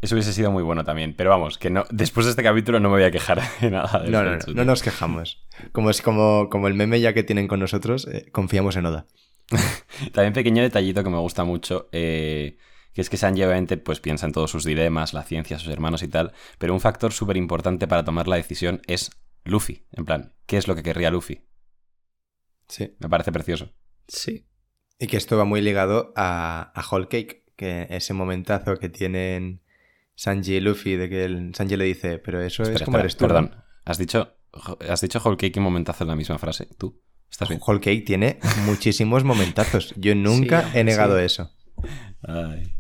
Eso 0.00 0.14
hubiese 0.14 0.32
sido 0.32 0.52
muy 0.52 0.62
bueno 0.62 0.84
también. 0.84 1.14
Pero 1.16 1.30
vamos, 1.30 1.58
que 1.58 1.70
no 1.70 1.84
después 1.90 2.26
de 2.26 2.30
este 2.30 2.42
capítulo 2.42 2.78
no 2.80 2.88
me 2.88 2.96
voy 2.96 3.04
a 3.04 3.10
quejar 3.10 3.42
de 3.60 3.70
nada. 3.70 4.00
del 4.00 4.12
No, 4.12 4.22
no, 4.22 4.36
no, 4.36 4.38
no 4.54 4.64
nos 4.64 4.82
quejamos. 4.82 5.44
Como 5.72 5.90
es 5.90 6.02
como, 6.02 6.48
como 6.50 6.68
el 6.68 6.74
meme 6.74 7.00
ya 7.00 7.12
que 7.14 7.22
tienen 7.24 7.48
con 7.48 7.60
nosotros, 7.60 8.06
eh, 8.06 8.28
confiamos 8.30 8.76
en 8.76 8.86
Oda. 8.86 9.06
También 10.12 10.32
pequeño 10.32 10.62
detallito 10.62 11.02
que 11.02 11.10
me 11.10 11.18
gusta 11.18 11.44
mucho, 11.44 11.88
eh, 11.92 12.58
que 12.92 13.00
es 13.00 13.10
que 13.10 13.16
Sanji 13.16 13.42
obviamente 13.42 13.76
pues, 13.76 13.98
piensa 13.98 14.26
en 14.26 14.32
todos 14.32 14.50
sus 14.50 14.64
dilemas, 14.64 15.14
la 15.14 15.22
ciencia, 15.22 15.58
sus 15.58 15.72
hermanos 15.72 16.02
y 16.02 16.08
tal, 16.08 16.32
pero 16.58 16.74
un 16.74 16.80
factor 16.80 17.12
súper 17.12 17.36
importante 17.36 17.88
para 17.88 18.04
tomar 18.04 18.28
la 18.28 18.36
decisión 18.36 18.82
es 18.86 19.10
Luffy. 19.44 19.86
En 19.92 20.04
plan, 20.04 20.34
¿qué 20.46 20.58
es 20.58 20.68
lo 20.68 20.76
que 20.76 20.82
querría 20.82 21.10
Luffy? 21.10 21.46
Sí. 22.68 22.94
Me 22.98 23.08
parece 23.08 23.32
precioso. 23.32 23.72
sí. 24.06 24.44
Y 25.00 25.06
que 25.06 25.16
esto 25.16 25.38
va 25.38 25.44
muy 25.44 25.60
ligado 25.60 26.12
a, 26.16 26.72
a 26.74 26.84
Whole 26.90 27.06
Cake, 27.06 27.44
que 27.54 27.86
ese 27.88 28.14
momentazo 28.14 28.78
que 28.78 28.88
tienen 28.88 29.62
Sanji 30.18 30.56
y 30.56 30.60
Luffy, 30.60 30.96
de 30.96 31.08
que 31.08 31.24
el, 31.24 31.54
Sanji 31.54 31.76
le 31.76 31.84
dice, 31.84 32.18
pero 32.18 32.42
eso 32.42 32.64
es 32.64 32.82
como 32.82 32.98
espera, 32.98 33.00
eres 33.02 33.16
tú. 33.16 33.28
¿no? 33.28 33.34
Perdón, 33.34 33.54
has 33.84 33.98
dicho, 33.98 34.34
has 34.88 35.00
dicho 35.00 35.20
Whole 35.24 35.36
Cake 35.36 35.56
y 35.58 35.60
momentazo 35.60 36.02
en 36.02 36.08
la 36.08 36.16
misma 36.16 36.38
frase. 36.38 36.66
¿Tú? 36.76 37.00
¿Estás 37.30 37.48
bien? 37.48 37.60
Whole 37.64 37.78
Cake 37.78 38.02
tiene 38.04 38.40
muchísimos 38.66 39.22
momentazos. 39.22 39.94
Yo 39.96 40.16
nunca 40.16 40.62
Sí, 40.72 40.78
he 40.78 40.82
negado 40.82 41.16
sí. 41.20 41.24
eso. 41.24 41.52
Ay. 42.22 42.74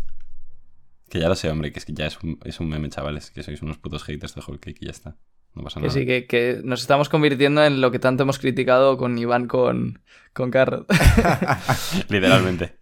Que 1.08 1.20
ya 1.20 1.28
lo 1.28 1.36
sé, 1.36 1.48
hombre, 1.48 1.70
que 1.70 1.78
es 1.78 1.84
que 1.84 1.92
ya 1.92 2.06
es 2.06 2.18
un, 2.24 2.40
es 2.44 2.58
un 2.58 2.68
meme, 2.68 2.88
chavales. 2.88 3.30
Que 3.30 3.44
sois 3.44 3.62
unos 3.62 3.78
putos 3.78 4.02
haters 4.02 4.34
de 4.34 4.42
Whole 4.44 4.58
Cake 4.58 4.78
y 4.80 4.86
ya 4.86 4.90
está. 4.90 5.16
No 5.54 5.62
pasa 5.62 5.78
Que 5.80 5.86
nada. 5.86 5.96
sí, 5.96 6.06
que, 6.06 6.26
que 6.26 6.60
nos 6.64 6.80
estamos 6.80 7.08
convirtiendo 7.08 7.64
en 7.64 7.80
lo 7.80 7.92
que 7.92 8.00
tanto 8.00 8.24
hemos 8.24 8.40
criticado 8.40 8.98
con 8.98 9.16
Iván 9.16 9.46
con, 9.46 10.02
con 10.32 10.50
Carrot. 10.50 10.86
Literalmente. 12.08 12.80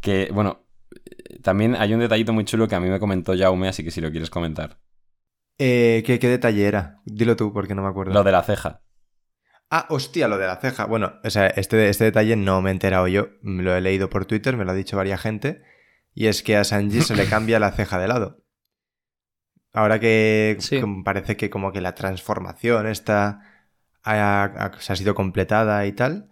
Que, 0.00 0.28
bueno, 0.32 0.66
también 1.42 1.74
hay 1.76 1.94
un 1.94 2.00
detallito 2.00 2.32
muy 2.32 2.44
chulo 2.44 2.68
que 2.68 2.74
a 2.74 2.80
mí 2.80 2.88
me 2.88 2.98
comentó 3.00 3.36
Jaume, 3.36 3.68
así 3.68 3.84
que 3.84 3.90
si 3.90 4.00
lo 4.00 4.10
quieres 4.10 4.30
comentar. 4.30 4.78
Eh, 5.58 6.02
¿qué, 6.06 6.18
qué 6.18 6.28
detalle 6.28 6.64
era? 6.66 7.00
Dilo 7.04 7.36
tú, 7.36 7.52
porque 7.52 7.74
no 7.74 7.82
me 7.82 7.88
acuerdo. 7.88 8.12
Lo 8.12 8.24
de 8.24 8.32
la 8.32 8.42
ceja. 8.42 8.82
Ah, 9.70 9.86
hostia, 9.90 10.26
lo 10.26 10.38
de 10.38 10.46
la 10.46 10.56
ceja. 10.56 10.86
Bueno, 10.86 11.14
o 11.22 11.30
sea, 11.30 11.46
este, 11.48 11.88
este 11.88 12.04
detalle 12.04 12.34
no 12.36 12.60
me 12.62 12.70
he 12.70 12.72
enterado 12.72 13.06
yo. 13.08 13.28
Me 13.42 13.62
Lo 13.62 13.74
he 13.76 13.80
leído 13.80 14.08
por 14.10 14.24
Twitter, 14.26 14.56
me 14.56 14.64
lo 14.64 14.72
ha 14.72 14.74
dicho 14.74 14.96
varias 14.96 15.20
gente. 15.20 15.62
Y 16.14 16.26
es 16.26 16.42
que 16.42 16.56
a 16.56 16.64
Sanji 16.64 17.02
se 17.02 17.14
le 17.14 17.26
cambia 17.28 17.60
la 17.60 17.70
ceja 17.72 17.98
de 17.98 18.08
lado. 18.08 18.42
Ahora 19.72 20.00
que 20.00 20.56
Sí. 20.58 20.80
parece 21.04 21.36
que 21.36 21.50
como 21.50 21.72
que 21.72 21.80
la 21.80 21.94
transformación 21.94 22.86
está 22.88 23.42
ha, 24.02 24.42
ha- 24.44 24.72
se 24.80 24.92
ha 24.92 24.96
sido 24.96 25.14
completada 25.14 25.86
y 25.86 25.92
tal, 25.92 26.30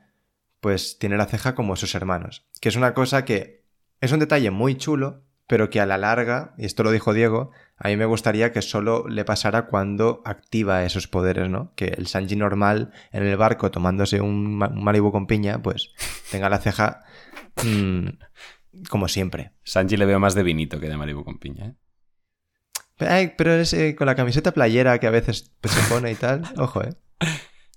pues 0.60 0.98
tiene 0.98 1.16
la 1.16 1.26
ceja 1.26 1.54
como 1.54 1.76
sus 1.76 1.94
hermanos. 1.94 2.48
Que 2.60 2.70
es 2.70 2.76
una 2.76 2.94
cosa 2.94 3.24
que 3.24 3.57
es 4.00 4.12
un 4.12 4.20
detalle 4.20 4.50
muy 4.50 4.76
chulo, 4.76 5.24
pero 5.46 5.70
que 5.70 5.80
a 5.80 5.86
la 5.86 5.96
larga, 5.98 6.54
y 6.58 6.66
esto 6.66 6.82
lo 6.82 6.90
dijo 6.90 7.14
Diego, 7.14 7.50
a 7.78 7.88
mí 7.88 7.96
me 7.96 8.04
gustaría 8.04 8.52
que 8.52 8.60
solo 8.60 9.06
le 9.08 9.24
pasara 9.24 9.66
cuando 9.66 10.20
activa 10.24 10.84
esos 10.84 11.08
poderes, 11.08 11.48
¿no? 11.48 11.72
Que 11.74 11.86
el 11.86 12.06
Sanji 12.06 12.36
normal 12.36 12.92
en 13.12 13.22
el 13.24 13.36
barco 13.36 13.70
tomándose 13.70 14.20
un, 14.20 14.56
ma- 14.58 14.68
un 14.68 14.84
Malibu 14.84 15.10
con 15.10 15.26
piña, 15.26 15.62
pues 15.62 15.90
tenga 16.30 16.48
la 16.50 16.58
ceja 16.58 17.02
mm, 17.64 18.08
como 18.90 19.08
siempre. 19.08 19.52
Sanji 19.64 19.96
le 19.96 20.04
veo 20.06 20.18
más 20.20 20.34
de 20.34 20.42
vinito 20.42 20.80
que 20.80 20.88
de 20.88 20.96
Malibu 20.96 21.24
con 21.24 21.38
piña, 21.38 21.66
¿eh? 21.66 21.74
Ay, 23.00 23.32
pero 23.38 23.52
es 23.54 23.72
eh, 23.74 23.94
con 23.94 24.06
la 24.06 24.16
camiseta 24.16 24.50
playera 24.52 24.98
que 24.98 25.06
a 25.06 25.10
veces 25.10 25.54
se 25.62 25.94
pone 25.94 26.10
y 26.10 26.14
tal, 26.16 26.42
ojo, 26.56 26.82
¿eh? 26.82 26.94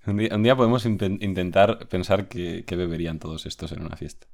Un 0.04 0.16
día, 0.16 0.34
un 0.34 0.42
día 0.42 0.56
podemos 0.56 0.84
intentar 0.84 1.86
pensar 1.88 2.26
que, 2.26 2.64
que 2.66 2.74
beberían 2.74 3.20
todos 3.20 3.46
estos 3.46 3.70
en 3.70 3.82
una 3.86 3.96
fiesta. 3.96 4.26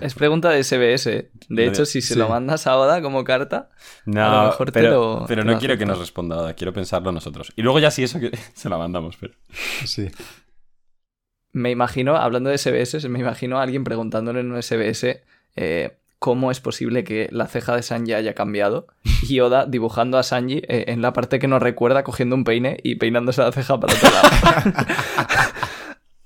Es, 0.00 0.14
pregunta 0.14 0.50
de 0.50 0.64
SBS. 0.64 1.28
De 1.48 1.66
hecho, 1.66 1.86
si 1.86 2.00
se 2.02 2.14
Sí. 2.14 2.18
lo 2.18 2.28
mandas 2.28 2.66
a 2.66 2.76
Oda 2.76 3.00
como 3.02 3.22
carta, 3.22 3.70
No, 4.04 4.24
A 4.24 4.42
lo 4.42 4.50
mejor 4.50 4.66
te 4.72 4.80
pero, 4.80 4.90
lo- 5.20 5.24
pero 5.28 5.42
te 5.42 5.46
no 5.46 5.52
lo 5.52 5.58
quiero 5.60 5.78
que 5.78 5.86
nos 5.86 5.98
responda 6.00 6.38
Oda, 6.38 6.54
quiero 6.54 6.72
pensarlo 6.72 7.12
nosotros. 7.12 7.52
Y 7.54 7.62
luego 7.62 7.78
ya 7.78 7.90
si 7.92 8.02
eso 8.02 8.18
que 8.18 8.30
se 8.54 8.68
la 8.68 8.78
mandamos, 8.78 9.16
pero... 9.16 9.34
Sí. 9.84 10.08
me 11.52 11.70
imagino, 11.70 12.16
hablando 12.16 12.50
de 12.50 12.58
SBS, 12.58 13.08
me 13.08 13.20
imagino 13.20 13.58
a 13.58 13.62
alguien 13.62 13.84
preguntándole 13.84 14.40
en 14.40 14.50
un 14.50 14.60
SBS 14.60 15.22
eh, 15.54 15.98
cómo 16.18 16.50
es 16.50 16.60
posible 16.60 17.04
que 17.04 17.28
la 17.30 17.46
ceja 17.46 17.76
de 17.76 17.82
Sanji 17.82 18.14
haya 18.14 18.34
cambiado 18.34 18.86
y 19.28 19.40
Oda 19.40 19.66
dibujando 19.66 20.18
a 20.18 20.22
Sanji 20.22 20.62
eh, 20.68 20.86
en 20.88 21.02
la 21.02 21.12
parte 21.12 21.38
que 21.38 21.48
nos 21.48 21.62
recuerda 21.62 22.04
cogiendo 22.04 22.34
un 22.34 22.44
peine 22.44 22.78
y 22.82 22.96
peinándose 22.96 23.42
la 23.42 23.52
ceja 23.52 23.78
para 23.78 23.94
otro 23.94 24.08
lado. 24.10 24.28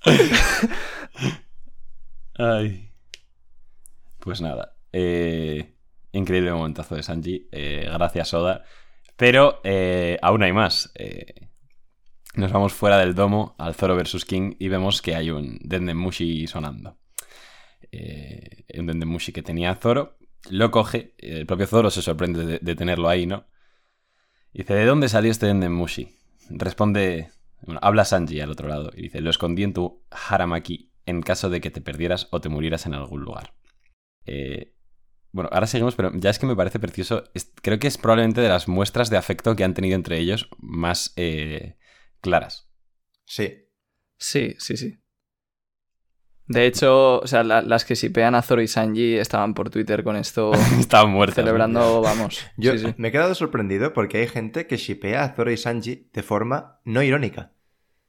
Ay. 2.39 2.91
Pues 4.19 4.41
nada. 4.41 4.77
eh, 4.93 5.75
increíble 6.13 6.53
momentazo 6.53 6.95
de 6.95 7.03
Sanji. 7.03 7.49
eh, 7.53 7.89
gracias, 7.93 8.33
Oda. 8.35 8.65
Pero 9.17 9.61
aún 10.23 10.43
hay 10.43 10.53
más. 10.53 10.93
nos 12.35 12.53
vamos 12.53 12.73
fuera 12.73 12.99
del 12.99 13.15
domo 13.15 13.55
al 13.59 13.75
Zoro 13.75 13.97
vs. 13.97 14.25
King 14.25 14.55
y 14.59 14.69
vemos 14.69 15.03
que 15.03 15.15
hay 15.15 15.31
un 15.31 15.59
Dendemushi 15.63 16.47
sonando. 16.47 16.97
Eh, 17.93 18.65
un 18.79 18.87
Dendemushi 18.87 19.33
que 19.33 19.43
tenía 19.43 19.75
Zoro. 19.77 20.19
Lo 20.49 20.71
coge. 20.71 21.15
El 21.19 21.47
propio 21.47 21.67
Zoro 21.67 21.91
se 21.91 22.03
sorprende 22.03 22.45
de, 22.47 22.59
de 22.61 22.75
tenerlo 22.75 23.09
ahí, 23.09 23.27
¿no? 23.27 23.47
Y 24.53 24.59
dice, 24.61 24.75
¿de 24.75 24.85
dónde 24.85 25.09
salió 25.09 25.31
este 25.31 25.47
Dendemushi? 25.47 26.17
Responde... 26.51 27.31
Bueno, 27.63 27.79
habla 27.83 28.07
Sanji 28.07 28.41
al 28.41 28.51
otro 28.51 28.69
lado 28.69 28.91
y 28.97 29.03
dice, 29.03 29.21
lo 29.21 29.29
escondí 29.29 29.65
en 29.65 29.75
tu 29.75 30.03
Haramaki 30.11 30.91
en 31.05 31.21
caso 31.21 31.51
de 31.51 31.61
que 31.61 31.71
te 31.71 31.83
perdieras 31.83 32.27
o 32.31 32.41
te 32.41 32.49
murieras 32.49 32.87
en 32.87 32.95
algún 32.95 33.21
lugar. 33.21 33.53
Eh, 34.25 34.75
bueno, 35.33 35.51
ahora 35.53 35.67
seguimos, 35.67 35.95
pero 35.95 36.11
ya 36.15 36.31
es 36.31 36.39
que 36.39 36.47
me 36.47 36.57
parece 36.57 36.81
precioso. 36.81 37.25
Es- 37.35 37.53
creo 37.63 37.79
que 37.79 37.87
es 37.87 37.99
probablemente 37.99 38.41
de 38.41 38.49
las 38.49 38.67
muestras 38.67 39.11
de 39.11 39.19
afecto 39.19 39.57
que 39.57 39.65
han 39.65 39.75
tenido 39.75 39.95
entre 39.95 40.19
ellos 40.19 40.49
más 40.59 41.13
eh, 41.17 41.77
claras. 42.23 42.71
Sí. 43.27 43.67
Sí, 44.19 44.55
sí, 44.59 44.77
sí. 44.79 44.99
De 46.53 46.67
hecho, 46.67 47.21
o 47.21 47.27
sea, 47.29 47.45
la- 47.45 47.63
las 47.63 47.85
que 47.85 47.95
sipean 47.95 48.35
a 48.35 48.43
Zoro 48.43 48.61
y 48.61 48.67
Sanji 48.69 49.15
estaban 49.17 49.55
por 49.55 49.71
Twitter 49.71 50.03
con 50.03 50.17
esto 50.17 50.51
Estaban 50.81 51.11
muertos. 51.13 51.37
¿no? 51.39 51.43
celebrando, 51.45 52.01
vamos. 52.03 52.45
Yo 52.57 52.73
sí, 52.73 52.81
sí. 52.87 52.95
me 52.97 53.09
he 53.09 53.13
quedado 53.13 53.35
sorprendido 53.35 53.93
porque 53.93 54.19
hay 54.19 54.27
gente 54.29 54.67
que 54.67 54.77
shipea 54.77 55.23
a 55.23 55.29
Zoro 55.35 55.53
y 55.53 55.57
Sanji 55.57 56.09
de 56.13 56.23
forma 56.25 56.81
no 56.85 57.03
irónica. 57.03 57.53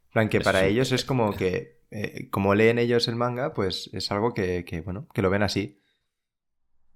En 0.08 0.12
plan, 0.14 0.30
que 0.30 0.42
para 0.42 0.62
sí. 0.62 0.66
ellos 0.66 0.92
es 0.92 1.06
como 1.06 1.34
que, 1.36 1.82
eh, 1.92 2.30
como 2.32 2.56
leen 2.56 2.80
ellos 2.80 3.08
el 3.08 3.16
manga, 3.16 3.54
pues 3.54 3.90
es 3.94 4.12
algo 4.12 4.34
que, 4.34 4.66
que, 4.66 4.82
bueno, 4.82 5.08
que 5.14 5.22
lo 5.22 5.30
ven 5.30 5.44
así. 5.44 5.80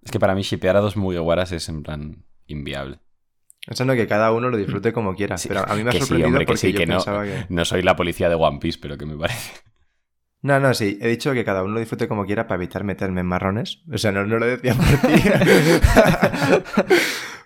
Es 0.04 0.12
que 0.12 0.20
para 0.20 0.36
mí 0.36 0.42
shipear 0.42 0.76
a 0.78 0.82
dos 0.82 0.98
Mugiwaras 0.98 1.52
es 1.52 1.70
en 1.70 1.84
plan 1.84 2.26
inviable. 2.48 3.00
Pensando 3.66 3.94
que 3.96 4.08
cada 4.08 4.32
uno 4.32 4.50
lo 4.50 4.58
disfrute 4.58 4.94
como 4.94 5.16
quiera. 5.16 5.38
Sí, 5.38 5.48
pero 5.48 5.62
a 5.68 5.76
mí 5.76 5.84
me 5.84 5.90
ha 5.90 5.94
que 5.94 6.00
sí, 6.00 6.02
sorprendido 6.02 6.28
hombre, 6.28 6.46
que 6.46 6.48
porque 6.48 6.60
sí, 6.60 6.72
yo 6.74 6.80
que 6.80 6.86
no. 6.86 6.96
pensaba 6.98 7.24
que... 7.24 7.46
No 7.50 7.66
soy 7.66 7.82
la 7.82 7.96
policía 7.96 8.30
de 8.30 8.36
One 8.36 8.60
Piece, 8.60 8.78
pero 8.82 8.98
que 8.98 9.06
me 9.06 9.16
parece. 9.18 9.52
No, 10.46 10.60
no, 10.60 10.76
sí. 10.76 11.00
He 11.02 11.08
dicho 11.08 11.34
que 11.34 11.44
cada 11.44 11.64
uno 11.64 11.74
lo 11.74 11.80
disfrute 11.80 12.08
como 12.08 12.24
quiera 12.28 12.46
para 12.46 12.62
evitar 12.62 12.84
meterme 12.84 13.22
en 13.22 13.26
marrones. 13.26 13.82
O 13.92 13.98
sea, 13.98 14.12
no, 14.12 14.28
no 14.28 14.38
lo 14.38 14.46
decía 14.46 14.76
por 14.76 14.86
ti. 14.86 15.24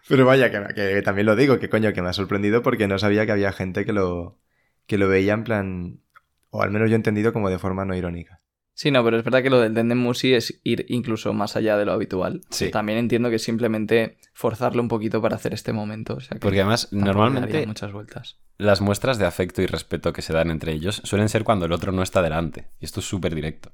Pero 0.09 0.25
vaya, 0.25 0.51
que, 0.51 0.73
que 0.73 1.01
también 1.01 1.25
lo 1.25 1.37
digo, 1.37 1.59
que 1.59 1.69
coño, 1.69 1.93
que 1.93 2.01
me 2.01 2.09
ha 2.09 2.13
sorprendido 2.13 2.61
porque 2.61 2.89
no 2.89 2.99
sabía 2.99 3.25
que 3.25 3.31
había 3.31 3.53
gente 3.53 3.85
que 3.85 3.93
lo, 3.93 4.37
que 4.85 4.97
lo 4.97 5.07
veía 5.07 5.31
en 5.33 5.45
plan... 5.45 6.01
O 6.49 6.61
al 6.61 6.71
menos 6.71 6.89
yo 6.89 6.95
he 6.95 6.97
entendido 6.97 7.31
como 7.31 7.49
de 7.49 7.57
forma 7.57 7.85
no 7.85 7.95
irónica. 7.95 8.41
Sí, 8.79 8.91
no, 8.91 9.03
pero 9.03 9.17
es 9.17 9.25
verdad 9.25 9.43
que 9.43 9.49
lo 9.49 9.59
del 9.59 9.73
Dendemushi 9.73 10.35
es 10.35 10.61
ir 10.63 10.85
incluso 10.87 11.33
más 11.33 11.57
allá 11.57 11.75
de 11.75 11.83
lo 11.83 11.91
habitual. 11.91 12.43
Sí. 12.49 12.71
También 12.71 12.97
entiendo 12.97 13.29
que 13.29 13.35
es 13.35 13.43
simplemente 13.43 14.17
forzarlo 14.31 14.81
un 14.81 14.87
poquito 14.87 15.21
para 15.21 15.35
hacer 15.35 15.53
este 15.53 15.73
momento. 15.73 16.13
O 16.13 16.21
sea 16.21 16.35
que 16.35 16.39
Porque 16.39 16.61
además, 16.61 16.87
normalmente, 16.93 17.67
muchas 17.67 17.91
vueltas. 17.91 18.39
las 18.57 18.79
muestras 18.79 19.17
de 19.17 19.25
afecto 19.25 19.61
y 19.61 19.65
respeto 19.65 20.13
que 20.13 20.21
se 20.21 20.31
dan 20.31 20.49
entre 20.49 20.71
ellos 20.71 21.01
suelen 21.03 21.27
ser 21.27 21.43
cuando 21.43 21.65
el 21.65 21.73
otro 21.73 21.91
no 21.91 22.01
está 22.01 22.21
delante. 22.21 22.69
Y 22.79 22.85
esto 22.85 23.01
es 23.01 23.05
súper 23.05 23.35
directo. 23.35 23.73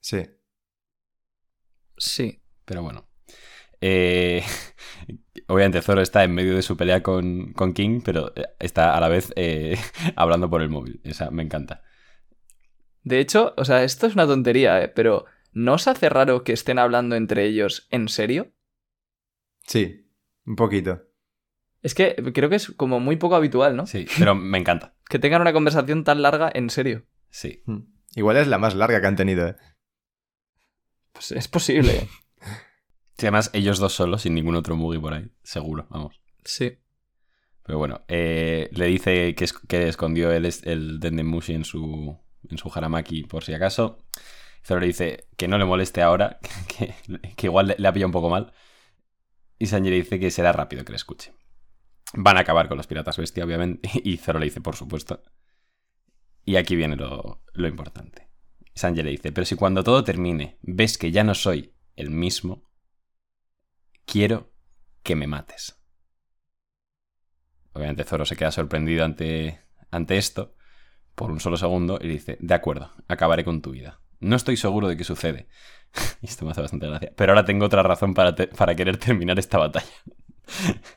Sí. 0.00 0.22
Sí. 1.98 2.42
Pero 2.64 2.82
bueno. 2.82 3.10
Eh, 3.82 4.42
obviamente 5.46 5.82
Zoro 5.82 6.00
está 6.00 6.24
en 6.24 6.34
medio 6.34 6.54
de 6.56 6.62
su 6.62 6.74
pelea 6.78 7.02
con, 7.02 7.52
con 7.52 7.74
King, 7.74 8.00
pero 8.02 8.32
eh, 8.34 8.46
está 8.60 8.96
a 8.96 9.00
la 9.00 9.08
vez 9.10 9.30
eh, 9.36 9.76
hablando 10.16 10.48
por 10.48 10.62
el 10.62 10.70
móvil. 10.70 11.02
Esa 11.04 11.30
me 11.30 11.42
encanta. 11.42 11.82
De 13.06 13.20
hecho, 13.20 13.54
o 13.56 13.64
sea, 13.64 13.84
esto 13.84 14.08
es 14.08 14.14
una 14.14 14.26
tontería, 14.26 14.82
¿eh? 14.82 14.88
Pero 14.88 15.26
¿no 15.52 15.74
os 15.74 15.86
hace 15.86 16.08
raro 16.08 16.42
que 16.42 16.52
estén 16.52 16.78
hablando 16.80 17.14
entre 17.14 17.44
ellos 17.46 17.86
en 17.92 18.08
serio? 18.08 18.52
Sí. 19.64 20.10
Un 20.44 20.56
poquito. 20.56 21.02
Es 21.82 21.94
que 21.94 22.16
creo 22.34 22.50
que 22.50 22.56
es 22.56 22.70
como 22.72 22.98
muy 22.98 23.14
poco 23.16 23.36
habitual, 23.36 23.76
¿no? 23.76 23.86
Sí, 23.86 24.06
pero 24.18 24.34
me 24.34 24.58
encanta. 24.58 24.94
Que 25.08 25.20
tengan 25.20 25.40
una 25.40 25.52
conversación 25.52 26.02
tan 26.02 26.20
larga 26.20 26.50
en 26.52 26.68
serio. 26.68 27.06
Sí. 27.30 27.62
Mm. 27.66 27.82
Igual 28.16 28.38
es 28.38 28.48
la 28.48 28.58
más 28.58 28.74
larga 28.74 29.00
que 29.00 29.06
han 29.06 29.14
tenido, 29.14 29.46
¿eh? 29.46 29.56
Pues 31.12 31.30
es 31.32 31.48
posible. 31.48 32.08
Sí, 33.18 33.24
además 33.24 33.48
ellos 33.54 33.78
dos 33.78 33.94
solos, 33.94 34.20
sin 34.20 34.34
ningún 34.34 34.56
otro 34.56 34.76
Mugi 34.76 34.98
por 34.98 35.14
ahí. 35.14 35.30
Seguro, 35.42 35.86
vamos. 35.88 36.20
Sí. 36.44 36.76
Pero 37.62 37.78
bueno, 37.78 38.02
eh, 38.08 38.68
le 38.72 38.86
dice 38.88 39.34
que, 39.34 39.44
es- 39.44 39.54
que 39.54 39.88
escondió 39.88 40.30
el, 40.32 40.44
el 40.64 41.00
Dendemushi 41.00 41.54
en 41.54 41.64
su, 41.64 42.20
en 42.50 42.58
su 42.58 42.70
Haramaki 42.74 43.24
por 43.24 43.44
si 43.44 43.54
acaso. 43.54 43.98
Zoro 44.64 44.80
le 44.80 44.88
dice 44.88 45.28
que 45.36 45.48
no 45.48 45.58
le 45.58 45.64
moleste 45.64 46.02
ahora, 46.02 46.38
que, 46.78 46.94
que 47.36 47.46
igual 47.46 47.74
le, 47.78 47.88
ha 47.88 47.92
pillado 47.92 48.08
un 48.08 48.12
poco 48.12 48.30
mal. 48.30 48.52
Y 49.58 49.66
Sanji 49.66 49.90
le 49.90 49.96
dice 49.96 50.18
que 50.18 50.30
será 50.30 50.52
rápido 50.52 50.84
que 50.84 50.92
le 50.92 50.96
escuche. 50.96 51.32
Van 52.14 52.36
a 52.36 52.40
acabar 52.40 52.68
con 52.68 52.76
los 52.76 52.86
piratas 52.86 53.16
bestia, 53.16 53.44
obviamente. 53.44 53.88
Y 54.04 54.16
Zoro 54.16 54.38
le 54.38 54.46
dice, 54.46 54.60
por 54.60 54.76
supuesto. 54.76 55.22
Y 56.44 56.56
aquí 56.56 56.76
viene 56.76 56.96
lo, 56.96 57.42
lo 57.52 57.68
importante. 57.68 58.28
Sanji 58.74 59.02
le 59.02 59.10
dice, 59.10 59.32
pero 59.32 59.44
si 59.44 59.56
cuando 59.56 59.82
todo 59.82 60.04
termine 60.04 60.58
ves 60.62 60.98
que 60.98 61.10
ya 61.10 61.24
no 61.24 61.34
soy 61.34 61.74
el 61.94 62.10
mismo, 62.10 62.70
quiero 64.04 64.52
que 65.02 65.16
me 65.16 65.26
mates. 65.26 65.80
Obviamente 67.72 68.04
Zoro 68.04 68.24
se 68.24 68.36
queda 68.36 68.50
sorprendido 68.50 69.04
ante, 69.04 69.60
ante 69.90 70.16
esto 70.16 70.56
por 71.16 71.32
un 71.32 71.40
solo 71.40 71.56
segundo 71.56 71.98
y 72.00 72.06
le 72.06 72.12
dice, 72.12 72.36
de 72.40 72.54
acuerdo, 72.54 72.92
acabaré 73.08 73.42
con 73.44 73.60
tu 73.60 73.72
vida. 73.72 74.00
No 74.20 74.36
estoy 74.36 74.56
seguro 74.56 74.86
de 74.86 74.96
qué 74.96 75.02
sucede, 75.04 75.48
Y 76.22 76.26
esto 76.26 76.44
me 76.44 76.52
hace 76.52 76.60
bastante 76.60 76.86
gracia. 76.86 77.12
Pero 77.16 77.32
ahora 77.32 77.44
tengo 77.44 77.66
otra 77.66 77.82
razón 77.82 78.14
para, 78.14 78.34
para 78.34 78.74
querer 78.76 78.96
terminar 78.98 79.38
esta 79.38 79.58
batalla. 79.58 79.86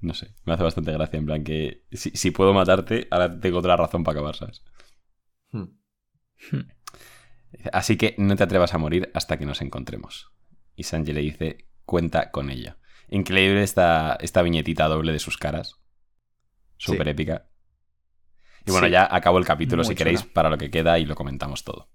No 0.00 0.14
sé, 0.14 0.32
me 0.44 0.52
hace 0.52 0.62
bastante 0.62 0.92
gracia. 0.92 1.18
En 1.18 1.26
plan 1.26 1.42
que 1.42 1.84
si, 1.90 2.10
si 2.10 2.30
puedo 2.30 2.54
matarte, 2.54 3.08
ahora 3.10 3.40
tengo 3.40 3.58
otra 3.58 3.76
razón 3.76 4.04
para 4.04 4.20
acabar, 4.20 4.36
¿sabes? 4.36 4.62
Hmm. 5.50 5.64
Así 7.72 7.96
que 7.96 8.14
no 8.16 8.36
te 8.36 8.44
atrevas 8.44 8.74
a 8.74 8.78
morir 8.78 9.10
hasta 9.14 9.38
que 9.38 9.46
nos 9.46 9.60
encontremos. 9.60 10.30
Y 10.76 10.84
Sanji 10.84 11.12
le 11.12 11.20
dice, 11.22 11.66
cuenta 11.84 12.30
con 12.30 12.48
ello. 12.50 12.76
Increíble 13.08 13.62
esta, 13.64 14.16
esta 14.20 14.42
viñetita 14.42 14.86
doble 14.86 15.10
de 15.12 15.18
sus 15.18 15.36
caras. 15.36 15.80
Súper 16.76 17.06
Sí. 17.06 17.10
épica. 17.10 17.47
Y 18.68 18.70
bueno, 18.70 18.86
Sí. 18.86 18.92
ya 18.92 19.08
acabo 19.10 19.38
el 19.38 19.44
capítulo 19.44 19.82
Muy 19.82 19.92
si 19.92 19.96
queréis 19.96 20.20
chula. 20.20 20.32
para 20.34 20.50
lo 20.50 20.58
que 20.58 20.70
queda 20.70 20.98
y 20.98 21.06
lo 21.06 21.14
comentamos 21.14 21.64
todo. 21.64 21.88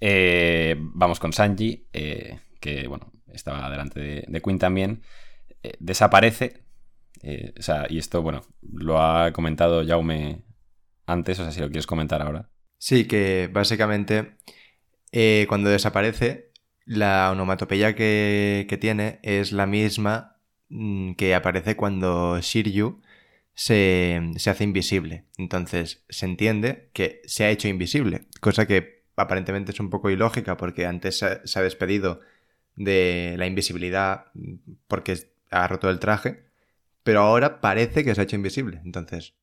Eh, 0.00 0.76
vamos 0.78 1.20
con 1.20 1.32
Sanji, 1.32 1.88
eh, 1.92 2.38
que 2.60 2.86
bueno, 2.88 3.12
estaba 3.32 3.68
delante 3.70 4.00
de, 4.00 4.24
de 4.28 4.40
Queen 4.40 4.58
también. 4.58 5.02
Eh, 5.62 5.74
desaparece. 5.80 6.64
eh, 7.22 7.52
o 7.58 7.62
sea, 7.62 7.86
y 7.88 7.98
esto, 7.98 8.20
bueno, 8.22 8.42
lo 8.72 9.00
ha 9.00 9.32
comentado 9.32 9.86
Jaume 9.86 10.42
antes, 11.06 11.38
o 11.38 11.44
sea, 11.44 11.52
si 11.52 11.60
lo 11.60 11.68
quieres 11.68 11.86
comentar 11.86 12.20
ahora. 12.22 12.50
Sí, 12.78 13.04
que 13.06 13.48
básicamente 13.52 14.36
eh, 15.12 15.46
cuando 15.48 15.70
desaparece, 15.70 16.50
la 16.84 17.30
onomatopeya 17.30 17.94
que, 17.94 18.66
que 18.68 18.76
tiene 18.76 19.20
es 19.22 19.52
la 19.52 19.66
misma 19.66 20.38
mm, 20.68 21.12
que 21.14 21.34
aparece 21.36 21.76
cuando 21.76 22.40
Shiryu 22.40 23.00
se, 23.54 24.20
se 24.36 24.50
hace 24.50 24.64
invisible. 24.64 25.26
Entonces 25.36 26.04
se 26.08 26.26
entiende 26.26 26.90
que 26.92 27.20
se 27.24 27.44
ha 27.44 27.50
hecho 27.50 27.68
invisible, 27.68 28.26
cosa 28.40 28.66
que 28.66 29.02
aparentemente 29.16 29.72
es 29.72 29.80
un 29.80 29.90
poco 29.90 30.10
ilógica 30.10 30.56
porque 30.56 30.86
antes 30.86 31.18
se, 31.18 31.58
ha 31.58 31.62
despedido 31.62 32.20
de 32.76 33.34
la 33.38 33.46
invisibilidad 33.46 34.26
porque 34.88 35.16
ha 35.50 35.68
roto 35.68 35.90
el 35.90 35.98
traje, 35.98 36.46
pero 37.02 37.20
ahora 37.20 37.60
parece 37.60 38.04
que 38.04 38.14
se 38.14 38.20
ha 38.20 38.24
hecho 38.24 38.36
invisible. 38.36 38.80
Entonces 38.84 39.34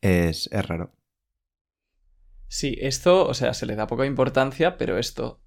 es, 0.00 0.48
es 0.52 0.66
raro. 0.66 0.92
Sí, 2.48 2.76
esto, 2.80 3.26
o 3.26 3.34
sea, 3.34 3.52
se 3.52 3.66
le 3.66 3.76
da 3.76 3.86
poca 3.86 4.06
importancia, 4.06 4.78
pero 4.78 4.96
esto, 4.98 5.42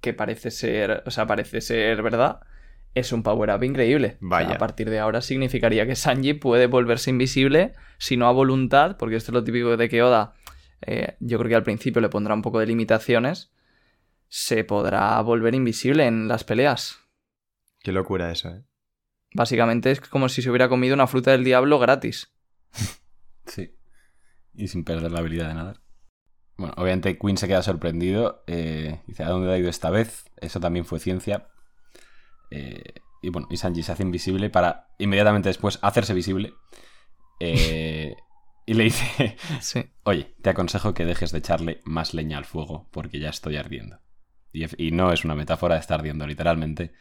que 0.00 0.12
parece 0.12 0.50
ser, 0.50 1.04
o 1.06 1.10
sea, 1.10 1.26
parece 1.26 1.60
ser 1.60 2.02
verdad, 2.02 2.40
es 2.94 3.12
un 3.12 3.22
power-up 3.22 3.62
increíble. 3.62 4.16
O 4.16 4.18
sea, 4.18 4.28
Vaya. 4.28 4.54
a 4.54 4.58
partir 4.58 4.90
de 4.90 4.98
ahora 4.98 5.20
significaría 5.20 5.86
que 5.86 5.96
Sanji 5.96 6.34
puede 6.34 6.66
volverse 6.66 7.10
invisible, 7.10 7.72
si 7.98 8.16
no 8.16 8.26
a 8.26 8.32
voluntad, 8.32 8.96
porque 8.96 9.16
esto 9.16 9.30
es 9.30 9.34
lo 9.34 9.44
típico 9.44 9.76
de 9.76 9.88
que 9.88 10.02
Oda, 10.02 10.34
eh, 10.82 11.16
yo 11.20 11.38
creo 11.38 11.48
que 11.48 11.54
al 11.56 11.62
principio 11.62 12.00
le 12.00 12.08
pondrá 12.08 12.34
un 12.34 12.42
poco 12.42 12.58
de 12.58 12.66
limitaciones, 12.66 13.52
se 14.28 14.64
podrá 14.64 15.20
volver 15.22 15.54
invisible 15.54 16.06
en 16.06 16.28
las 16.28 16.44
peleas. 16.44 16.98
Qué 17.82 17.92
locura 17.92 18.30
eso, 18.30 18.48
¿eh? 18.50 18.62
Básicamente 19.32 19.90
es 19.92 20.00
como 20.00 20.28
si 20.28 20.42
se 20.42 20.50
hubiera 20.50 20.68
comido 20.68 20.94
una 20.94 21.06
fruta 21.06 21.30
del 21.30 21.44
diablo 21.44 21.78
gratis. 21.78 22.32
Sí. 23.46 23.74
Y 24.54 24.68
sin 24.68 24.84
perder 24.84 25.10
la 25.10 25.18
habilidad 25.18 25.48
de 25.48 25.54
nadar. 25.54 25.80
Bueno, 26.56 26.72
obviamente 26.76 27.18
Queen 27.18 27.36
se 27.36 27.48
queda 27.48 27.62
sorprendido. 27.62 28.44
eh, 28.46 29.00
dice, 29.08 29.24
¿a 29.24 29.28
dónde 29.28 29.52
ha 29.52 29.58
ido 29.58 29.68
esta 29.68 29.90
vez? 29.90 30.30
Eso 30.36 30.60
también 30.60 30.84
fue 30.84 31.00
ciencia. 31.00 31.48
Eh, 32.50 32.94
y 33.22 33.28
bueno, 33.30 33.48
y 33.50 33.56
Sanji 33.56 33.82
se 33.82 33.92
hace 33.92 34.02
invisible 34.02 34.50
para 34.50 34.88
inmediatamente 34.98 35.48
después 35.48 35.78
hacerse 35.82 36.14
visible. 36.14 36.54
Eh, 37.38 38.16
y 38.66 38.74
le 38.74 38.84
dice, 38.84 39.36
Sí. 39.60 39.90
oye, 40.04 40.34
te 40.42 40.50
aconsejo 40.50 40.94
que 40.94 41.04
dejes 41.04 41.32
de 41.32 41.38
echarle 41.38 41.80
más 41.84 42.14
leña 42.14 42.38
al 42.38 42.44
fuego 42.44 42.88
porque 42.92 43.18
ya 43.18 43.28
estoy 43.30 43.56
ardiendo. 43.56 44.00
Y, 44.52 44.64
y 44.86 44.90
no 44.90 45.12
es 45.12 45.24
una 45.24 45.34
metáfora, 45.34 45.76
está 45.76 45.94
ardiendo 45.94 46.26
literalmente. 46.26 46.92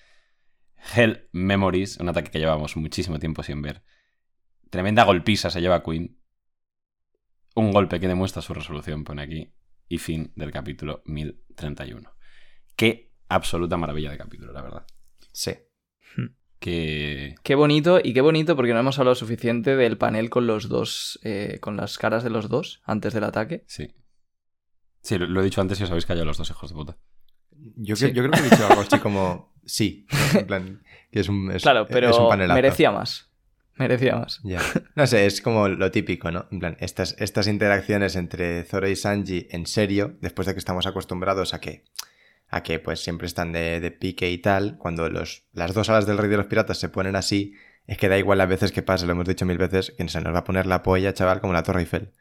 Hell 0.95 1.27
Memories, 1.33 1.97
un 1.97 2.09
ataque 2.09 2.31
que 2.31 2.39
llevamos 2.39 2.77
muchísimo 2.77 3.19
tiempo 3.19 3.43
sin 3.43 3.61
ver. 3.61 3.83
Tremenda 4.69 5.03
golpiza 5.03 5.49
se 5.49 5.61
lleva 5.61 5.83
Queen. 5.83 6.17
Un 7.55 7.71
golpe 7.71 7.99
que 7.99 8.07
demuestra 8.07 8.41
su 8.41 8.53
resolución, 8.53 9.03
pone 9.03 9.21
aquí. 9.21 9.53
Y 9.87 9.97
fin 9.97 10.31
del 10.35 10.51
capítulo 10.51 11.01
1031. 11.05 12.13
Qué 12.75 13.11
absoluta 13.27 13.75
maravilla 13.75 14.11
de 14.11 14.17
capítulo, 14.17 14.53
la 14.53 14.61
verdad. 14.61 14.85
Sí. 15.39 15.51
Que... 16.59 17.35
Qué 17.41 17.55
bonito, 17.55 18.01
y 18.03 18.13
qué 18.13 18.19
bonito 18.19 18.57
porque 18.57 18.73
no 18.73 18.79
hemos 18.81 18.99
hablado 18.99 19.15
suficiente 19.15 19.77
del 19.77 19.97
panel 19.97 20.29
con 20.29 20.45
los 20.45 20.67
dos, 20.67 21.17
eh, 21.23 21.59
con 21.61 21.77
las 21.77 21.97
caras 21.97 22.21
de 22.25 22.29
los 22.29 22.49
dos 22.49 22.81
antes 22.83 23.13
del 23.13 23.23
ataque. 23.23 23.63
Sí. 23.65 23.95
Sí, 25.01 25.17
lo, 25.17 25.27
lo 25.27 25.39
he 25.39 25.45
dicho 25.45 25.61
antes 25.61 25.79
y 25.79 25.83
os 25.83 25.89
habéis 25.89 26.05
callado 26.05 26.25
los 26.25 26.37
dos 26.37 26.49
hijos 26.49 26.69
de 26.69 26.75
puta. 26.75 26.97
Yo, 27.77 27.95
Sí. 27.95 28.11
yo 28.11 28.23
creo 28.23 28.31
que 28.31 28.39
he 28.39 28.49
dicho 28.49 28.67
algo 28.67 28.81
así 28.81 28.99
como 29.01 29.53
sí. 29.65 30.05
En 30.33 30.47
plan, 30.47 30.83
que 31.09 31.21
es 31.21 31.29
un, 31.29 31.49
es, 31.49 31.61
Claro, 31.61 31.87
pero 31.87 32.09
es 32.09 32.17
un 32.17 32.37
merecía 32.53 32.91
más. 32.91 33.31
Merecía 33.77 34.17
más. 34.17 34.41
Ya. 34.43 34.59
No 34.95 35.07
sé, 35.07 35.25
es 35.25 35.41
como 35.41 35.69
lo 35.69 35.89
típico, 35.91 36.29
¿no? 36.29 36.47
En 36.51 36.59
plan, 36.59 36.75
estas, 36.81 37.15
estas 37.19 37.47
interacciones 37.47 38.17
entre 38.17 38.65
Zoro 38.65 38.89
y 38.89 38.97
Sanji 38.97 39.47
en 39.51 39.65
serio, 39.65 40.17
después 40.19 40.45
de 40.45 40.53
que 40.53 40.59
estamos 40.59 40.85
acostumbrados 40.87 41.53
a 41.53 41.61
que, 41.61 41.85
a 42.49 42.63
que 42.63 42.79
pues 42.79 42.99
siempre 43.01 43.27
están 43.27 43.51
de, 43.51 43.79
de 43.79 43.91
pique 43.91 44.29
y 44.29 44.37
tal, 44.39 44.77
cuando 44.77 45.09
los, 45.09 45.45
las 45.53 45.73
dos 45.73 45.89
alas 45.89 46.05
del 46.05 46.17
rey 46.17 46.29
de 46.29 46.37
los 46.37 46.47
piratas 46.47 46.79
se 46.79 46.89
ponen 46.89 47.15
así, 47.15 47.53
es 47.87 47.97
que 47.97 48.09
da 48.09 48.17
igual 48.17 48.37
las 48.37 48.49
veces 48.49 48.71
que 48.71 48.81
pase, 48.81 49.05
lo 49.05 49.11
hemos 49.13 49.27
dicho 49.27 49.45
mil 49.45 49.57
veces, 49.57 49.93
que 49.97 50.07
se 50.07 50.21
nos 50.21 50.33
va 50.33 50.39
a 50.39 50.43
poner 50.43 50.65
la 50.65 50.83
polla, 50.83 51.13
chaval, 51.13 51.41
como 51.41 51.53
la 51.53 51.63
Torre 51.63 51.81
Eiffel. 51.81 52.11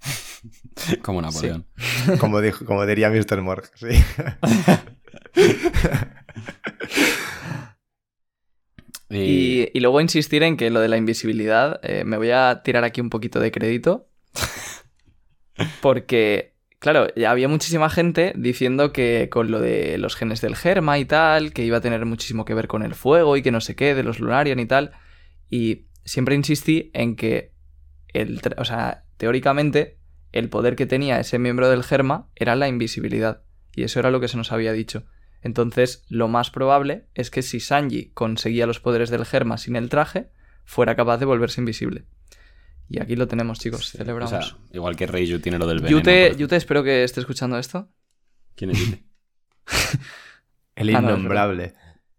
Como 1.02 1.22
Napoleón. 1.22 1.66
Como, 2.20 2.42
dijo, 2.42 2.66
como 2.66 2.84
diría 2.84 3.08
Mr. 3.08 3.40
Morg, 3.40 3.70
sí. 3.74 3.88
Y, 9.08 9.68
y 9.72 9.80
luego 9.80 10.00
insistir 10.00 10.42
en 10.42 10.56
que 10.56 10.70
lo 10.70 10.80
de 10.80 10.88
la 10.88 10.96
invisibilidad, 10.96 11.78
eh, 11.82 12.04
me 12.04 12.16
voy 12.16 12.30
a 12.32 12.62
tirar 12.64 12.84
aquí 12.84 13.00
un 13.00 13.10
poquito 13.10 13.38
de 13.38 13.52
crédito. 13.52 14.08
Porque, 15.80 16.55
claro, 16.78 17.08
ya 17.14 17.30
había 17.30 17.48
muchísima 17.48 17.90
gente 17.90 18.32
diciendo 18.36 18.92
que 18.92 19.28
con 19.30 19.50
lo 19.50 19.60
de 19.60 19.98
los 19.98 20.16
genes 20.16 20.40
del 20.40 20.56
germa 20.56 20.98
y 20.98 21.04
tal, 21.04 21.52
que 21.52 21.64
iba 21.64 21.78
a 21.78 21.80
tener 21.80 22.04
muchísimo 22.06 22.44
que 22.44 22.54
ver 22.54 22.68
con 22.68 22.82
el 22.82 22.94
fuego 22.94 23.36
y 23.36 23.42
que 23.42 23.50
no 23.50 23.60
sé 23.60 23.76
qué, 23.76 23.94
de 23.94 24.02
los 24.02 24.20
Lunarian 24.20 24.58
y 24.60 24.66
tal. 24.66 24.92
Y 25.50 25.86
siempre 26.04 26.34
insistí 26.34 26.90
en 26.94 27.16
que, 27.16 27.52
el, 28.08 28.40
o 28.56 28.64
sea, 28.64 29.04
teóricamente, 29.16 29.98
el 30.32 30.48
poder 30.48 30.76
que 30.76 30.86
tenía 30.86 31.20
ese 31.20 31.38
miembro 31.38 31.68
del 31.68 31.84
germa 31.84 32.28
era 32.34 32.56
la 32.56 32.68
invisibilidad. 32.68 33.42
Y 33.74 33.84
eso 33.84 34.00
era 34.00 34.10
lo 34.10 34.20
que 34.20 34.28
se 34.28 34.36
nos 34.36 34.52
había 34.52 34.72
dicho. 34.72 35.04
Entonces, 35.42 36.04
lo 36.08 36.28
más 36.28 36.50
probable 36.50 37.06
es 37.14 37.30
que 37.30 37.42
si 37.42 37.60
Sanji 37.60 38.10
conseguía 38.14 38.66
los 38.66 38.80
poderes 38.80 39.10
del 39.10 39.24
Germa 39.24 39.58
sin 39.58 39.76
el 39.76 39.88
traje, 39.88 40.30
fuera 40.64 40.96
capaz 40.96 41.18
de 41.18 41.26
volverse 41.26 41.60
invisible. 41.60 42.04
Y 42.88 43.00
aquí 43.00 43.16
lo 43.16 43.26
tenemos, 43.26 43.58
chicos. 43.58 43.94
O 43.94 43.98
Celebramos. 43.98 44.30
sea, 44.30 44.56
igual 44.72 44.96
que 44.96 45.06
Reiju 45.06 45.40
tiene 45.40 45.58
lo 45.58 45.66
del 45.66 45.78
veneno. 45.80 45.98
Yute, 45.98 46.20
ejemplo. 46.26 46.38
Yute, 46.40 46.56
espero 46.56 46.84
que 46.84 47.04
esté 47.04 47.20
escuchando 47.20 47.58
esto. 47.58 47.88
¿Quién 48.54 48.70
es 48.70 48.78
Yute? 48.78 49.04
El 50.76 50.94
Ah, 50.94 51.00
innombrable. 51.00 51.74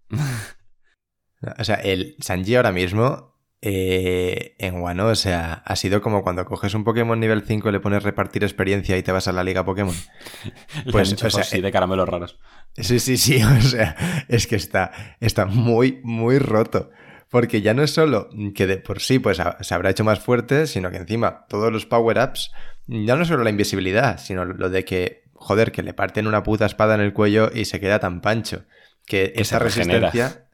o 1.60 1.64
sea, 1.64 1.76
el 1.76 2.16
Sanji 2.20 2.56
ahora 2.56 2.72
mismo 2.72 3.36
eh, 3.62 4.56
en 4.60 4.82
Wano, 4.82 5.08
o 5.08 5.16
sea, 5.16 5.54
ha 5.54 5.76
sido 5.76 6.02
como 6.02 6.24
cuando 6.24 6.46
coges 6.46 6.74
un 6.74 6.84
Pokémon 6.84 7.20
nivel 7.20 7.44
5 7.44 7.70
y 7.70 7.72
le 7.72 7.80
pones 7.80 8.04
repartir 8.04 8.44
experiencia 8.44 8.98
y 8.98 9.04
te 9.04 9.12
vas 9.12 9.28
a 9.28 9.32
la 9.32 9.44
liga 9.44 9.66
Pokémon. 9.66 9.96
Pues, 10.92 11.14
o 11.14 11.30
sea, 11.30 11.42
así 11.42 11.62
de 11.62 11.72
caramelos 11.72 12.08
raros. 12.10 12.40
Sí, 12.76 13.00
sí, 13.00 13.18
sí, 13.18 13.42
o 13.44 13.62
sea, 13.62 13.96
es 14.28 14.48
que 14.48 14.56
está, 14.56 14.92
está 15.20 15.46
muy, 15.46 16.00
muy 16.04 16.40
roto. 16.40 16.90
Porque 17.30 17.62
ya 17.62 17.74
no 17.74 17.84
es 17.84 17.92
solo 17.92 18.30
que 18.56 18.68
de 18.68 18.78
por 18.78 19.02
sí 19.02 19.20
pues, 19.20 19.38
se 19.62 19.74
habrá 19.74 19.90
hecho 19.90 20.04
más 20.04 20.20
fuerte, 20.20 20.66
sino 20.66 20.90
que 20.92 20.98
encima 20.98 21.46
todos 21.48 21.72
los 21.72 21.86
power-ups, 21.86 22.52
ya 22.88 23.16
no 23.16 23.26
solo 23.26 23.44
la 23.44 23.50
invisibilidad, 23.50 24.18
sino 24.18 24.46
lo 24.46 24.70
de 24.70 24.86
que, 24.86 25.24
joder, 25.34 25.72
que 25.72 25.84
le 25.84 25.94
parten 25.94 26.26
una 26.28 26.44
puta 26.44 26.66
espada 26.66 26.96
en 26.96 27.02
el 27.02 27.12
cuello 27.14 27.52
y 27.54 27.66
se 27.66 27.80
queda 27.80 28.00
tan 28.00 28.22
pancho. 28.22 28.64
Que, 29.06 29.34
regenera. 29.36 29.60
resistencia, 29.60 30.48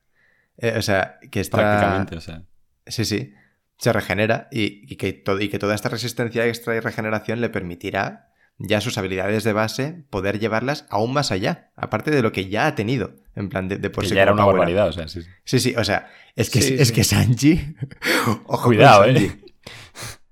eh, 0.58 0.76
o 0.78 0.82
sea, 0.82 1.20
que 1.32 1.40
está... 1.40 1.58
Prácticamente, 1.58 2.16
o 2.18 2.22
sea. 2.22 2.44
Sí, 2.88 3.06
sí. 3.06 3.34
Se 3.78 3.92
regenera 3.92 4.48
y, 4.52 4.92
y 4.92 4.96
que 4.96 5.14
to- 5.14 5.40
y 5.40 5.50
que 5.50 5.60
toda 5.60 5.76
esta 5.76 5.90
resistencia 5.90 6.46
extra 6.48 6.76
y 6.76 6.80
regeneración 6.80 7.42
le 7.42 7.50
permitirá 7.50 8.30
ya 8.58 8.82
sus 8.82 8.98
habilidades 8.98 9.44
de 9.44 9.54
base 9.54 10.06
poder 10.10 10.40
llevarlas 10.40 10.86
aún 10.90 11.14
más 11.14 11.32
allá, 11.32 11.72
aparte 11.76 12.12
de 12.12 12.22
lo 12.22 12.32
que 12.32 12.50
ya 12.50 12.68
ha 12.68 12.76
tenido. 12.76 13.16
En 13.36 13.50
plan, 13.50 13.68
de, 13.68 13.78
de 13.78 13.90
por 13.90 14.04
que 14.04 14.10
sí 14.10 14.16
ya 14.16 14.22
era 14.24 14.34
una 14.34 14.44
up. 14.46 14.52
barbaridad, 14.52 14.88
o 14.88 14.92
sea, 14.92 15.08
sí. 15.08 15.22
sí. 15.24 15.28
Sí, 15.44 15.60
sí, 15.60 15.76
o 15.76 15.84
sea, 15.84 16.08
es 16.36 16.50
que, 16.52 16.62
Sí, 16.62 16.76
es 16.78 16.90
sí. 16.90 16.94
que 16.94 17.04
Sanji. 17.04 17.60
Ojo 18.46 18.46
con 18.46 18.64
Cuidado, 18.66 19.06
Sanji. 19.06 19.26
eh. 19.26 19.40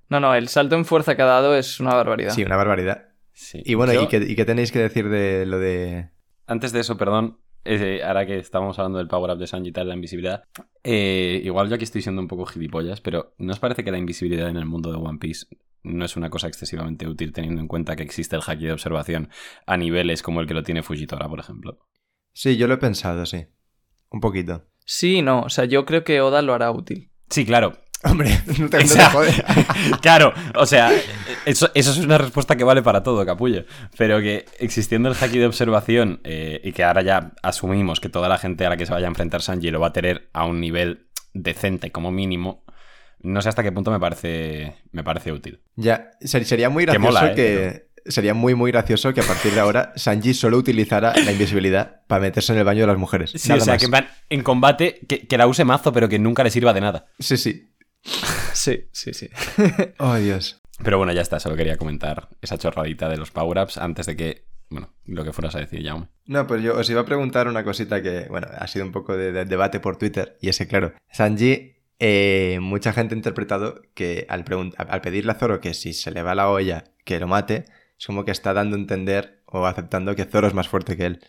No, 0.09 0.19
no, 0.19 0.35
el 0.35 0.47
salto 0.49 0.75
en 0.75 0.85
fuerza 0.85 1.15
que 1.15 1.21
ha 1.21 1.25
dado 1.25 1.55
es 1.55 1.79
una 1.79 1.93
barbaridad. 1.95 2.33
Sí, 2.33 2.43
una 2.43 2.57
barbaridad. 2.57 3.09
Sí. 3.33 3.61
Y 3.65 3.73
bueno, 3.75 3.93
Yo- 3.93 4.03
¿y, 4.03 4.07
qué, 4.07 4.17
y 4.17 4.35
qué 4.35 4.45
tenéis 4.45 4.71
que 4.71 4.79
decir 4.79 5.09
de 5.09 5.45
lo 5.45 5.57
de. 5.57 6.09
Antes 6.47 6.73
de 6.73 6.81
eso, 6.81 6.97
perdón, 6.97 7.39
eh, 7.63 8.01
ahora 8.03 8.25
que 8.25 8.37
estábamos 8.37 8.77
hablando 8.77 8.97
del 8.99 9.07
power 9.07 9.31
up 9.31 9.37
de 9.39 9.47
Sanji 9.47 9.69
y 9.69 9.71
tal, 9.71 9.87
la 9.87 9.95
invisibilidad, 9.95 10.43
eh, 10.83 11.41
igual 11.43 11.69
yo 11.69 11.75
aquí 11.75 11.85
estoy 11.85 12.01
siendo 12.01 12.21
un 12.21 12.27
poco 12.27 12.45
gilipollas, 12.45 12.99
pero 13.01 13.33
¿no 13.37 13.53
os 13.53 13.59
parece 13.59 13.83
que 13.83 13.91
la 13.91 13.97
invisibilidad 13.97 14.49
en 14.49 14.57
el 14.57 14.65
mundo 14.65 14.91
de 14.91 14.97
One 14.97 15.17
Piece 15.17 15.47
no 15.83 16.05
es 16.05 16.15
una 16.15 16.29
cosa 16.29 16.47
excesivamente 16.47 17.07
útil 17.07 17.33
teniendo 17.33 17.61
en 17.61 17.67
cuenta 17.67 17.95
que 17.95 18.03
existe 18.03 18.35
el 18.35 18.41
haki 18.45 18.65
de 18.65 18.73
observación 18.73 19.29
a 19.65 19.77
niveles 19.77 20.21
como 20.21 20.41
el 20.41 20.47
que 20.47 20.53
lo 20.53 20.63
tiene 20.63 20.83
Fujitora, 20.83 21.27
por 21.27 21.39
ejemplo. 21.39 21.79
Sí, 22.33 22.57
yo 22.57 22.67
lo 22.67 22.75
he 22.75 22.77
pensado, 22.77 23.25
sí. 23.25 23.45
Un 24.09 24.19
poquito. 24.19 24.65
Sí, 24.85 25.21
no, 25.21 25.41
o 25.41 25.49
sea, 25.49 25.65
yo 25.65 25.85
creo 25.85 26.03
que 26.03 26.21
Oda 26.21 26.41
lo 26.41 26.53
hará 26.53 26.71
útil. 26.71 27.11
Sí, 27.29 27.45
claro. 27.45 27.77
Hombre, 28.03 28.31
no 28.47 28.53
te, 28.53 28.61
no 28.61 28.69
te 28.69 28.77
Exacto. 28.81 29.19
jode. 29.19 29.31
claro, 30.01 30.33
o 30.55 30.65
sea, 30.65 30.91
eso, 31.45 31.69
eso 31.73 31.91
es 31.91 31.97
una 31.97 32.17
respuesta 32.17 32.55
que 32.55 32.63
vale 32.63 32.81
para 32.81 33.03
todo, 33.03 33.25
capullo. 33.25 33.65
Pero 33.97 34.19
que 34.19 34.45
existiendo 34.59 35.09
el 35.09 35.15
haki 35.15 35.37
de 35.37 35.45
observación 35.45 36.19
eh, 36.23 36.61
y 36.63 36.71
que 36.71 36.83
ahora 36.83 37.01
ya 37.03 37.33
asumimos 37.43 37.99
que 37.99 38.09
toda 38.09 38.27
la 38.27 38.37
gente 38.37 38.65
a 38.65 38.69
la 38.69 38.77
que 38.77 38.85
se 38.85 38.93
vaya 38.93 39.07
a 39.07 39.09
enfrentar 39.09 39.41
Sanji 39.41 39.71
lo 39.71 39.79
va 39.79 39.87
a 39.87 39.93
tener 39.93 40.29
a 40.33 40.45
un 40.45 40.59
nivel 40.59 41.07
decente 41.33 41.91
como 41.91 42.11
mínimo, 42.11 42.63
no 43.23 43.41
sé 43.41 43.49
hasta 43.49 43.63
qué 43.63 43.71
punto 43.71 43.91
me 43.91 43.99
parece, 43.99 44.75
me 44.91 45.03
parece 45.03 45.31
útil. 45.31 45.61
Ya, 45.75 46.11
ser- 46.21 46.45
sería 46.45 46.69
muy 46.69 46.85
Que 46.85 46.91
gracioso 46.93 47.19
mola, 47.19 47.31
¿eh? 47.31 47.35
que... 47.35 47.91
Sería 48.03 48.33
muy, 48.33 48.55
muy 48.55 48.71
gracioso 48.71 49.13
que 49.13 49.21
a 49.21 49.23
partir 49.23 49.53
de 49.53 49.59
ahora 49.59 49.93
Sanji 49.95 50.33
solo 50.33 50.57
utilizara 50.57 51.13
la 51.23 51.31
invisibilidad 51.31 52.01
para 52.07 52.21
meterse 52.21 52.51
en 52.51 52.57
el 52.57 52.65
baño 52.65 52.81
de 52.81 52.87
las 52.87 52.97
mujeres. 52.97 53.29
Sí, 53.35 53.47
Nada 53.49 53.61
o 53.61 53.63
sea, 53.63 53.73
más. 53.75 53.79
que 53.83 53.85
en, 53.95 54.05
en 54.39 54.43
combate 54.43 55.01
que, 55.07 55.27
que 55.27 55.37
la 55.37 55.45
use 55.45 55.65
mazo, 55.65 55.93
pero 55.93 56.09
que 56.09 56.17
nunca 56.17 56.43
le 56.43 56.49
sirva 56.49 56.73
de 56.73 56.81
nada. 56.81 57.05
Sí, 57.19 57.37
sí. 57.37 57.75
Sí, 58.53 58.85
sí, 58.91 59.13
sí. 59.13 59.29
Oh, 59.99 60.15
Dios. 60.15 60.61
Pero 60.83 60.97
bueno, 60.97 61.13
ya 61.13 61.21
está, 61.21 61.39
solo 61.39 61.55
quería 61.55 61.77
comentar 61.77 62.29
esa 62.41 62.57
chorradita 62.57 63.07
de 63.07 63.17
los 63.17 63.29
power-ups 63.29 63.77
antes 63.77 64.07
de 64.07 64.15
que, 64.15 64.47
bueno, 64.71 64.91
lo 65.05 65.23
que 65.23 65.31
fueras 65.31 65.53
a 65.53 65.59
decir, 65.59 65.85
Jaume. 65.85 66.07
No, 66.25 66.47
pues 66.47 66.63
yo 66.63 66.75
os 66.79 66.89
iba 66.89 67.01
a 67.01 67.05
preguntar 67.05 67.47
una 67.47 67.63
cosita 67.63 68.01
que, 68.01 68.25
bueno, 68.29 68.47
ha 68.57 68.65
sido 68.67 68.83
un 68.83 68.91
poco 68.91 69.15
de, 69.15 69.31
de 69.31 69.45
debate 69.45 69.79
por 69.79 69.97
Twitter. 69.97 70.37
Y 70.41 70.49
es 70.49 70.57
que, 70.57 70.65
claro, 70.67 70.93
Sanji, 71.11 71.75
eh, 72.03 72.57
mucha 72.59 72.93
gente 72.93 73.13
ha 73.13 73.17
interpretado 73.17 73.79
que 73.93 74.25
al, 74.27 74.43
pedirle 74.43 75.31
a 75.31 75.35
Zoro 75.35 75.61
que 75.61 75.75
si 75.75 75.93
se 75.93 76.09
le 76.09 76.23
va 76.23 76.33
la 76.33 76.49
olla, 76.49 76.83
que 77.05 77.19
lo 77.19 77.27
mate, 77.27 77.65
es 77.95 78.07
como 78.07 78.25
que 78.25 78.31
está 78.31 78.55
dando 78.55 78.75
a 78.75 78.79
entender 78.79 79.43
o 79.45 79.67
aceptando 79.67 80.15
que 80.15 80.25
Zoro 80.25 80.47
es 80.47 80.55
más 80.55 80.67
fuerte 80.67 80.97
que 80.97 81.05
él. 81.05 81.19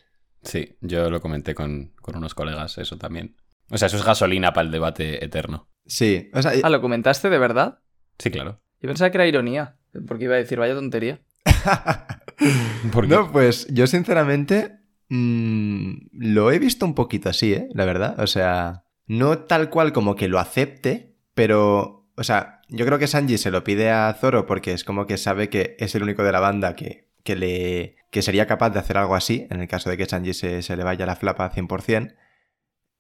Sí, 0.42 0.78
yo 0.80 1.10
lo 1.10 1.20
comenté 1.20 1.54
con, 1.54 1.92
con 2.00 2.16
unos 2.16 2.34
colegas, 2.34 2.78
eso 2.78 2.96
también. 2.96 3.36
O 3.68 3.76
sea, 3.76 3.88
eso 3.88 3.98
es 3.98 4.04
gasolina 4.04 4.54
para 4.54 4.64
el 4.64 4.72
debate 4.72 5.22
eterno. 5.22 5.68
Sí, 5.84 6.30
o 6.32 6.40
sea, 6.40 6.52
Ah, 6.62 6.70
¿lo 6.70 6.80
comentaste 6.80 7.28
de 7.28 7.38
verdad? 7.38 7.80
Sí, 8.18 8.30
claro. 8.30 8.62
Yo 8.80 8.88
pensaba 8.88 9.10
que 9.10 9.18
era 9.18 9.26
ironía, 9.26 9.76
porque 10.08 10.24
iba 10.24 10.36
a 10.36 10.38
decir, 10.38 10.58
vaya 10.58 10.74
tontería. 10.74 11.20
¿Por 12.92 13.08
qué? 13.08 13.14
no, 13.14 13.30
pues 13.30 13.66
yo 13.68 13.86
sinceramente 13.86 14.78
mm, 15.10 15.92
lo 16.12 16.50
he 16.50 16.58
visto 16.58 16.86
un 16.86 16.94
poquito 16.94 17.28
así, 17.28 17.52
¿eh? 17.52 17.68
La 17.74 17.84
verdad. 17.84 18.18
O 18.20 18.26
sea, 18.26 18.84
no 19.18 19.38
tal 19.40 19.68
cual 19.70 19.92
como 19.92 20.14
que 20.16 20.28
lo 20.28 20.38
acepte, 20.38 21.14
pero, 21.34 22.06
o 22.16 22.24
sea, 22.24 22.60
yo 22.68 22.86
creo 22.86 22.98
que 22.98 23.06
Sanji 23.06 23.36
se 23.38 23.50
lo 23.50 23.62
pide 23.64 23.90
a 23.90 24.12
Zoro 24.14 24.46
porque 24.46 24.72
es 24.72 24.84
como 24.84 25.06
que 25.06 25.16
sabe 25.18 25.48
que 25.50 25.76
es 25.78 25.94
el 25.94 26.02
único 26.02 26.22
de 26.22 26.32
la 26.32 26.40
banda 26.40 26.74
que, 26.76 27.10
que 27.24 27.36
le 27.36 27.96
que 28.10 28.22
sería 28.22 28.46
capaz 28.46 28.70
de 28.70 28.78
hacer 28.78 28.96
algo 28.98 29.14
así, 29.14 29.46
en 29.50 29.60
el 29.60 29.68
caso 29.68 29.88
de 29.90 29.96
que 29.96 30.06
Sanji 30.06 30.34
se, 30.34 30.62
se 30.62 30.76
le 30.76 30.84
vaya 30.84 31.06
la 31.06 31.16
flapa 31.16 31.50
100%. 31.50 32.14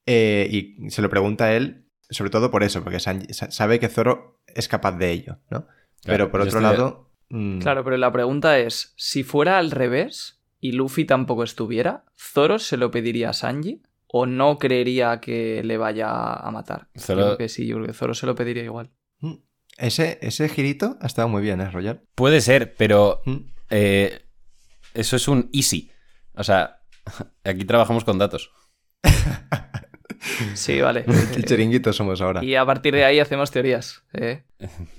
Eh, 0.06 0.48
y 0.50 0.90
se 0.90 1.02
lo 1.02 1.08
pregunta 1.10 1.44
a 1.44 1.52
él, 1.54 1.86
sobre 2.10 2.30
todo 2.30 2.50
por 2.50 2.62
eso, 2.62 2.82
porque 2.82 2.98
Sanji 3.00 3.32
sa- 3.32 3.50
sabe 3.50 3.78
que 3.78 3.88
Zoro 3.88 4.40
es 4.46 4.68
capaz 4.68 4.92
de 4.92 5.10
ello, 5.12 5.38
¿no? 5.50 5.66
Pero 6.04 6.30
por 6.30 6.40
otro 6.40 6.58
estoy- 6.58 6.62
lado... 6.62 7.10
mm, 7.28 7.60
Claro, 7.60 7.84
pero 7.84 7.96
la 7.96 8.10
pregunta 8.12 8.58
es, 8.58 8.92
si 8.96 9.22
fuera 9.22 9.58
al 9.58 9.70
revés 9.70 10.40
y 10.60 10.72
Luffy 10.72 11.04
tampoco 11.04 11.44
estuviera, 11.44 12.04
¿Zoro 12.16 12.58
se 12.58 12.76
lo 12.76 12.90
pediría 12.90 13.30
a 13.30 13.32
Sanji 13.32 13.82
o 14.14 14.26
no 14.26 14.58
creería 14.58 15.20
que 15.20 15.62
le 15.64 15.76
vaya 15.78 16.32
a 16.34 16.50
matar? 16.50 16.88
Zoro- 16.98 17.20
Yo 17.20 17.26
creo 17.26 17.38
que 17.38 17.48
sí, 17.48 17.66
yo 17.66 17.76
creo 17.76 17.86
que 17.88 17.92
Zoro 17.94 18.14
se 18.14 18.26
lo 18.26 18.34
pediría 18.34 18.62
igual. 18.64 18.90
Mm. 19.20 19.34
Ese, 19.78 20.18
ese 20.20 20.48
girito 20.48 20.98
ha 21.00 21.06
estado 21.06 21.28
muy 21.28 21.40
bien, 21.42 21.60
¿eh, 21.60 21.70
Royal? 21.70 22.02
Puede 22.14 22.40
ser, 22.40 22.74
pero 22.76 23.22
Mm. 23.24 23.36
eh, 23.70 24.20
eso 24.94 25.16
es 25.16 25.26
un 25.28 25.48
easy. 25.52 25.90
O 26.34 26.44
sea, 26.44 26.82
aquí 27.44 27.64
trabajamos 27.64 28.04
con 28.04 28.18
datos. 28.18 28.50
Sí, 30.54 30.80
vale. 30.80 31.04
El 31.34 31.44
chiringuito 31.44 31.92
somos 31.92 32.20
ahora. 32.20 32.44
y 32.44 32.54
a 32.54 32.64
partir 32.64 32.94
de 32.94 33.04
ahí 33.04 33.18
hacemos 33.18 33.50
teorías. 33.50 34.04
¿eh? 34.12 34.44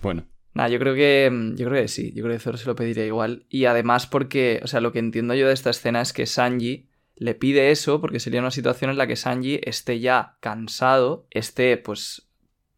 Bueno, 0.02 0.26
Nah, 0.56 0.68
yo 0.68 0.78
creo 0.80 0.94
que 0.94 1.30
mm, 1.32 1.56
yo 1.56 1.68
creo 1.68 1.82
que 1.82 1.88
sí, 1.88 2.12
yo 2.14 2.24
creo 2.24 2.36
que 2.36 2.40
Zoro 2.44 2.58
se 2.58 2.66
lo 2.68 2.76
pediría 2.76 3.06
igual. 3.06 3.46
Y 3.50 3.66
además 3.66 4.06
porque, 4.06 4.60
o 4.64 4.68
sea, 4.68 4.82
lo 4.82 4.92
que 4.92 5.00
entiendo 5.00 5.34
yo 5.34 5.48
de 5.48 5.54
esta 5.54 5.70
escena 5.72 6.02
es 6.02 6.14
que 6.14 6.26
Sanji 6.28 6.90
le 7.16 7.36
pide 7.36 7.72
eso 7.72 8.02
porque 8.02 8.20
sería 8.20 8.40
una 8.40 8.52
situación 8.52 8.92
en 8.92 8.98
la 8.98 9.08
que 9.08 9.16
Sanji 9.16 9.60
esté 9.64 10.00
ya 10.00 10.38
cansado, 10.40 11.28
esté, 11.30 11.78
pues, 11.78 12.30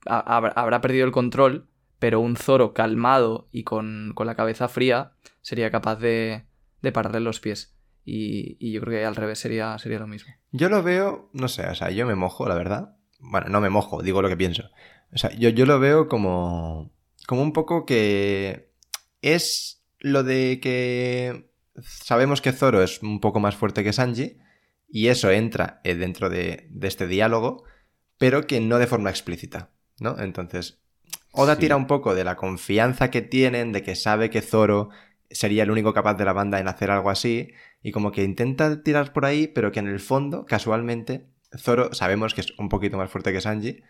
ha- 0.05 0.19
habrá- 0.38 0.53
habrá 0.55 0.81
perdido 0.81 1.05
el 1.05 1.11
control, 1.11 1.67
pero 1.99 2.19
un 2.19 2.36
Zoro 2.36 2.73
calmado 2.73 3.47
y 3.51 3.63
con, 3.63 4.11
con 4.15 4.27
la 4.27 4.36
cabeza 4.36 4.67
fría 4.67 5.13
sería 5.41 5.71
capaz 5.71 5.95
de, 5.97 6.45
de 6.81 6.91
pararle 6.91 7.19
los 7.21 7.39
pies. 7.39 7.75
Y, 8.03 8.57
y 8.59 8.71
yo 8.73 8.81
creo 8.81 8.99
que 8.99 9.05
al 9.05 9.15
revés 9.15 9.39
sería, 9.39 9.77
sería 9.79 9.97
lo 9.99 10.05
mismo. 10.07 10.31
Yo 10.51 10.69
lo 10.69 10.83
veo, 10.83 11.29
no 11.33 11.47
sé, 11.47 11.65
o 11.67 11.73
sea, 11.75 11.89
yo 11.89 12.05
me 12.05 12.13
mojo, 12.15 12.47
la 12.47 12.55
verdad. 12.55 12.95
Bueno, 13.19 13.47
no 13.49 13.61
me 13.61 13.69
mojo, 13.69 14.03
digo 14.03 14.21
lo 14.21 14.29
que 14.29 14.38
pienso. 14.38 14.69
O 15.11 15.17
sea, 15.17 15.31
yo, 15.31 15.49
yo 15.49 15.65
lo 15.65 15.79
veo 15.79 16.07
como, 16.07 16.91
como 17.25 17.41
un 17.41 17.53
poco 17.53 17.86
que 17.86 18.71
es 19.21 19.83
lo 19.99 20.23
de 20.23 20.59
que 20.61 21.49
sabemos 21.82 22.41
que 22.41 22.51
Zoro 22.51 22.82
es 22.84 23.01
un 23.01 23.19
poco 23.19 23.39
más 23.39 23.55
fuerte 23.55 23.84
que 23.84 23.93
Sanji 23.93 24.38
y 24.88 25.07
eso 25.07 25.32
entra 25.32 25.82
eh, 25.84 25.95
dentro 25.95 26.30
de, 26.30 26.67
de 26.69 26.88
este 26.88 27.07
diálogo, 27.07 27.63
pero 28.17 28.47
que 28.47 28.61
no 28.61 28.78
de 28.80 28.88
forma 28.88 29.09
explícita, 29.09 29.71
¿no? 29.99 30.17
Entonces, 30.19 30.80
Oda 31.32 31.55
Sí. 31.55 31.61
tira 31.61 31.76
un 31.76 31.88
poco 31.88 32.15
de 32.15 32.23
la 32.23 32.38
confianza 32.38 33.11
que 33.11 33.21
tienen, 33.21 33.71
de 33.73 33.84
que 33.84 33.95
sabe 33.95 34.30
que 34.30 34.41
Zoro 34.41 34.89
sería 35.30 35.63
el 35.63 35.71
único 35.71 35.93
capaz 35.93 36.13
de 36.15 36.23
la 36.23 36.32
banda 36.34 36.59
en 36.59 36.67
hacer 36.69 36.91
algo 36.91 37.09
así, 37.09 37.51
y 37.84 37.91
como 37.91 38.11
que 38.11 38.23
intenta 38.23 38.82
tirar 38.84 39.11
por 39.11 39.26
ahí, 39.26 39.47
pero 39.47 39.71
que 39.71 39.80
en 39.80 39.88
el 39.88 39.99
fondo, 39.99 40.45
casualmente, 40.45 41.26
Zoro 41.57 41.93
sabemos 41.93 42.34
que 42.34 42.41
es 42.41 42.57
un 42.57 42.69
poquito 42.69 42.97
más 42.97 43.09
fuerte 43.11 43.34
que 43.34 43.41
Sanji. 43.41 43.82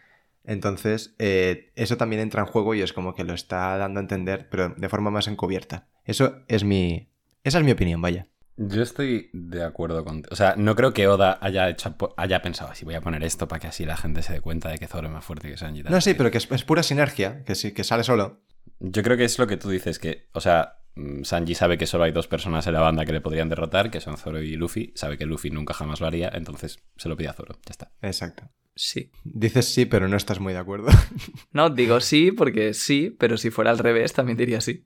Entonces, 0.43 1.15
eh, 1.19 1.71
eso 1.75 1.97
también 1.97 2.21
entra 2.21 2.41
en 2.41 2.47
juego 2.47 2.73
y 2.75 2.81
es 2.81 2.93
como 2.93 3.13
que 3.13 3.23
lo 3.23 3.33
está 3.33 3.77
dando 3.77 3.99
a 3.99 4.03
entender, 4.03 4.47
pero 4.49 4.69
de 4.69 4.89
forma 4.89 5.09
más 5.11 5.27
encubierta. 5.27 5.87
Eso 6.03 6.43
es 6.47 6.63
mi. 6.63 7.09
Esa 7.45 7.59
es 7.59 7.63
mi 7.63 7.71
opinión, 7.71 8.01
vaya. 8.01 8.27
yo 8.57 8.81
estoy 8.81 9.29
de 9.33 9.63
acuerdo 9.63 10.03
con... 10.03 10.23
O 10.31 10.35
sea, 10.35 10.55
no 10.57 10.75
creo 10.75 10.93
que 10.93 11.07
Oda 11.07 11.37
haya, 11.41 11.69
hecho, 11.69 11.95
haya 12.17 12.41
pensado, 12.41 12.71
así 12.71 12.83
voy 12.85 12.95
a 12.95 13.01
poner 13.01 13.23
esto 13.23 13.47
para 13.47 13.59
que 13.59 13.67
así 13.67 13.85
la 13.85 13.95
gente 13.95 14.21
se 14.23 14.33
dé 14.33 14.41
cuenta 14.41 14.69
de 14.69 14.77
que 14.79 14.87
Zoro 14.87 15.07
es 15.07 15.13
más 15.13 15.23
fuerte 15.23 15.47
que 15.49 15.55
Sanji. 15.55 15.81
y 15.81 15.83
tal". 15.83 15.91
No, 15.93 16.01
sí, 16.01 16.13
pero 16.15 16.31
que 16.31 16.39
es, 16.39 16.51
es 16.51 16.63
pura 16.63 16.83
sinergia, 16.83 17.43
que 17.45 17.53
sí, 17.55 17.71
que 17.73 17.83
sale 17.83 18.03
solo. 18.03 18.41
Yo 18.79 19.03
creo 19.03 19.15
que 19.15 19.25
es 19.25 19.37
lo 19.39 19.47
que 19.47 19.57
tú 19.57 19.69
dices, 19.69 19.99
que, 19.99 20.27
o 20.33 20.41
sea, 20.41 20.79
Sanji 21.23 21.55
sabe 21.55 21.77
que 21.77 21.87
solo 21.87 22.05
hay 22.05 22.11
dos 22.11 22.27
personas 22.27 22.65
en 22.67 22.73
la 22.73 22.79
banda 22.79 23.05
que 23.05 23.11
le 23.11 23.21
podrían 23.21 23.49
derrotar, 23.49 23.91
que 23.91 23.99
son 23.99 24.17
Zoro 24.17 24.41
y 24.41 24.55
Luffy. 24.55 24.93
Sabe 24.95 25.17
que 25.17 25.25
Luffy 25.25 25.49
nunca 25.49 25.73
jamás 25.73 25.99
lo 25.99 26.07
haría, 26.07 26.29
entonces 26.33 26.79
se 26.95 27.09
lo 27.09 27.17
pide 27.17 27.29
a 27.29 27.33
Zoro. 27.33 27.55
Ya 27.65 27.71
está. 27.71 27.91
Exacto. 28.01 28.49
Sí. 28.75 29.11
Dices 29.23 29.73
sí, 29.73 29.85
pero 29.85 30.07
no 30.07 30.17
estás 30.17 30.39
muy 30.39 30.53
de 30.53 30.59
acuerdo. 30.59 30.87
No, 31.51 31.69
digo 31.69 32.01
sí 32.01 32.31
porque 32.31 32.73
sí, 32.73 33.15
pero 33.17 33.37
si 33.37 33.49
fuera 33.49 33.71
al 33.71 33.77
revés 33.77 34.11
también 34.13 34.37
diría 34.37 34.59
sí. 34.59 34.85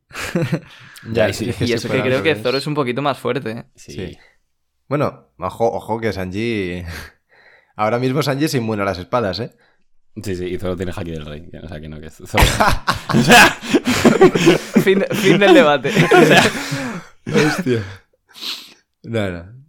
Ya, 1.11 1.27
es 1.27 1.41
y 1.41 1.51
sí. 1.51 1.63
y 1.63 1.67
si 1.67 1.73
eso 1.73 1.89
que 1.89 2.01
creo 2.01 2.21
que. 2.21 2.35
Zoro 2.35 2.57
es 2.57 2.67
un 2.67 2.75
poquito 2.75 3.01
más 3.01 3.17
fuerte. 3.17 3.51
¿eh? 3.51 3.65
Sí. 3.75 3.93
Sí. 3.93 4.17
Bueno, 4.87 5.31
ojo, 5.37 5.71
ojo 5.71 5.99
que 5.99 6.13
Sanji. 6.13 6.83
Ahora 7.75 7.99
mismo 7.99 8.21
Sanji 8.21 8.45
es 8.45 8.53
inmune 8.55 8.81
a 8.81 8.85
las 8.85 8.97
espadas, 8.99 9.39
¿eh? 9.39 9.55
Sí, 10.23 10.35
sí, 10.35 10.45
y 10.45 10.57
Zoro 10.57 10.75
tiene 10.75 10.91
Haki 10.95 11.11
del 11.11 11.25
Rey. 11.25 11.49
O 11.63 11.67
sea, 11.67 11.79
que 11.79 11.89
no, 11.89 11.99
que 11.99 12.09
Zoro... 12.09 12.43
o 13.13 13.23
sea, 13.23 13.57
Fin, 14.81 15.03
fin 15.11 15.39
del 15.39 15.53
debate. 15.53 15.91
O 16.11 16.25
sea, 16.25 16.43
Hostia. 17.47 17.83
No, 19.03 19.29
no. 19.31 19.59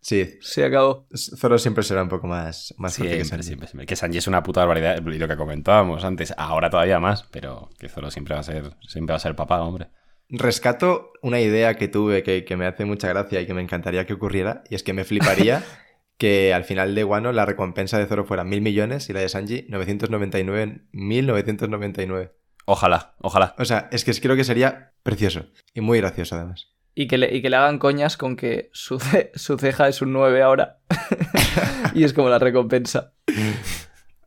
Sí, 0.00 0.38
se 0.40 0.64
acabó. 0.64 1.06
Zoro 1.14 1.58
siempre 1.58 1.84
será 1.84 2.02
un 2.02 2.08
poco 2.08 2.26
más, 2.26 2.74
más 2.78 2.96
fuerte 2.96 3.18
que 3.18 3.24
siempre, 3.24 3.42
Sanji. 3.42 3.46
siempre, 3.46 3.68
siempre. 3.68 3.86
Que 3.86 3.96
Sanji 3.96 4.18
es 4.18 4.26
una 4.26 4.42
puta 4.42 4.60
barbaridad, 4.60 5.02
y 5.06 5.18
lo 5.18 5.28
que 5.28 5.36
comentábamos 5.36 6.04
antes, 6.04 6.32
ahora 6.36 6.70
todavía 6.70 6.98
más, 6.98 7.24
pero 7.30 7.68
que 7.78 7.88
Zoro 7.88 8.10
siempre 8.10 8.34
va 8.34 8.40
a 8.40 8.44
ser, 8.44 8.72
siempre 8.86 9.12
va 9.12 9.16
a 9.16 9.20
ser 9.20 9.36
papá, 9.36 9.60
hombre. 9.60 9.88
Rescato 10.30 11.12
una 11.22 11.40
idea 11.40 11.74
que 11.76 11.88
tuve 11.88 12.22
que, 12.22 12.44
que 12.44 12.56
me 12.56 12.66
hace 12.66 12.84
mucha 12.84 13.08
gracia 13.08 13.40
y 13.40 13.46
que 13.46 13.54
me 13.54 13.62
encantaría 13.62 14.06
que 14.06 14.14
ocurriera, 14.14 14.62
y 14.70 14.74
es 14.74 14.82
que 14.82 14.92
me 14.92 15.04
fliparía 15.04 15.62
que 16.18 16.52
al 16.52 16.64
final 16.64 16.94
de 16.94 17.04
Wano 17.04 17.32
la 17.32 17.46
recompensa 17.46 17.98
de 17.98 18.06
Zoro 18.06 18.24
fuera 18.26 18.44
mil 18.44 18.60
millones 18.60 19.08
y 19.08 19.12
la 19.12 19.20
de 19.20 19.28
Sanji 19.28 19.64
999, 19.68 20.82
1999. 20.92 22.34
Ojalá, 22.66 23.14
ojalá. 23.20 23.54
O 23.58 23.64
sea, 23.64 23.88
es 23.92 24.04
que 24.04 24.12
creo 24.20 24.36
que 24.36 24.44
sería 24.44 24.92
precioso 25.02 25.46
y 25.72 25.80
muy 25.80 25.98
gracioso 25.98 26.34
además. 26.36 26.68
Y 26.94 27.06
que, 27.06 27.16
le, 27.16 27.32
y 27.34 27.40
que 27.40 27.48
le 27.48 27.56
hagan 27.56 27.78
coñas 27.78 28.16
con 28.16 28.34
que 28.36 28.68
su, 28.72 28.98
ce- 28.98 29.30
su 29.36 29.56
ceja 29.56 29.86
es 29.88 30.02
un 30.02 30.12
9 30.12 30.42
ahora. 30.42 30.80
y 31.94 32.02
es 32.04 32.12
como 32.12 32.28
la 32.28 32.38
recompensa. 32.40 33.14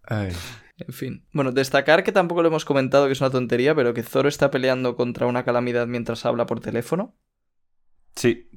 Ay. 0.07 0.31
En 0.77 0.93
fin. 0.93 1.27
Bueno, 1.33 1.51
destacar 1.51 2.03
que 2.03 2.13
tampoco 2.13 2.41
lo 2.41 2.47
hemos 2.47 2.63
comentado, 2.65 3.05
que 3.07 3.11
es 3.11 3.19
una 3.21 3.29
tontería, 3.29 3.75
pero 3.75 3.93
que 3.93 4.01
Zoro 4.03 4.29
está 4.29 4.49
peleando 4.49 4.95
contra 4.95 5.27
una 5.27 5.43
calamidad 5.43 5.85
mientras 5.85 6.25
habla 6.25 6.45
por 6.45 6.61
teléfono. 6.61 7.15
Sí. 8.15 8.49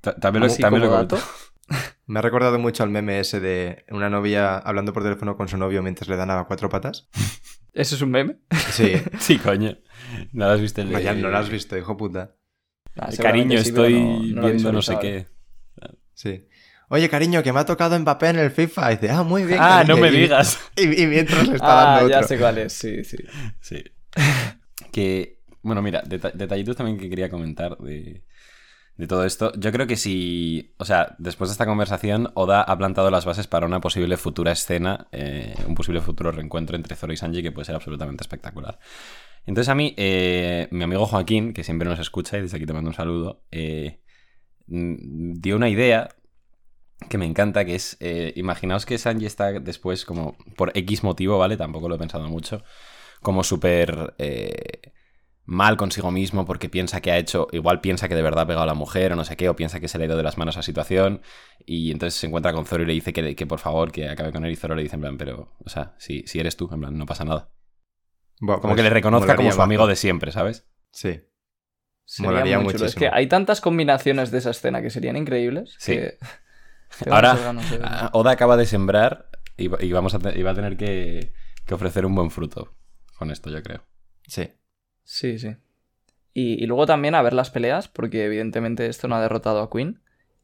Ta- 0.00 0.16
También 0.16 0.46
lo, 0.46 0.54
también 0.56 0.82
lo 0.84 0.90
dato. 0.90 1.18
Me 2.06 2.18
ha 2.18 2.22
recordado 2.22 2.58
mucho 2.58 2.82
al 2.82 2.90
meme 2.90 3.18
ese 3.20 3.40
de 3.40 3.84
una 3.90 4.10
novia 4.10 4.58
hablando 4.58 4.92
por 4.92 5.02
teléfono 5.02 5.36
con 5.36 5.48
su 5.48 5.56
novio 5.56 5.82
mientras 5.82 6.08
le 6.08 6.16
dan 6.16 6.30
a 6.30 6.44
cuatro 6.44 6.68
patas. 6.68 7.08
¿Eso 7.72 7.96
es 7.96 8.02
un 8.02 8.10
meme? 8.10 8.36
Sí. 8.70 8.92
Sí, 9.18 9.38
coño. 9.38 9.76
¿No 10.32 10.46
lo 10.46 10.52
has 10.52 10.60
visto? 10.60 10.80
El 10.82 10.90
Vaya, 10.92 11.14
no 11.14 11.28
lo 11.28 11.38
has 11.38 11.48
visto, 11.48 11.76
hijo 11.76 11.96
puta. 11.96 12.36
Ah, 12.96 13.08
Cariño, 13.20 13.58
sí, 13.60 13.68
estoy 13.70 13.94
no- 13.94 14.36
no 14.36 14.42
lo 14.42 14.48
viendo 14.48 14.72
no 14.72 14.82
sé 14.82 14.98
qué. 15.00 15.26
Sí. 16.12 16.46
Oye, 16.90 17.08
cariño, 17.08 17.42
que 17.42 17.52
me 17.52 17.58
ha 17.58 17.64
tocado 17.64 17.98
Mbappé 17.98 18.28
en 18.28 18.38
el 18.38 18.50
FIFA. 18.52 18.92
Y 18.92 18.96
dice, 18.96 19.10
ah, 19.10 19.22
muy 19.24 19.44
bien. 19.44 19.58
Ah, 19.60 19.82
cariño". 19.84 19.94
no 19.96 20.00
me 20.02 20.10
digas. 20.12 20.60
Y, 20.76 21.02
y 21.02 21.06
mientras 21.08 21.48
le 21.48 21.56
está 21.56 21.80
Ah, 21.82 21.94
dando 21.96 22.10
ya 22.10 22.16
otro. 22.18 22.28
sé 22.28 22.38
cuál 22.38 22.58
es, 22.58 22.72
sí, 22.72 23.02
sí. 23.02 23.16
Sí. 23.60 23.82
que, 24.92 25.40
bueno, 25.62 25.82
mira, 25.82 26.02
deta- 26.04 26.30
detallitos 26.32 26.76
también 26.76 26.98
que 26.98 27.08
quería 27.08 27.28
comentar 27.30 27.76
de, 27.78 28.22
de 28.96 29.06
todo 29.06 29.24
esto. 29.24 29.52
Yo 29.58 29.72
creo 29.72 29.86
que 29.86 29.96
si, 29.96 30.74
o 30.78 30.84
sea, 30.84 31.16
después 31.18 31.50
de 31.50 31.52
esta 31.52 31.66
conversación, 31.66 32.30
Oda 32.34 32.62
ha 32.62 32.78
plantado 32.78 33.10
las 33.10 33.24
bases 33.24 33.46
para 33.46 33.66
una 33.66 33.80
posible 33.80 34.16
futura 34.16 34.52
escena, 34.52 35.08
eh, 35.12 35.54
un 35.66 35.74
posible 35.74 36.00
futuro 36.00 36.30
reencuentro 36.30 36.76
entre 36.76 36.96
Zoro 36.96 37.12
y 37.12 37.16
Sanji 37.16 37.42
que 37.42 37.52
puede 37.52 37.64
ser 37.64 37.74
absolutamente 37.74 38.22
espectacular. 38.22 38.78
Entonces 39.46 39.68
a 39.68 39.74
mí, 39.74 39.94
eh, 39.96 40.68
mi 40.70 40.84
amigo 40.84 41.06
Joaquín, 41.06 41.52
que 41.52 41.64
siempre 41.64 41.88
nos 41.88 41.98
escucha 41.98 42.38
y 42.38 42.42
desde 42.42 42.56
aquí 42.56 42.66
te 42.66 42.72
mando 42.72 42.90
un 42.90 42.94
saludo, 42.94 43.44
eh, 43.50 44.00
mm, 44.66 45.34
dio 45.40 45.56
una 45.56 45.68
idea 45.68 46.08
que 47.08 47.18
me 47.18 47.26
encanta, 47.26 47.64
que 47.64 47.74
es, 47.74 47.96
eh, 48.00 48.32
imaginaos 48.36 48.86
que 48.86 48.98
Sanji 48.98 49.26
está 49.26 49.52
después 49.60 50.04
como, 50.04 50.36
por 50.56 50.76
X 50.76 51.02
motivo, 51.04 51.38
¿vale? 51.38 51.56
Tampoco 51.56 51.88
lo 51.88 51.96
he 51.96 51.98
pensado 51.98 52.28
mucho, 52.28 52.62
como 53.20 53.44
súper 53.44 54.14
eh, 54.18 54.93
mal 55.46 55.76
consigo 55.76 56.10
mismo 56.10 56.46
porque 56.46 56.68
piensa 56.70 57.00
que 57.02 57.10
ha 57.12 57.18
hecho, 57.18 57.48
igual 57.52 57.80
piensa 57.80 58.08
que 58.08 58.14
de 58.14 58.22
verdad 58.22 58.44
ha 58.44 58.46
pegado 58.46 58.62
a 58.62 58.66
la 58.66 58.74
mujer 58.74 59.12
o 59.12 59.16
no 59.16 59.24
sé 59.24 59.36
qué, 59.36 59.48
o 59.48 59.56
piensa 59.56 59.78
que 59.80 59.88
se 59.88 59.98
le 59.98 60.04
ha 60.04 60.06
ido 60.06 60.16
de 60.16 60.22
las 60.22 60.38
manos 60.38 60.56
a 60.56 60.60
la 60.60 60.62
situación 60.62 61.20
y 61.66 61.90
entonces 61.90 62.18
se 62.18 62.26
encuentra 62.26 62.52
con 62.52 62.64
Zoro 62.64 62.82
y 62.82 62.86
le 62.86 62.92
dice 62.94 63.12
que, 63.12 63.36
que 63.36 63.46
por 63.46 63.58
favor, 63.58 63.92
que 63.92 64.08
acabe 64.08 64.32
con 64.32 64.44
él 64.44 64.52
y 64.52 64.56
Zoro 64.56 64.74
le 64.74 64.82
dice 64.82 64.96
en 64.96 65.02
plan, 65.02 65.18
pero, 65.18 65.52
o 65.64 65.68
sea, 65.68 65.94
si, 65.98 66.22
si 66.26 66.38
eres 66.40 66.56
tú, 66.56 66.68
en 66.72 66.80
plan, 66.80 66.96
no 66.96 67.04
pasa 67.06 67.24
nada. 67.24 67.50
Como 68.38 68.60
pues, 68.60 68.76
que 68.76 68.82
le 68.82 68.90
reconozca 68.90 69.36
como 69.36 69.52
su 69.52 69.62
amigo 69.62 69.86
de 69.86 69.96
siempre, 69.96 70.32
¿sabes? 70.32 70.66
Sí. 70.92 71.20
Sería 72.06 72.30
Molaría 72.30 72.58
muy 72.58 72.72
chulo. 72.74 72.86
Es 72.86 72.94
que 72.94 73.08
hay 73.10 73.26
tantas 73.28 73.60
combinaciones 73.60 74.30
de 74.30 74.38
esa 74.38 74.50
escena 74.50 74.82
que 74.82 74.90
serían 74.90 75.16
increíbles. 75.16 75.74
Sí. 75.78 75.94
que 75.96 76.18
Ahora, 77.10 77.36
ah, 77.82 78.10
Oda 78.12 78.32
acaba 78.32 78.56
de 78.56 78.66
sembrar 78.66 79.30
y, 79.56 79.68
va- 79.68 79.82
y 79.82 79.90
vamos 79.92 80.14
a, 80.14 80.18
te- 80.18 80.38
y 80.38 80.42
va 80.42 80.50
a 80.52 80.54
tener 80.54 80.76
que, 80.76 81.32
que 81.66 81.74
ofrecer 81.74 82.04
un 82.06 82.14
buen 82.14 82.30
fruto 82.30 82.76
con 83.18 83.30
esto, 83.30 83.50
yo 83.50 83.62
creo. 83.62 83.84
Sí. 84.26 84.48
Sí, 85.04 85.38
sí. 85.38 85.56
Y, 86.32 86.62
y 86.62 86.66
luego 86.66 86.86
también 86.86 87.14
a 87.14 87.22
ver 87.22 87.32
las 87.32 87.50
peleas, 87.50 87.88
porque 87.88 88.24
evidentemente 88.24 88.86
esto 88.86 89.06
no 89.08 89.14
ha 89.16 89.20
derrotado 89.20 89.60
a 89.62 89.70
Queen. 89.70 90.00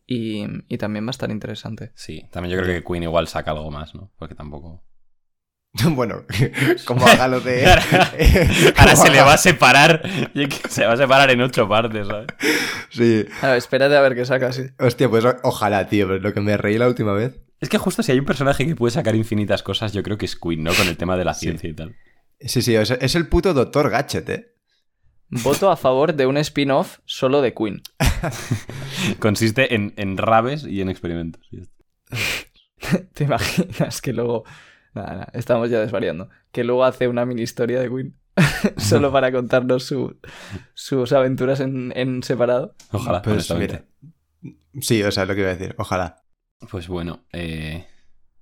Y, 0.06 0.44
y 0.68 0.78
también 0.78 1.04
va 1.06 1.10
a 1.10 1.12
estar 1.12 1.30
interesante. 1.30 1.92
Sí, 1.94 2.26
también 2.32 2.56
yo 2.56 2.62
creo 2.62 2.74
que 2.80 2.84
Queen 2.86 3.04
igual 3.04 3.28
saca 3.28 3.52
algo 3.52 3.70
más, 3.70 3.94
¿no? 3.94 4.10
Porque 4.18 4.34
tampoco... 4.34 4.84
bueno, 5.90 6.24
como 6.84 7.06
haga 7.06 7.28
lo 7.28 7.40
de. 7.40 7.64
Ahora 8.76 8.96
se 8.96 9.08
le 9.10 9.20
va 9.22 9.34
a 9.34 9.38
separar. 9.38 10.02
Se 10.68 10.84
va 10.84 10.94
a 10.94 10.96
separar 10.96 11.30
en 11.30 11.40
ocho 11.42 11.68
partes, 11.68 12.08
¿sabes? 12.08 12.26
Sí. 12.90 13.24
A 13.40 13.48
ver, 13.50 13.56
espérate 13.58 13.96
a 13.96 14.00
ver 14.00 14.16
qué 14.16 14.24
saca, 14.24 14.52
sí. 14.52 14.62
Hostia, 14.80 15.08
pues 15.08 15.24
ojalá, 15.44 15.86
tío. 15.88 16.08
Pero 16.08 16.18
lo 16.18 16.32
que 16.34 16.40
me 16.40 16.56
reí 16.56 16.76
la 16.76 16.88
última 16.88 17.12
vez. 17.12 17.38
Es 17.60 17.68
que 17.68 17.78
justo 17.78 18.02
si 18.02 18.10
hay 18.10 18.18
un 18.18 18.24
personaje 18.24 18.66
que 18.66 18.74
puede 18.74 18.90
sacar 18.90 19.14
infinitas 19.14 19.62
cosas, 19.62 19.92
yo 19.92 20.02
creo 20.02 20.18
que 20.18 20.26
es 20.26 20.34
Queen, 20.34 20.64
¿no? 20.64 20.72
Con 20.74 20.88
el 20.88 20.96
tema 20.96 21.16
de 21.16 21.24
la 21.24 21.34
Sí. 21.34 21.40
ciencia 21.46 21.70
y 21.70 21.74
tal. 21.74 21.94
Sí, 22.40 22.62
sí, 22.62 22.74
es, 22.74 22.90
es 22.90 23.14
el 23.14 23.28
puto 23.28 23.52
Doctor 23.54 23.90
Gadget, 23.90 24.28
¿eh? 24.30 24.54
Voto 25.28 25.70
a 25.70 25.76
favor 25.76 26.14
de 26.14 26.26
un 26.26 26.36
spin-off 26.38 26.98
solo 27.04 27.40
de 27.42 27.54
Queen. 27.54 27.82
Consiste 29.18 29.74
en, 29.74 29.92
en 29.96 30.16
rabes 30.16 30.64
y 30.64 30.80
en 30.80 30.88
experimentos. 30.88 31.48
¿Te 33.14 33.24
imaginas 33.24 34.00
que 34.00 34.12
luego... 34.12 34.44
Nada, 34.92 35.10
nada, 35.12 35.28
estamos 35.34 35.70
ya 35.70 35.78
desvariando. 35.80 36.30
Que 36.50 36.64
luego 36.64 36.84
hace 36.84 37.06
una 37.06 37.24
mini 37.24 37.42
historia 37.42 37.78
de 37.80 37.88
Queen. 37.88 38.16
solo 38.78 39.12
para 39.12 39.30
contarnos 39.30 39.84
su- 39.84 40.18
sus 40.74 41.12
aventuras 41.12 41.60
en, 41.60 41.92
en 41.94 42.22
separado. 42.22 42.74
Ojalá, 42.90 43.22
Pues 43.22 43.50
honestamente. 43.50 43.84
mira. 44.42 44.56
Sí, 44.80 45.02
o 45.02 45.12
sea, 45.12 45.26
lo 45.26 45.34
que 45.34 45.40
iba 45.42 45.50
a 45.50 45.54
decir. 45.56 45.74
Ojalá. 45.78 46.22
Pues 46.70 46.88
bueno, 46.88 47.24
eh, 47.32 47.86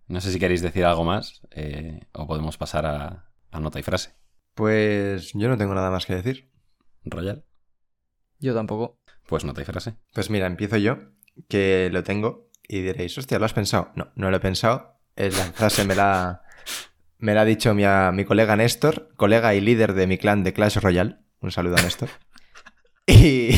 no 0.07 0.21
sé 0.21 0.33
si 0.33 0.39
queréis 0.39 0.63
decir 0.63 0.85
algo 0.85 1.05
más 1.05 1.43
eh, 1.51 2.01
o 2.13 2.27
podemos 2.27 2.57
pasar 2.57 2.87
a, 2.87 3.28
a 3.51 3.61
nota 3.61 3.79
y 3.79 3.83
frase. 3.83 4.15
Pues 4.55 5.33
yo 5.35 5.49
no 5.49 5.57
tengo 5.57 5.75
nada 5.75 5.91
más 5.91 6.07
que 6.07 6.15
decir. 6.15 6.51
Royal. 7.05 7.45
Yo 8.41 8.55
tampoco. 8.55 8.99
Pues 9.27 9.45
nota 9.45 9.63
y 9.63 9.65
frase. 9.65 9.95
Pues 10.15 10.31
mira, 10.31 10.47
empiezo 10.47 10.77
yo, 10.77 10.99
que 11.49 11.91
lo 11.93 12.03
tengo, 12.03 12.51
y 12.67 12.81
diréis, 12.83 13.17
hostia, 13.19 13.39
¿lo 13.39 13.45
has 13.45 13.53
pensado? 13.53 13.93
No, 13.95 14.11
no 14.17 14.31
lo 14.31 14.37
he 14.37 14.41
pensado. 14.41 14.99
Es 15.17 15.37
la 15.37 15.45
frase 15.53 15.85
me 15.85 15.95
la, 15.95 16.43
me 17.19 17.35
la 17.35 17.43
ha 17.43 17.45
dicho 17.45 17.75
mi, 17.75 17.85
a- 17.85 18.13
mi 18.13 18.25
colega 18.25 18.57
Néstor, 18.57 19.13
colega 19.17 19.55
y 19.55 19.61
líder 19.61 19.95
de 19.95 20.07
mi 20.07 20.19
clan 20.19 20.45
de 20.45 20.53
Clash 20.53 20.79
Royale. 20.79 21.19
Un 21.41 21.51
saludo 21.51 21.77
a 21.77 21.83
Néstor. 21.83 22.09
Y, 23.11 23.49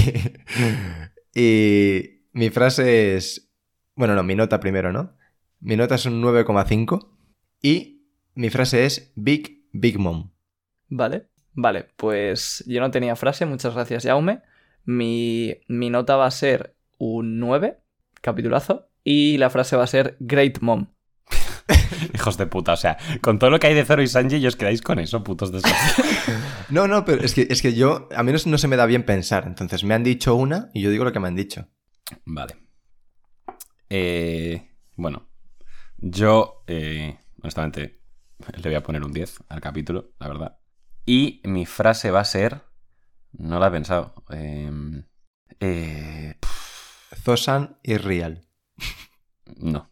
y 1.34 2.22
mi 2.32 2.51
frase 2.51 3.16
es, 3.16 3.51
bueno, 3.97 4.14
no, 4.14 4.22
mi 4.22 4.34
nota 4.34 4.61
primero, 4.61 4.93
¿no? 4.93 5.16
Mi 5.61 5.76
nota 5.76 5.97
es 5.97 6.07
un 6.07 6.22
9,5 6.22 7.11
y 7.61 8.07
mi 8.34 8.49
frase 8.51 8.84
es 8.86 9.12
Big 9.16 9.59
Big 9.73 9.99
Mom. 9.99 10.31
Vale. 10.89 11.29
Vale, 11.53 11.89
pues 11.97 12.64
yo 12.66 12.81
no 12.81 12.91
tenía 12.91 13.16
frase, 13.16 13.45
muchas 13.45 13.75
gracias, 13.75 14.05
Jaume. 14.05 14.41
Mi, 14.85 15.57
mi 15.68 15.91
nota 15.91 16.16
va 16.16 16.27
a 16.27 16.31
ser 16.31 16.77
un 16.99 17.39
9, 17.39 17.79
capitulazo, 18.21 18.89
y 19.03 19.37
la 19.39 19.51
frase 19.51 19.77
va 19.77 19.85
a 19.85 19.89
ser 19.89 20.16
Great 20.21 20.61
Mom. 20.61 20.87
Hijos 22.14 22.37
de 22.37 22.47
puta, 22.47 22.73
o 22.73 22.77
sea, 22.77 22.99
con 23.21 23.39
todo 23.39 23.51
lo 23.51 23.59
que 23.59 23.66
hay 23.66 23.75
de 23.75 23.85
Zoro 23.85 24.03
y 24.03 24.07
Sanji, 24.07 24.45
os 24.47 24.57
quedáis 24.57 24.81
con 24.81 24.99
eso, 24.99 25.23
putos 25.25 25.53
de 25.53 25.61
No, 26.71 26.87
no, 26.87 27.05
pero 27.05 27.23
es 27.23 27.35
que, 27.35 27.47
es 27.51 27.62
que 27.62 27.75
yo, 27.75 28.09
a 28.14 28.23
mí 28.23 28.33
no, 28.33 28.39
no 28.47 28.59
se 28.59 28.68
me 28.68 28.77
da 28.77 28.87
bien 28.87 29.05
pensar. 29.05 29.45
Entonces 29.47 29.85
me 29.85 29.95
han 29.95 30.05
dicho 30.05 30.35
una 30.35 30.71
y 30.73 30.83
yo 30.83 30.91
digo 30.91 31.05
lo 31.05 31.12
que 31.12 31.21
me 31.21 31.29
han 31.29 31.37
dicho. 31.37 31.68
Vale. 32.25 32.57
Eh, 33.89 34.71
bueno, 34.97 35.29
yo, 35.99 36.62
eh, 36.66 37.18
honestamente, 37.43 37.99
le 38.57 38.62
voy 38.62 38.74
a 38.74 38.82
poner 38.82 39.05
un 39.05 39.12
10 39.12 39.45
al 39.49 39.61
capítulo, 39.61 40.12
la 40.18 40.28
verdad. 40.28 40.59
Y 41.07 41.41
mi 41.45 41.66
frase 41.66 42.11
va 42.11 42.20
a 42.20 42.24
ser... 42.24 42.62
No 43.32 43.61
la 43.61 43.68
he 43.68 43.70
pensado. 43.70 44.24
Eh, 44.30 45.05
eh, 45.61 46.34
Zosan 47.22 47.78
y 47.82 47.97
Real. 47.97 48.49
no. 49.57 49.91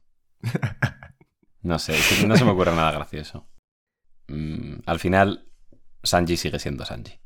No 1.62 1.78
sé, 1.78 1.96
es 1.96 2.20
que 2.20 2.26
no 2.26 2.36
se 2.36 2.44
me 2.44 2.50
ocurre 2.52 2.74
nada 2.74 2.92
gracioso. 2.92 3.48
Mm, 4.28 4.80
al 4.86 4.98
final, 4.98 5.52
Sanji 6.02 6.36
sigue 6.36 6.58
siendo 6.58 6.84
Sanji. 6.84 7.20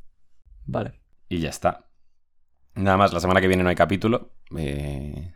Vale. 0.65 1.03
Y 1.29 1.41
ya 1.41 1.51
está. 1.51 1.91
Nada 2.75 2.97
más, 2.97 3.13
la 3.13 3.21
semana 3.21 3.41
que 3.41 3.49
viene 3.49 3.63
no 3.63 3.69
hay 3.69 3.75
capítulo. 3.75 4.37
Eh, 4.57 5.35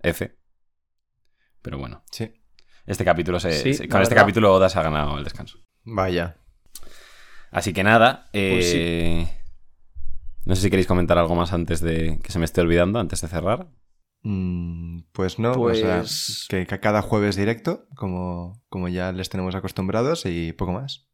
F. 0.00 0.38
Pero 1.62 1.78
bueno, 1.78 2.04
Sí. 2.10 2.32
Este 2.86 3.04
capítulo 3.04 3.40
se, 3.40 3.52
Sí, 3.52 3.74
se- 3.74 3.84
la 3.84 3.88
con 3.90 4.02
este 4.02 4.14
verdad. 4.14 4.22
capítulo 4.26 4.52
Oda 4.54 4.68
se 4.68 4.78
ha 4.78 4.82
ganado 4.82 5.16
el 5.18 5.24
descanso. 5.24 5.58
Vaya. 5.84 6.36
Así 7.50 7.72
que 7.72 7.84
nada, 7.84 8.28
Pues 8.32 8.70
sí. 8.70 8.76
eh, 8.80 9.28
no 10.44 10.56
sé 10.56 10.62
si 10.62 10.70
queréis 10.70 10.86
comentar 10.88 11.16
algo 11.18 11.34
más 11.34 11.52
antes 11.52 11.80
de 11.80 12.18
que 12.22 12.32
se 12.32 12.38
me 12.38 12.44
esté 12.44 12.60
olvidando, 12.60 12.98
antes 12.98 13.20
de 13.20 13.28
cerrar. 13.28 13.68
Mm, 14.22 15.02
pues 15.12 15.38
no, 15.38 15.52
Pues- 15.52 15.78
o 15.78 15.80
sea, 15.82 16.02
que, 16.48 16.66
que 16.66 16.80
cada 16.80 17.02
jueves 17.02 17.36
directo, 17.36 17.86
como, 17.94 18.62
como 18.68 18.88
ya 18.88 19.12
les 19.12 19.28
tenemos 19.28 19.54
acostumbrados 19.54 20.24
y 20.26 20.52
poco 20.52 20.72
más. 20.72 21.06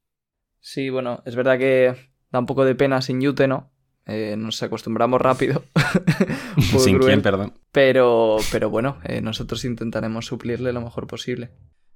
Sí, 0.61 0.91
bueno, 0.91 1.23
es 1.27 1.35
verdad 1.37 1.59
que 1.59 1.95
da 2.31 2.39
un 2.39 2.47
poco 2.47 2.65
de 2.65 2.75
pena 2.75 3.03
sin 3.03 3.21
Yute, 3.21 3.49
¿no? 3.49 3.73
Eh, 4.07 4.35
nos 4.37 4.63
acostumbramos 4.63 5.21
rápido. 5.21 5.65
Sin 6.79 6.97
cruel, 6.97 7.13
quién, 7.13 7.23
perdón. 7.23 7.55
Pero, 7.71 8.39
pero 8.51 8.71
bueno, 8.71 8.99
eh, 9.05 9.21
nosotros 9.21 9.65
intentaremos 9.65 10.27
suplirle 10.27 10.73
lo 10.73 10.81
mejor 10.81 11.07
posible. 11.07 11.51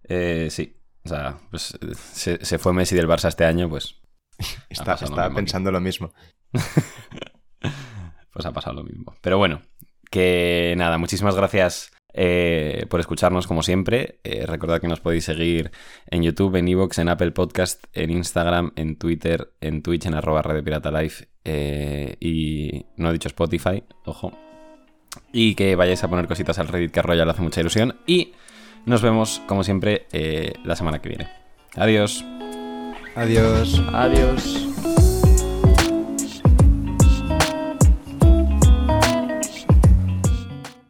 Eh, 0.05 0.49
sí, 0.51 0.77
o 1.05 1.09
sea, 1.09 1.39
pues 1.51 1.77
eh, 1.81 1.95
se, 1.95 2.45
se 2.45 2.59
fue 2.59 2.73
Messi 2.73 2.95
del 2.95 3.09
Barça 3.09 3.29
este 3.29 3.45
año, 3.45 3.69
pues, 3.69 4.01
Está, 4.69 4.97
lo 5.11 5.21
aquí. 5.21 5.35
pensando 5.35 5.71
lo 5.73 5.81
mismo. 5.81 6.13
pues 8.33 8.47
ha 8.47 8.53
pasado 8.53 8.77
lo 8.77 8.85
mismo. 8.85 9.15
Pero 9.21 9.39
bueno, 9.39 9.63
que 10.11 10.75
nada, 10.77 10.99
muchísimas 10.99 11.35
gracias 11.35 11.91
eh, 12.15 12.87
por 12.89 13.01
escucharnos 13.01 13.47
como 13.47 13.63
siempre. 13.63 14.21
Eh, 14.25 14.47
recordad 14.47 14.81
que 14.81 14.89
nos 14.89 15.01
podéis 15.01 15.25
seguir 15.25 15.73
en 16.11 16.23
YouTube, 16.23 16.57
en 16.57 16.69
Evox, 16.69 16.99
en 16.99 17.09
Apple 17.09 17.33
Podcast, 17.33 17.85
en 17.93 18.11
Instagram, 18.11 18.73
en 18.77 18.97
Twitter, 18.97 19.53
en 19.61 19.83
Twitch, 19.83 20.07
en 20.07 20.15
arroba 20.15 20.43
Radio 20.43 20.65
Pirata 20.65 20.91
Life 20.91 21.27
eh, 21.45 22.17
y 22.21 22.87
no 22.97 23.11
he 23.11 23.13
dicho 23.13 23.29
Spotify, 23.29 23.83
ojo. 24.05 24.33
Y 25.33 25.55
que 25.55 25.77
vayáis 25.77 26.03
a 26.03 26.09
poner 26.09 26.27
cositas 26.27 26.59
al 26.59 26.69
Reddit 26.69 26.91
que 26.91 27.01
a 27.01 27.03
Royal 27.03 27.27
le 27.27 27.33
hace 27.33 27.43
mucha 27.43 27.61
ilusión. 27.61 27.97
Y 28.07 28.33
nos 28.87 29.03
vemos 29.03 29.43
como 29.47 29.65
siempre 29.65 30.07
eh, 30.13 30.55
la 30.65 30.77
semana 30.77 31.01
que 31.01 31.09
viene. 31.09 31.29
Adiós. 31.77 32.25
Adiós. 33.15 33.83
Adiós. 33.93 35.04